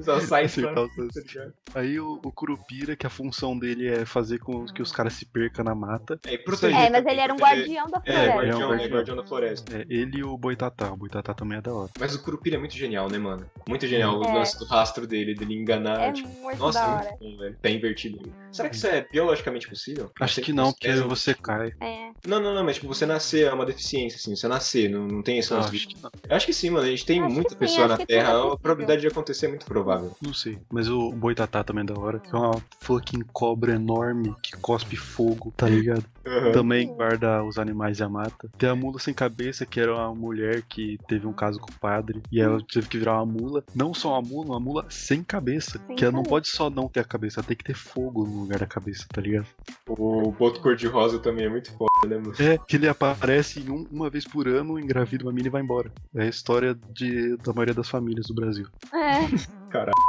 [0.00, 0.92] Só sai pra- dois.
[1.12, 1.54] tá ligado?
[1.74, 5.26] Aí o, o Curupira, que a função dele é fazer com que os caras se
[5.26, 6.20] percam na mata.
[6.24, 8.32] É, e proteger É, mas ele era um guardião da É, floresta.
[8.36, 8.90] guardião, É um é guardião.
[8.96, 9.76] guardião da floresta.
[9.76, 10.92] É, ele e o Boitatá.
[10.92, 11.90] O Boitatá também é da hora.
[11.98, 13.44] Mas o Curupira é muito genial, né, mano?
[13.68, 14.32] Muito genial o É.
[14.34, 16.00] lance do rastro dele, dele enganar.
[16.08, 17.04] É tipo, muito nossa, da é hora.
[17.04, 17.56] muito bom, velho.
[17.62, 18.32] Pé invertido.
[18.50, 20.10] Será que isso é biologicamente possível?
[20.20, 21.72] Acho que não, porque é- você cai.
[21.80, 22.06] É.
[22.26, 25.22] Não, não, não, mas tipo, você nascer é uma deficiência, assim, você nascer, não, não
[25.22, 25.96] tem esse Eu lance acho de- que
[26.34, 28.56] acho que sim, mano, a gente tem Acho muita sim, pessoa na Terra, é a
[28.56, 30.16] probabilidade de acontecer é muito provável.
[30.20, 30.58] Não sei.
[30.70, 32.18] Mas o Boitatá também é da hora.
[32.18, 36.04] Que é uma fucking cobra enorme que cospe fogo, tá ligado?
[36.26, 36.52] Aham.
[36.52, 38.48] Também guarda os animais e a mata.
[38.58, 41.78] Tem a mula sem cabeça, que era uma mulher que teve um caso com o
[41.78, 42.22] padre.
[42.30, 43.64] E ela teve que virar uma mula.
[43.74, 45.80] Não só uma mula, uma mula sem cabeça.
[45.86, 48.24] Sem que ela não pode só não ter a cabeça, ela tem que ter fogo
[48.24, 49.46] no lugar da cabeça, tá ligado?
[49.88, 52.34] O boto cor-de-rosa também é muito foda, né, mano?
[52.38, 55.62] É, que ele aparece em um- uma vez por ano, engravida uma mina e vai
[55.62, 55.90] embora.
[56.14, 58.66] É a história de, da maioria das famílias do Brasil.
[58.92, 59.20] É,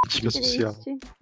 [0.03, 0.73] Crítica social.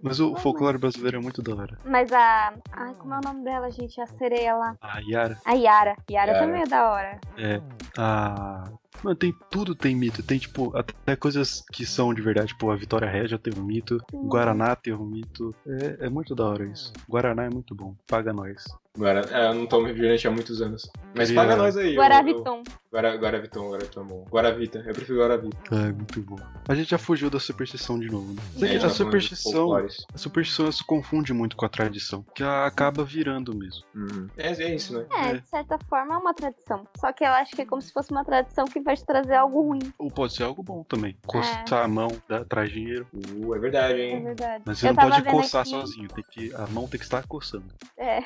[0.02, 1.80] Mas o folclore brasileiro é muito da hora.
[1.84, 2.54] Mas a.
[2.72, 4.00] Ai, como é o nome dela, gente?
[4.00, 4.76] A sereia lá.
[4.82, 5.96] A Yara A Yara.
[6.10, 6.40] Yara, Yara.
[6.46, 7.20] também é da hora.
[7.38, 7.62] é.
[7.98, 8.70] A.
[9.04, 10.22] Mano, tem tudo tem mito.
[10.22, 12.50] Tem, tipo, até coisas que são de verdade.
[12.50, 13.98] Tipo, a Vitória Régia tem um mito.
[14.12, 14.28] Sim.
[14.28, 15.54] Guaraná tem um mito.
[15.66, 16.94] É, é muito da hora isso.
[17.10, 17.96] Guaraná é muito bom.
[18.08, 18.64] Paga nós.
[18.96, 20.90] Agora, é, eu não tomo refrigerante há muitos anos.
[21.14, 21.88] Mas Queria- paga nós aí.
[21.88, 22.64] eu- eu- Guaraviton.
[22.92, 24.26] Guara, Guaraviton, Guaraviton é bom.
[24.32, 25.58] Guaravita, eu prefiro Guaravita.
[25.76, 26.38] É muito bom.
[26.68, 28.42] A gente já fugiu da superstição de novo, né?
[28.56, 29.74] A gente a tá superstição.
[30.14, 32.26] A superstição se confunde muito com a tradição.
[32.34, 33.84] Que ela acaba virando mesmo.
[33.94, 34.30] Uhum.
[34.38, 35.06] É, é isso, né?
[35.12, 35.34] É, É.
[35.40, 36.88] de certa forma é uma tradição.
[36.98, 39.36] Só que eu acho que é como se fosse uma tradição que vai te trazer
[39.36, 39.94] algo ruim.
[40.00, 41.18] Ou pode ser algo bom também.
[41.28, 43.06] Coçar a mão, dá, traz dinheiro.
[43.14, 44.24] Uh, é verdade, É hein?
[44.24, 44.64] verdade.
[44.66, 46.08] Mas você Eu não pode coçar aqui- sozinho.
[46.08, 47.66] Tem que, a mão tem que estar coçando.
[47.98, 48.22] É.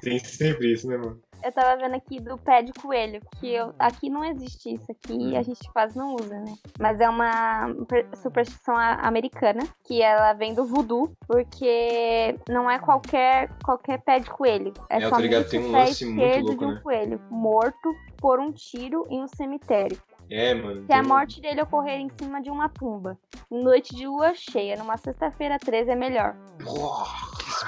[0.00, 1.20] Tem sempre isso, né, mano?
[1.44, 5.36] Eu tava vendo aqui do pé de coelho, que eu, aqui não existe isso aqui,
[5.36, 6.54] a gente quase não usa, né?
[6.78, 13.50] Mas é uma per- superstição americana, que ela vem do voodoo, porque não é qualquer,
[13.64, 14.72] qualquer pé de coelho.
[14.88, 16.80] É, É, ligado, somente tem um o pé lance muito esquerdo louco, de um né?
[16.80, 19.98] coelho, morto por um tiro em um cemitério.
[20.32, 20.86] É, mano.
[20.86, 23.18] Se a morte dele ocorrer em cima de uma tumba,
[23.50, 26.34] em noite de lua cheia, numa sexta-feira 13 é melhor.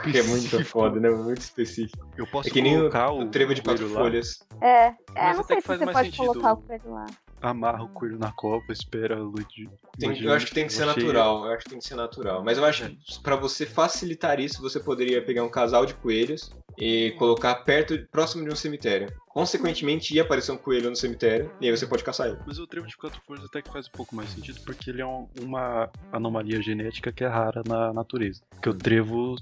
[0.02, 1.10] Que é muito foda, né?
[1.10, 2.08] Muito específico.
[2.16, 4.38] Eu posso É que nem o, colocar o, o trevo de quatro folhas.
[4.62, 6.26] É, é Mas não sei se você pode sentido.
[6.26, 7.06] colocar o coelho lá.
[7.50, 9.68] Amarra o coelho na copa, espera a luz de.
[9.98, 10.94] Tem- eu acho que tem que ser cheia.
[10.96, 11.46] natural.
[11.46, 12.42] Eu acho que tem que ser natural.
[12.44, 16.52] Mas eu acho que pra você facilitar isso, você poderia pegar um casal de coelhos
[16.78, 19.12] e colocar perto, próximo de um cemitério.
[19.28, 22.38] Consequentemente, ia aparecer um coelho no cemitério e aí você pode caçar ele.
[22.46, 25.02] Mas o trevo de quatro folhas até que faz um pouco mais sentido, porque ele
[25.02, 28.40] é um- uma anomalia genética que é rara na natureza.
[28.50, 29.36] Porque o trevo,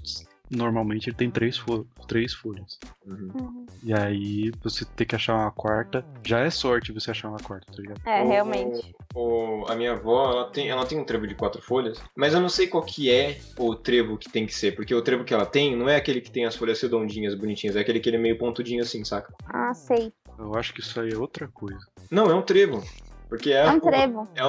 [0.49, 2.79] normalmente, ele tem três, fo- três folhas.
[3.05, 3.31] Uhum.
[3.33, 3.65] Uhum.
[3.83, 7.71] E aí, você ter que achar uma quarta, já é sorte você achar uma quarta,
[7.71, 8.01] tá ligado?
[8.05, 8.95] É, O- realmente.
[9.13, 12.39] o- a minha avó, ela tem, ela tem um trevo de quatro folhas, mas eu
[12.39, 15.33] não sei qual que é o trevo que tem que ser, porque o trevo que
[15.33, 18.17] ela tem não é aquele que tem as folhas redondinhas, bonitinhas, é aquele que ele
[18.17, 19.33] é meio pontudinho assim, saca?
[19.47, 20.13] Ah, sei.
[20.39, 21.79] Eu acho que isso aí é outra coisa.
[22.09, 22.83] Não, é um trevo.
[23.29, 24.27] Porque é, É um trevo.
[24.35, 24.43] É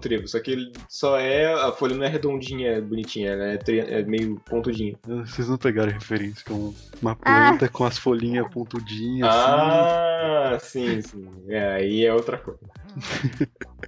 [0.00, 1.46] trevo, só que ele só é.
[1.52, 4.94] A folha não é redondinha, bonitinha, ela é, tre- é meio pontudinha.
[5.06, 7.48] Vocês não pegaram referência, que é um- uma Ah.
[7.50, 9.50] planta com as folhinhas pontudinhas, assim.
[9.50, 11.28] Ah, sim, sim.
[11.48, 12.60] É, aí é outra coisa.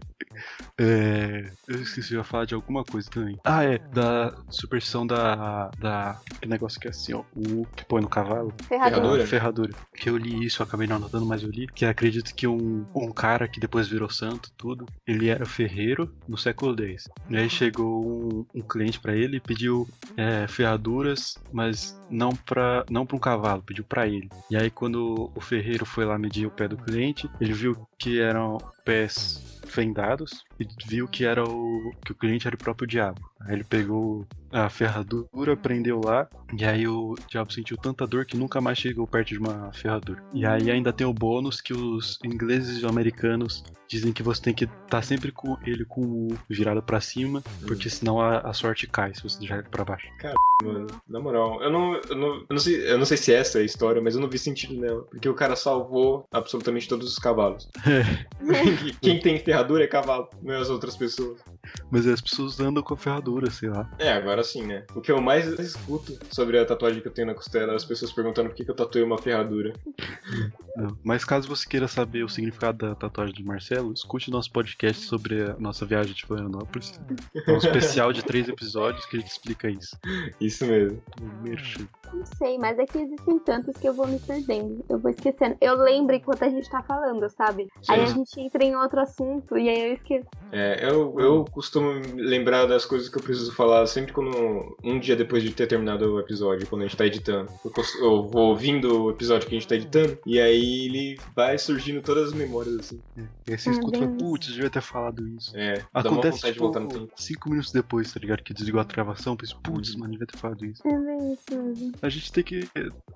[0.83, 3.39] É, eu esqueci de falar de alguma coisa também.
[3.45, 5.71] Ah, é, da superstição da.
[5.79, 6.21] da.
[6.41, 7.23] Que negócio que é assim, ó.
[7.37, 8.53] O que põe no cavalo.
[8.67, 8.91] Ferradura.
[8.91, 9.27] Ferradura?
[9.27, 9.73] Ferradura.
[9.95, 11.69] Que eu li isso, eu acabei não anotando, mas eu li.
[11.69, 16.37] Que acredito que um, um cara que depois virou santo, tudo, ele era ferreiro no
[16.37, 17.09] século X.
[17.31, 22.85] E aí chegou um, um cliente pra ele e pediu é, ferraduras, mas não pra,
[22.91, 24.29] não pra um cavalo, pediu pra ele.
[24.51, 28.21] E aí quando o ferreiro foi lá medir o pé do cliente, ele viu que
[28.21, 33.21] eram pés fendados e viu que era o que o cliente era o próprio diabo.
[33.41, 38.37] Aí ele pegou a ferradura, prendeu lá, e aí o diabo sentiu tanta dor que
[38.37, 40.23] nunca mais chegou perto de uma ferradura.
[40.35, 44.55] E aí ainda tem o bônus que os ingleses e americanos dizem que você tem
[44.55, 48.87] que estar sempre com ele com o virado pra cima, porque senão a, a sorte
[48.87, 50.07] cai se você deixar ele pra baixo.
[50.63, 53.59] Mano, na moral, eu não, eu, não, eu, não sei, eu não sei se essa
[53.59, 55.03] é a história, mas eu não vi sentido nela.
[55.11, 57.69] Porque o cara salvou absolutamente todos os cavalos.
[58.85, 61.41] E Quem tem ferradura é cavalo, não é as outras pessoas.
[61.91, 63.89] Mas as pessoas andam com a ferradura, sei lá.
[63.99, 64.85] É, agora sim, né?
[64.95, 67.85] O que eu mais escuto sobre a tatuagem que eu tenho na costela é as
[67.85, 69.73] pessoas perguntando por que, que eu tatuei uma ferradura.
[70.77, 70.97] Não.
[71.05, 75.43] Mas caso você queira saber o significado da tatuagem de Marcelo, escute nosso podcast sobre
[75.43, 76.99] a nossa viagem de Florianópolis.
[77.47, 79.99] É um especial de três episódios que a gente explica isso.
[80.41, 81.03] Isso mesmo.
[81.43, 81.87] Merchan.
[82.13, 84.85] Não sei, mas é que existem tantos que eu vou me perdendo.
[84.89, 85.57] Eu vou esquecendo.
[85.61, 87.69] Eu lembro enquanto a gente tá falando, sabe?
[87.89, 88.17] Aí a Sim.
[88.17, 90.29] gente entra em outro assunto e aí eu esqueço.
[90.51, 94.77] É, eu, eu costumo lembrar das coisas que eu preciso falar sempre quando.
[94.85, 97.51] Um dia depois de ter terminado o episódio, quando a gente tá editando.
[97.65, 101.19] Eu, cos- eu vou ouvindo o episódio que a gente tá editando, e aí ele
[101.35, 103.01] vai surgindo todas as memórias, assim.
[103.47, 105.57] E aí você Ah, escuta e putz, eu devia ter falado isso.
[105.57, 107.13] É, dá uma Acontece vontade de voltar no tipo tempo.
[107.17, 108.43] cinco minutos depois, tá ligado?
[108.43, 110.01] Que desligou a gravação, pensa, putz, Uhum.
[110.01, 110.83] mano, devia ter falado isso.
[110.87, 112.07] É.
[112.07, 112.69] A gente tem que.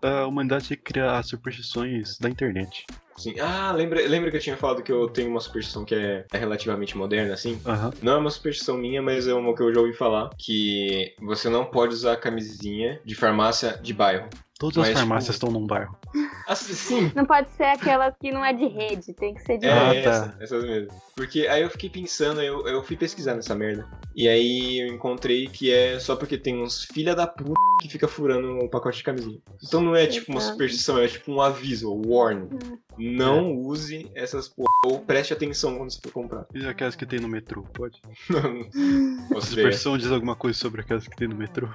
[0.03, 2.87] A humanidade tem que criar superstições da internet.
[3.19, 3.39] Sim.
[3.41, 6.39] Ah, lembra, lembra que eu tinha falado que eu tenho uma superstição que é, é
[6.39, 7.61] relativamente moderna, assim?
[7.67, 7.91] Aham.
[8.03, 10.31] Não é uma superstição minha, mas é uma que eu já ouvi falar.
[10.39, 14.29] Que você não pode usar camisinha de farmácia de bairro.
[14.59, 15.95] Todas Mas, as farmácias tipo, estão num bairro.
[16.47, 17.13] Assim, sim.
[17.15, 19.89] Não pode ser aquela que não é de rede, tem que ser de É, Ah,
[19.93, 20.05] rede.
[20.05, 20.11] tá.
[20.11, 20.89] essa, essas mesmo.
[21.15, 23.87] Porque aí eu fiquei pensando, eu, eu fui pesquisar nessa merda.
[24.15, 28.09] E aí eu encontrei que é só porque tem uns filha da puta que fica
[28.09, 29.39] furando um pacote de camisinha.
[29.63, 32.49] Então não é tipo uma superstição, é tipo um aviso, um warning.
[32.53, 32.79] Hum.
[32.99, 34.67] Não use essas porra.
[34.85, 36.47] Ou preste atenção quando você for comprar.
[36.55, 38.01] E aquelas que tem no metrô, pode?
[38.31, 41.69] Não A sei, superstição diz alguma coisa sobre aquelas que tem no metrô.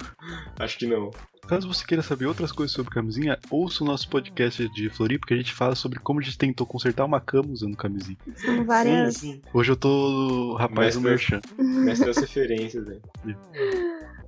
[0.59, 1.11] acho que não.
[1.47, 5.33] Caso você queira saber outras coisas sobre camisinha, ouça o nosso podcast de Floripa, que
[5.33, 8.17] a gente fala sobre como a gente tentou consertar uma cama usando camisinha.
[8.35, 9.15] São várias.
[9.15, 9.41] Sim, sim.
[9.53, 11.41] Hoje eu tô rapaz do Mestre- Merchan.
[11.83, 13.01] Mestre das referências, velho.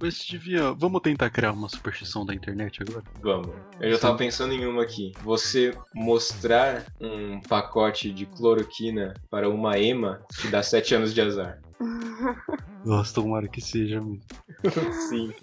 [0.03, 0.73] Mas devia.
[0.73, 3.05] Vamos tentar criar uma superstição da internet agora?
[3.21, 3.55] Vamos.
[3.79, 5.13] Eu já tava pensando em uma aqui.
[5.23, 11.61] Você mostrar um pacote de cloroquina para uma ema te dá 7 anos de azar.
[12.83, 14.21] Nossa, tomara que seja mesmo.
[15.09, 15.33] Sim.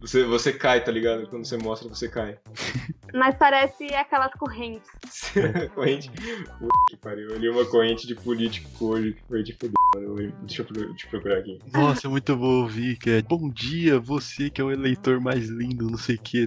[0.00, 1.26] Você, você cai, tá ligado?
[1.28, 2.38] Quando você mostra, você cai.
[3.12, 4.88] Mas parece aquelas correntes.
[5.74, 6.10] corrente.
[6.10, 7.30] Puta que pariu.
[7.30, 9.74] Eu li uma corrente de político hoje que foi de fuder,
[10.08, 10.32] mano.
[10.42, 11.58] Deixa eu eu procurar aqui.
[11.72, 15.48] Nossa, é muito bom ouvir que é Bom dia, você que é o eleitor mais
[15.48, 16.46] lindo, não sei o que.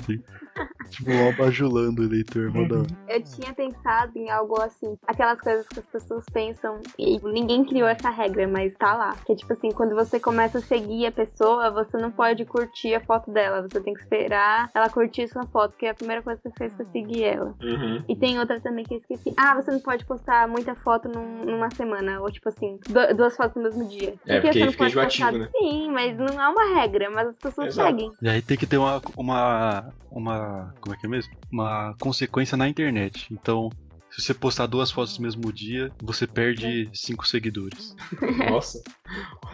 [0.89, 2.87] Tipo, mal bajulando o eleitor, mó da hora.
[3.07, 7.87] Eu tinha pensado em algo assim, aquelas coisas que as pessoas pensam e ninguém criou
[7.87, 9.15] essa regra, mas tá lá.
[9.25, 12.93] Que é tipo assim, quando você começa a seguir a pessoa, você não pode curtir
[12.93, 16.21] a foto dela, você tem que esperar ela curtir sua foto, que é a primeira
[16.21, 17.55] coisa que você fez foi seguir ela.
[17.61, 18.03] Uhum.
[18.07, 19.33] E tem outra também que eu esqueci.
[19.37, 23.35] Ah, você não pode postar muita foto num- numa semana, ou tipo assim, du- duas
[23.35, 24.13] fotos no mesmo dia.
[24.27, 25.39] É, porque não fica pode enjoativo, postar?
[25.39, 25.49] né?
[25.57, 27.89] Sim, mas não é uma regra, mas as pessoas Exato.
[27.89, 28.11] seguem.
[28.21, 29.91] E aí tem que ter uma, uma.
[30.11, 30.42] Uma.
[30.79, 31.33] Como é que é mesmo?
[31.51, 33.27] Uma consequência na internet.
[33.31, 33.69] Então,
[34.11, 37.95] se você postar duas fotos no mesmo dia, você perde cinco seguidores.
[38.49, 38.81] Nossa.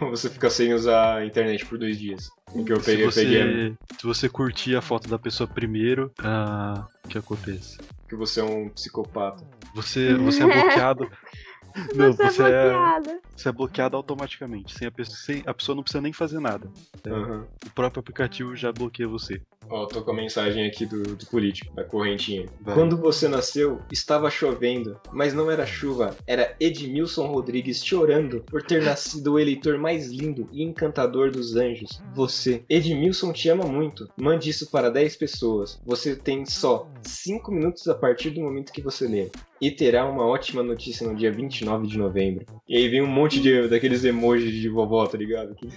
[0.00, 2.30] Você fica sem usar a internet por dois dias.
[2.52, 6.12] O que eu Se peguei, peguei você, se você curtir a foto da pessoa primeiro,
[6.18, 7.78] ah, o que acontece?
[8.10, 9.46] que você é um psicopata.
[9.72, 11.08] Você, você é bloqueado.
[11.94, 13.20] Não, você, você é é, bloqueada.
[13.36, 14.76] você é bloqueado automaticamente.
[14.76, 16.68] Sem a, pessoa, sem, a pessoa não precisa nem fazer nada.
[17.04, 17.46] É, Aham.
[17.66, 19.40] O próprio aplicativo já bloqueia você.
[19.68, 22.46] Ó, tô com a mensagem aqui do, do político, da correntinha.
[22.60, 22.74] Vai.
[22.74, 28.82] Quando você nasceu, estava chovendo, mas não era chuva, era Edmilson Rodrigues chorando por ter
[28.82, 32.02] nascido o eleitor mais lindo e encantador dos anjos.
[32.14, 32.64] Você.
[32.68, 34.08] Edmilson te ama muito.
[34.16, 35.80] Mande isso para 10 pessoas.
[35.86, 39.30] Você tem só 5 minutos a partir do momento que você ler.
[39.60, 42.46] E terá uma ótima notícia no dia 29 de novembro.
[42.66, 45.54] E aí vem um monte de daqueles emojis de vovó, tá ligado?
[45.54, 45.68] Que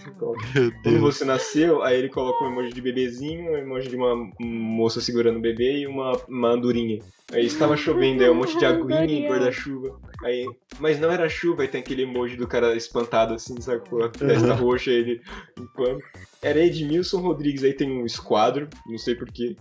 [0.83, 5.01] Quando você nasceu, aí ele coloca um emoji de bebezinho, um emoji de uma moça
[5.01, 6.99] segurando o bebê e uma, uma andorinha.
[7.31, 9.99] Aí estava chovendo, aí um monte de aguinha e guarda-chuva.
[10.23, 10.45] Aí,
[10.79, 14.03] mas não era chuva, aí tem aquele emoji do cara espantado assim, sacou?
[14.03, 15.19] A testa roxa, ele
[15.59, 16.07] em pânico.
[16.41, 19.55] Era Edmilson Rodrigues, aí tem um esquadro, não sei porquê.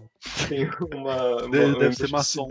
[0.48, 1.36] Tem uma.
[1.36, 2.46] uma Deve- um deve ser maçom.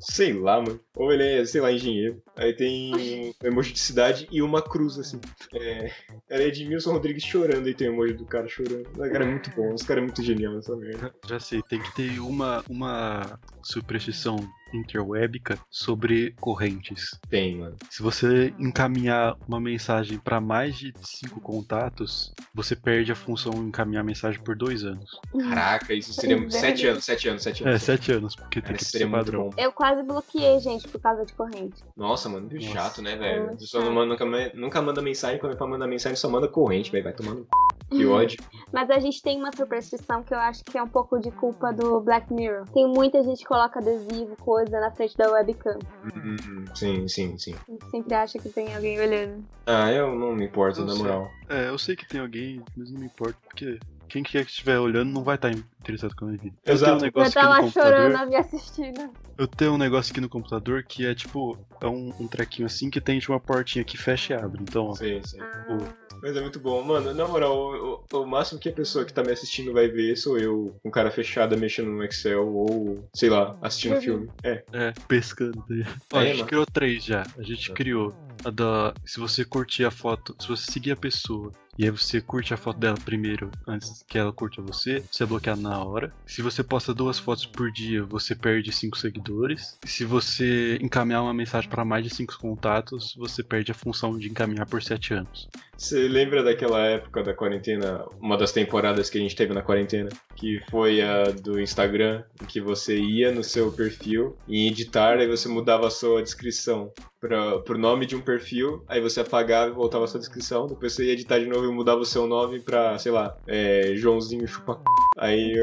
[0.00, 0.80] Sei lá, mano.
[0.96, 2.22] Ou ele é, sei lá, engenheiro.
[2.36, 5.20] Aí tem um emoji de cidade e uma cruz, assim.
[5.54, 5.90] É,
[6.28, 8.86] era Edmilson Rodrigues chorando e tem o emoji do cara chorando.
[8.94, 11.14] O cara é muito bom, os caras é muito genial nessa merda.
[11.28, 14.36] Já sei, tem que ter uma, uma superstição
[14.72, 17.18] interwébica sobre correntes.
[17.28, 17.74] Tem, mano.
[17.90, 24.04] Se você encaminhar uma mensagem para mais de cinco contatos, você perde a função encaminhar
[24.04, 25.10] mensagem por dois anos.
[25.40, 26.60] Caraca, isso seria Verdade.
[26.60, 27.82] sete anos, sete anos, sete É, anos.
[27.82, 29.50] sete anos, porque tem Cara, que isso ser padrão.
[29.58, 31.82] Eu quase bloqueei, gente, por causa de corrente.
[31.96, 32.68] Nossa, mano, que Nossa.
[32.68, 33.42] chato, né, velho?
[33.44, 36.28] Muito A pessoa não manda, nunca, nunca manda mensagem, quando é pra mandar mensagem só
[36.28, 37.04] manda corrente, velho.
[37.04, 37.46] Vai tomando.
[37.90, 38.38] Que ódio.
[38.72, 41.72] Mas a gente tem uma superstição que eu acho que é um pouco de culpa
[41.72, 42.64] do Black Mirror.
[42.72, 45.78] Tem muita gente que coloca adesivo, coisa na frente da webcam.
[46.14, 47.54] Hum, sim, sim, sim.
[47.68, 49.44] A gente sempre acha que tem alguém olhando.
[49.66, 51.02] Ah, eu não me importo, Eu na sei.
[51.02, 51.30] moral.
[51.48, 53.78] É, eu sei que tem alguém, mas não me importa, porque
[54.10, 56.54] quem quer que estiver olhando não vai estar interessado com a minha vida.
[56.58, 56.92] Eu tenho Exato.
[56.92, 58.10] um Vai negócio estar aqui no lá computador.
[58.12, 59.10] chorando me assistindo.
[59.38, 62.90] Eu tenho um negócio aqui no computador que é tipo, é um, um trequinho assim
[62.90, 64.62] que tem tipo, uma portinha que fecha e abre.
[64.62, 65.38] Então, ó, Sim, sim.
[65.40, 65.78] Ah,
[66.22, 66.82] Mas é muito bom.
[66.82, 69.88] Mano, na moral, o, o- o máximo que a pessoa que tá me assistindo vai
[69.88, 74.00] ver sou eu, com cara fechada, mexendo no Excel ou, sei lá, assistindo Uhum.
[74.02, 74.30] filme.
[74.42, 74.62] É.
[74.72, 75.64] é, pescando.
[75.70, 76.00] Ligado?
[76.12, 76.48] Ó, a É, gente mano.
[76.48, 77.22] criou três já.
[77.38, 77.74] A gente Tá.
[77.74, 78.14] criou
[78.44, 78.92] a da.
[79.06, 82.56] Se você curtir a foto, se você seguir a pessoa e aí você curte a
[82.56, 86.12] foto dela primeiro, antes que ela curta você, você é bloqueado na hora.
[86.26, 89.78] Se você posta duas fotos por dia, você perde cinco seguidores.
[89.84, 94.28] Se você encaminhar uma mensagem para mais de cinco contatos, você perde a função de
[94.28, 95.48] encaminhar por sete anos.
[95.76, 99.62] Você lembra daquela época da quarentena na, uma das temporadas que a gente teve na
[99.62, 105.26] quarentena, que foi a do Instagram, que você ia no seu perfil em editar, aí
[105.26, 109.74] você mudava a sua descrição para pro nome de um perfil, aí você apagava e
[109.74, 112.60] voltava a sua descrição, depois você ia editar de novo e mudava o seu nome
[112.60, 114.80] pra, sei lá, é, Joãozinho Chupa
[115.18, 115.54] Aí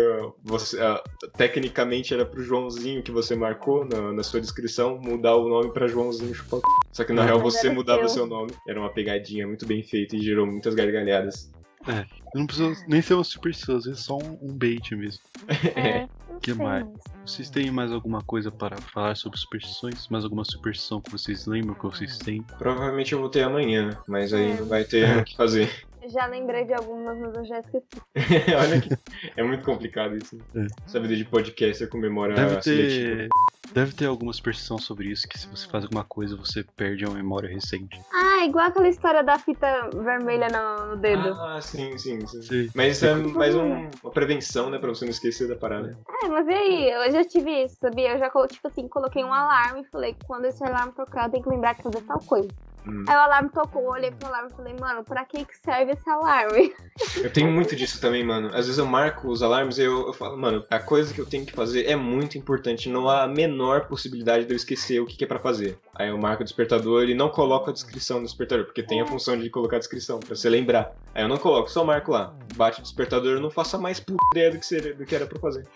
[0.43, 1.01] você, uh,
[1.35, 5.87] tecnicamente era pro Joãozinho que você marcou na, na sua descrição mudar o nome para
[5.87, 6.61] Joãozinho Chupa
[6.91, 8.51] Só que na real você mudava o seu nome.
[8.67, 11.51] Era uma pegadinha muito bem feita e gerou muitas gargalhadas.
[11.87, 12.05] É,
[12.35, 15.23] não precisa nem ser uma superstição, é só um, um bait mesmo.
[15.75, 16.07] É,
[16.37, 16.85] que mais?
[17.25, 20.07] Vocês têm mais alguma coisa para falar sobre superstições?
[20.07, 22.41] Mais alguma superstição que vocês lembram que vocês têm?
[22.57, 25.86] Provavelmente eu vou ter amanhã, mas aí não vai ter o que fazer.
[26.09, 27.87] Já lembrei de algumas, mas eu já esqueci.
[28.57, 28.89] Olha que
[29.35, 30.37] é muito complicado isso.
[30.55, 30.67] É.
[30.85, 33.27] Essa vida de podcast é com memória deve ter, seletiva.
[33.73, 37.15] Deve ter alguma superstição sobre isso, que se você faz alguma coisa, você perde uma
[37.15, 37.99] memória recente.
[38.13, 41.33] Ah, igual aquela história da fita vermelha no, no dedo.
[41.33, 42.41] Ah, sim, sim, sim.
[42.41, 42.69] sim.
[42.73, 45.97] Mas isso é mais um, uma prevenção, né, pra você não esquecer da parada.
[46.23, 46.89] É, mas e aí?
[46.89, 48.13] Eu já tive isso, sabia?
[48.13, 51.31] Eu já, tipo assim, coloquei um alarme e falei que quando esse alarme tocar, eu
[51.31, 52.47] tenho que lembrar de fazer tal coisa.
[52.87, 53.03] Hum.
[53.07, 55.91] Aí o alarme tocou, eu olhei pro alarme e falei, mano, pra que que serve
[55.91, 56.73] esse alarme?
[57.17, 58.47] Eu tenho muito disso também, mano.
[58.49, 61.25] Às vezes eu marco os alarmes e eu, eu falo, mano, a coisa que eu
[61.25, 62.89] tenho que fazer é muito importante.
[62.89, 65.77] Não há a menor possibilidade de eu esquecer o que, que é para fazer.
[65.95, 69.03] Aí eu marco o despertador e não coloco a descrição do despertador, porque tem a
[69.03, 69.07] é.
[69.07, 70.91] função de colocar a descrição, pra você lembrar.
[71.13, 72.33] Aí eu não coloco, só marco lá.
[72.55, 75.15] Bate o despertador, eu não faço a mais puta ideia do que, seria, do que
[75.15, 75.67] era pra fazer.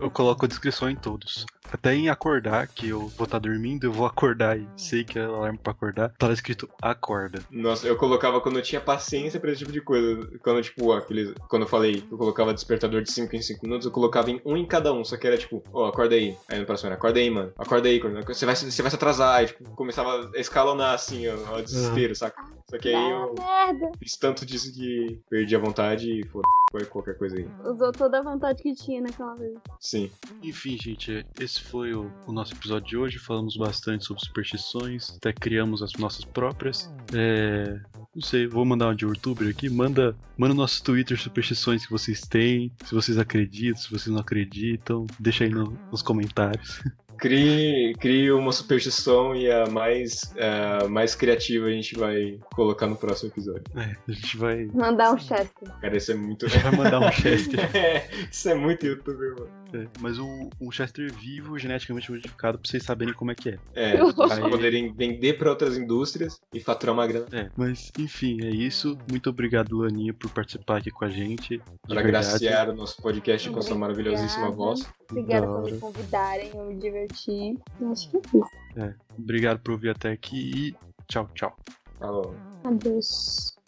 [0.00, 1.46] Eu coloco a descrição em todos.
[1.72, 5.18] Até em acordar, que eu vou estar tá dormindo, eu vou acordar e sei que
[5.18, 6.12] é o alarme pra acordar.
[6.20, 7.42] Tá escrito acorda.
[7.50, 10.28] Nossa, eu colocava quando eu tinha paciência pra esse tipo de coisa.
[10.42, 11.32] Quando, tipo, aqueles.
[11.48, 14.54] Quando eu falei eu colocava despertador de 5 em 5 minutos, eu colocava em um
[14.54, 15.02] em cada um.
[15.02, 16.36] Só que era tipo, ó, oh, acorda aí.
[16.46, 17.52] Aí no próximo era, acorda aí, mano.
[17.56, 19.36] Acorda aí, você vai, você vai se atrasar.
[19.36, 22.14] Aí, tipo, começava a escalonar assim, ó, o desespero, uhum.
[22.14, 22.44] saca?
[22.68, 23.90] Só que aí eu merda.
[23.98, 26.46] fiz tanto disso que perdi a vontade e foda
[26.88, 27.48] qualquer coisa aí.
[27.64, 29.58] Usou toda a vontade que tinha naquela vez.
[29.80, 30.10] Sim.
[30.42, 33.18] Enfim, gente, esse foi o, o nosso episódio de hoje.
[33.18, 36.92] Falamos bastante sobre superstições, até criamos as nossas próprias.
[37.14, 37.78] É,
[38.14, 39.68] não sei, vou mandar uma de youtuber aqui.
[39.68, 44.20] Manda, manda no nosso Twitter superstições que vocês têm, se vocês acreditam, se vocês não
[44.20, 45.06] acreditam.
[45.18, 46.82] Deixa aí no, nos comentários.
[47.20, 52.96] Crie, crie uma superstição e a mais, a mais criativa a gente vai colocar no
[52.96, 53.62] próximo episódio.
[53.76, 54.64] É, a gente vai.
[54.72, 55.70] Mandar um Chester.
[55.82, 56.48] Cara, isso é muito.
[56.48, 57.76] Vai mandar um Chester.
[57.76, 59.50] é, isso é muito youtuber, mano.
[59.72, 63.58] É, mas um, um Chester vivo, geneticamente modificado, pra vocês saberem como é que é.
[63.74, 67.26] É, pra poderem vender pra outras indústrias e faturar uma grana.
[67.32, 68.98] É, mas enfim, é isso.
[69.10, 71.60] Muito obrado, Laninha, por participar aqui com a gente.
[71.86, 74.80] Pra agraciar o nosso podcast com sua maravilhosíssima voz.
[75.10, 77.58] Obrigada por me convidarem, eu me diverti.
[77.90, 78.50] acho que é isso.
[78.76, 80.74] É, obrigado por ouvir até aqui e
[81.06, 81.56] tchau, tchau.
[81.98, 82.34] Falou.
[82.64, 83.59] Adeus.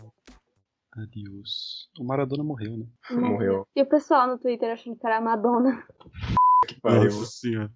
[0.97, 1.89] Adeus.
[1.99, 2.87] O Maradona morreu, né?
[3.11, 3.67] Morreu.
[3.75, 5.87] E o pessoal no Twitter achando que era a Madonna.
[6.67, 7.05] Que pariu.
[7.05, 7.71] Nossa senhora.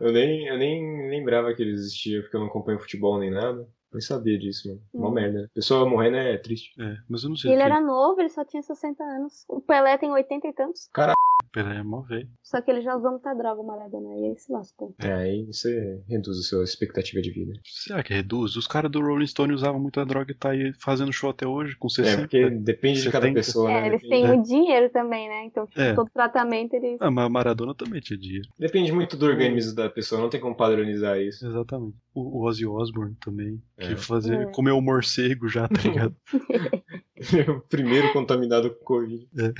[0.00, 3.68] Eu nem, eu nem lembrava que ele existia, porque eu não acompanho futebol nem nada.
[3.92, 4.82] Nem sabia disso, mano.
[4.94, 5.12] Uma hum.
[5.12, 5.50] merda.
[5.54, 6.70] Pessoa morrendo é triste.
[6.80, 7.50] É, mas eu não sei.
[7.50, 7.64] Ele que...
[7.64, 9.44] era novo, ele só tinha 60 anos.
[9.48, 10.88] O Pelé tem 80 e tantos.
[10.92, 11.16] Caralho.
[11.50, 12.28] Pelé é mó velho.
[12.42, 14.94] Só que ele já usou muita droga, o Maradona, e aí se lascou.
[14.98, 17.52] É, aí você reduz a sua expectativa de vida.
[17.64, 18.56] Será que reduz?
[18.56, 21.76] Os caras do Rolling Stone usavam muita droga e tá aí fazendo show até hoje,
[21.76, 22.14] com 60.
[22.14, 23.02] É, porque depende 70.
[23.02, 23.86] de cada pessoa, é, né?
[23.88, 25.44] eles têm o dinheiro também, né?
[25.44, 25.94] Então, tipo, é.
[25.94, 26.98] todo tratamento eles...
[27.00, 28.48] Ah, mas Maradona também tinha dinheiro.
[28.58, 31.46] Depende muito do organismo da pessoa, não tem como padronizar isso.
[31.46, 31.96] Exatamente.
[32.14, 33.96] O Ozzy Osbourne também, que é.
[33.96, 34.46] fazia, é.
[34.46, 36.16] comeu um morcego já, tá ligado?
[37.56, 39.28] o primeiro contaminado com Covid.
[39.36, 39.52] É.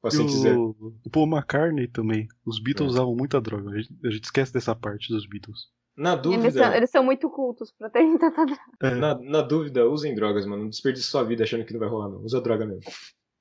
[0.00, 0.76] Paciente o.
[1.04, 2.28] O Paul McCartney também.
[2.44, 2.90] Os Beatles é.
[2.92, 3.70] usavam muita droga.
[3.70, 5.68] A gente, a gente, esquece dessa parte dos Beatles.
[5.96, 6.42] Na dúvida.
[6.42, 8.60] Eles são, eles são muito cultos pra ter tanta droga.
[8.82, 8.94] É.
[8.94, 10.62] Na, na dúvida, usem drogas, mano.
[10.62, 12.22] Não desperdice sua vida achando que não vai rolar, não.
[12.22, 12.90] Usa droga mesmo.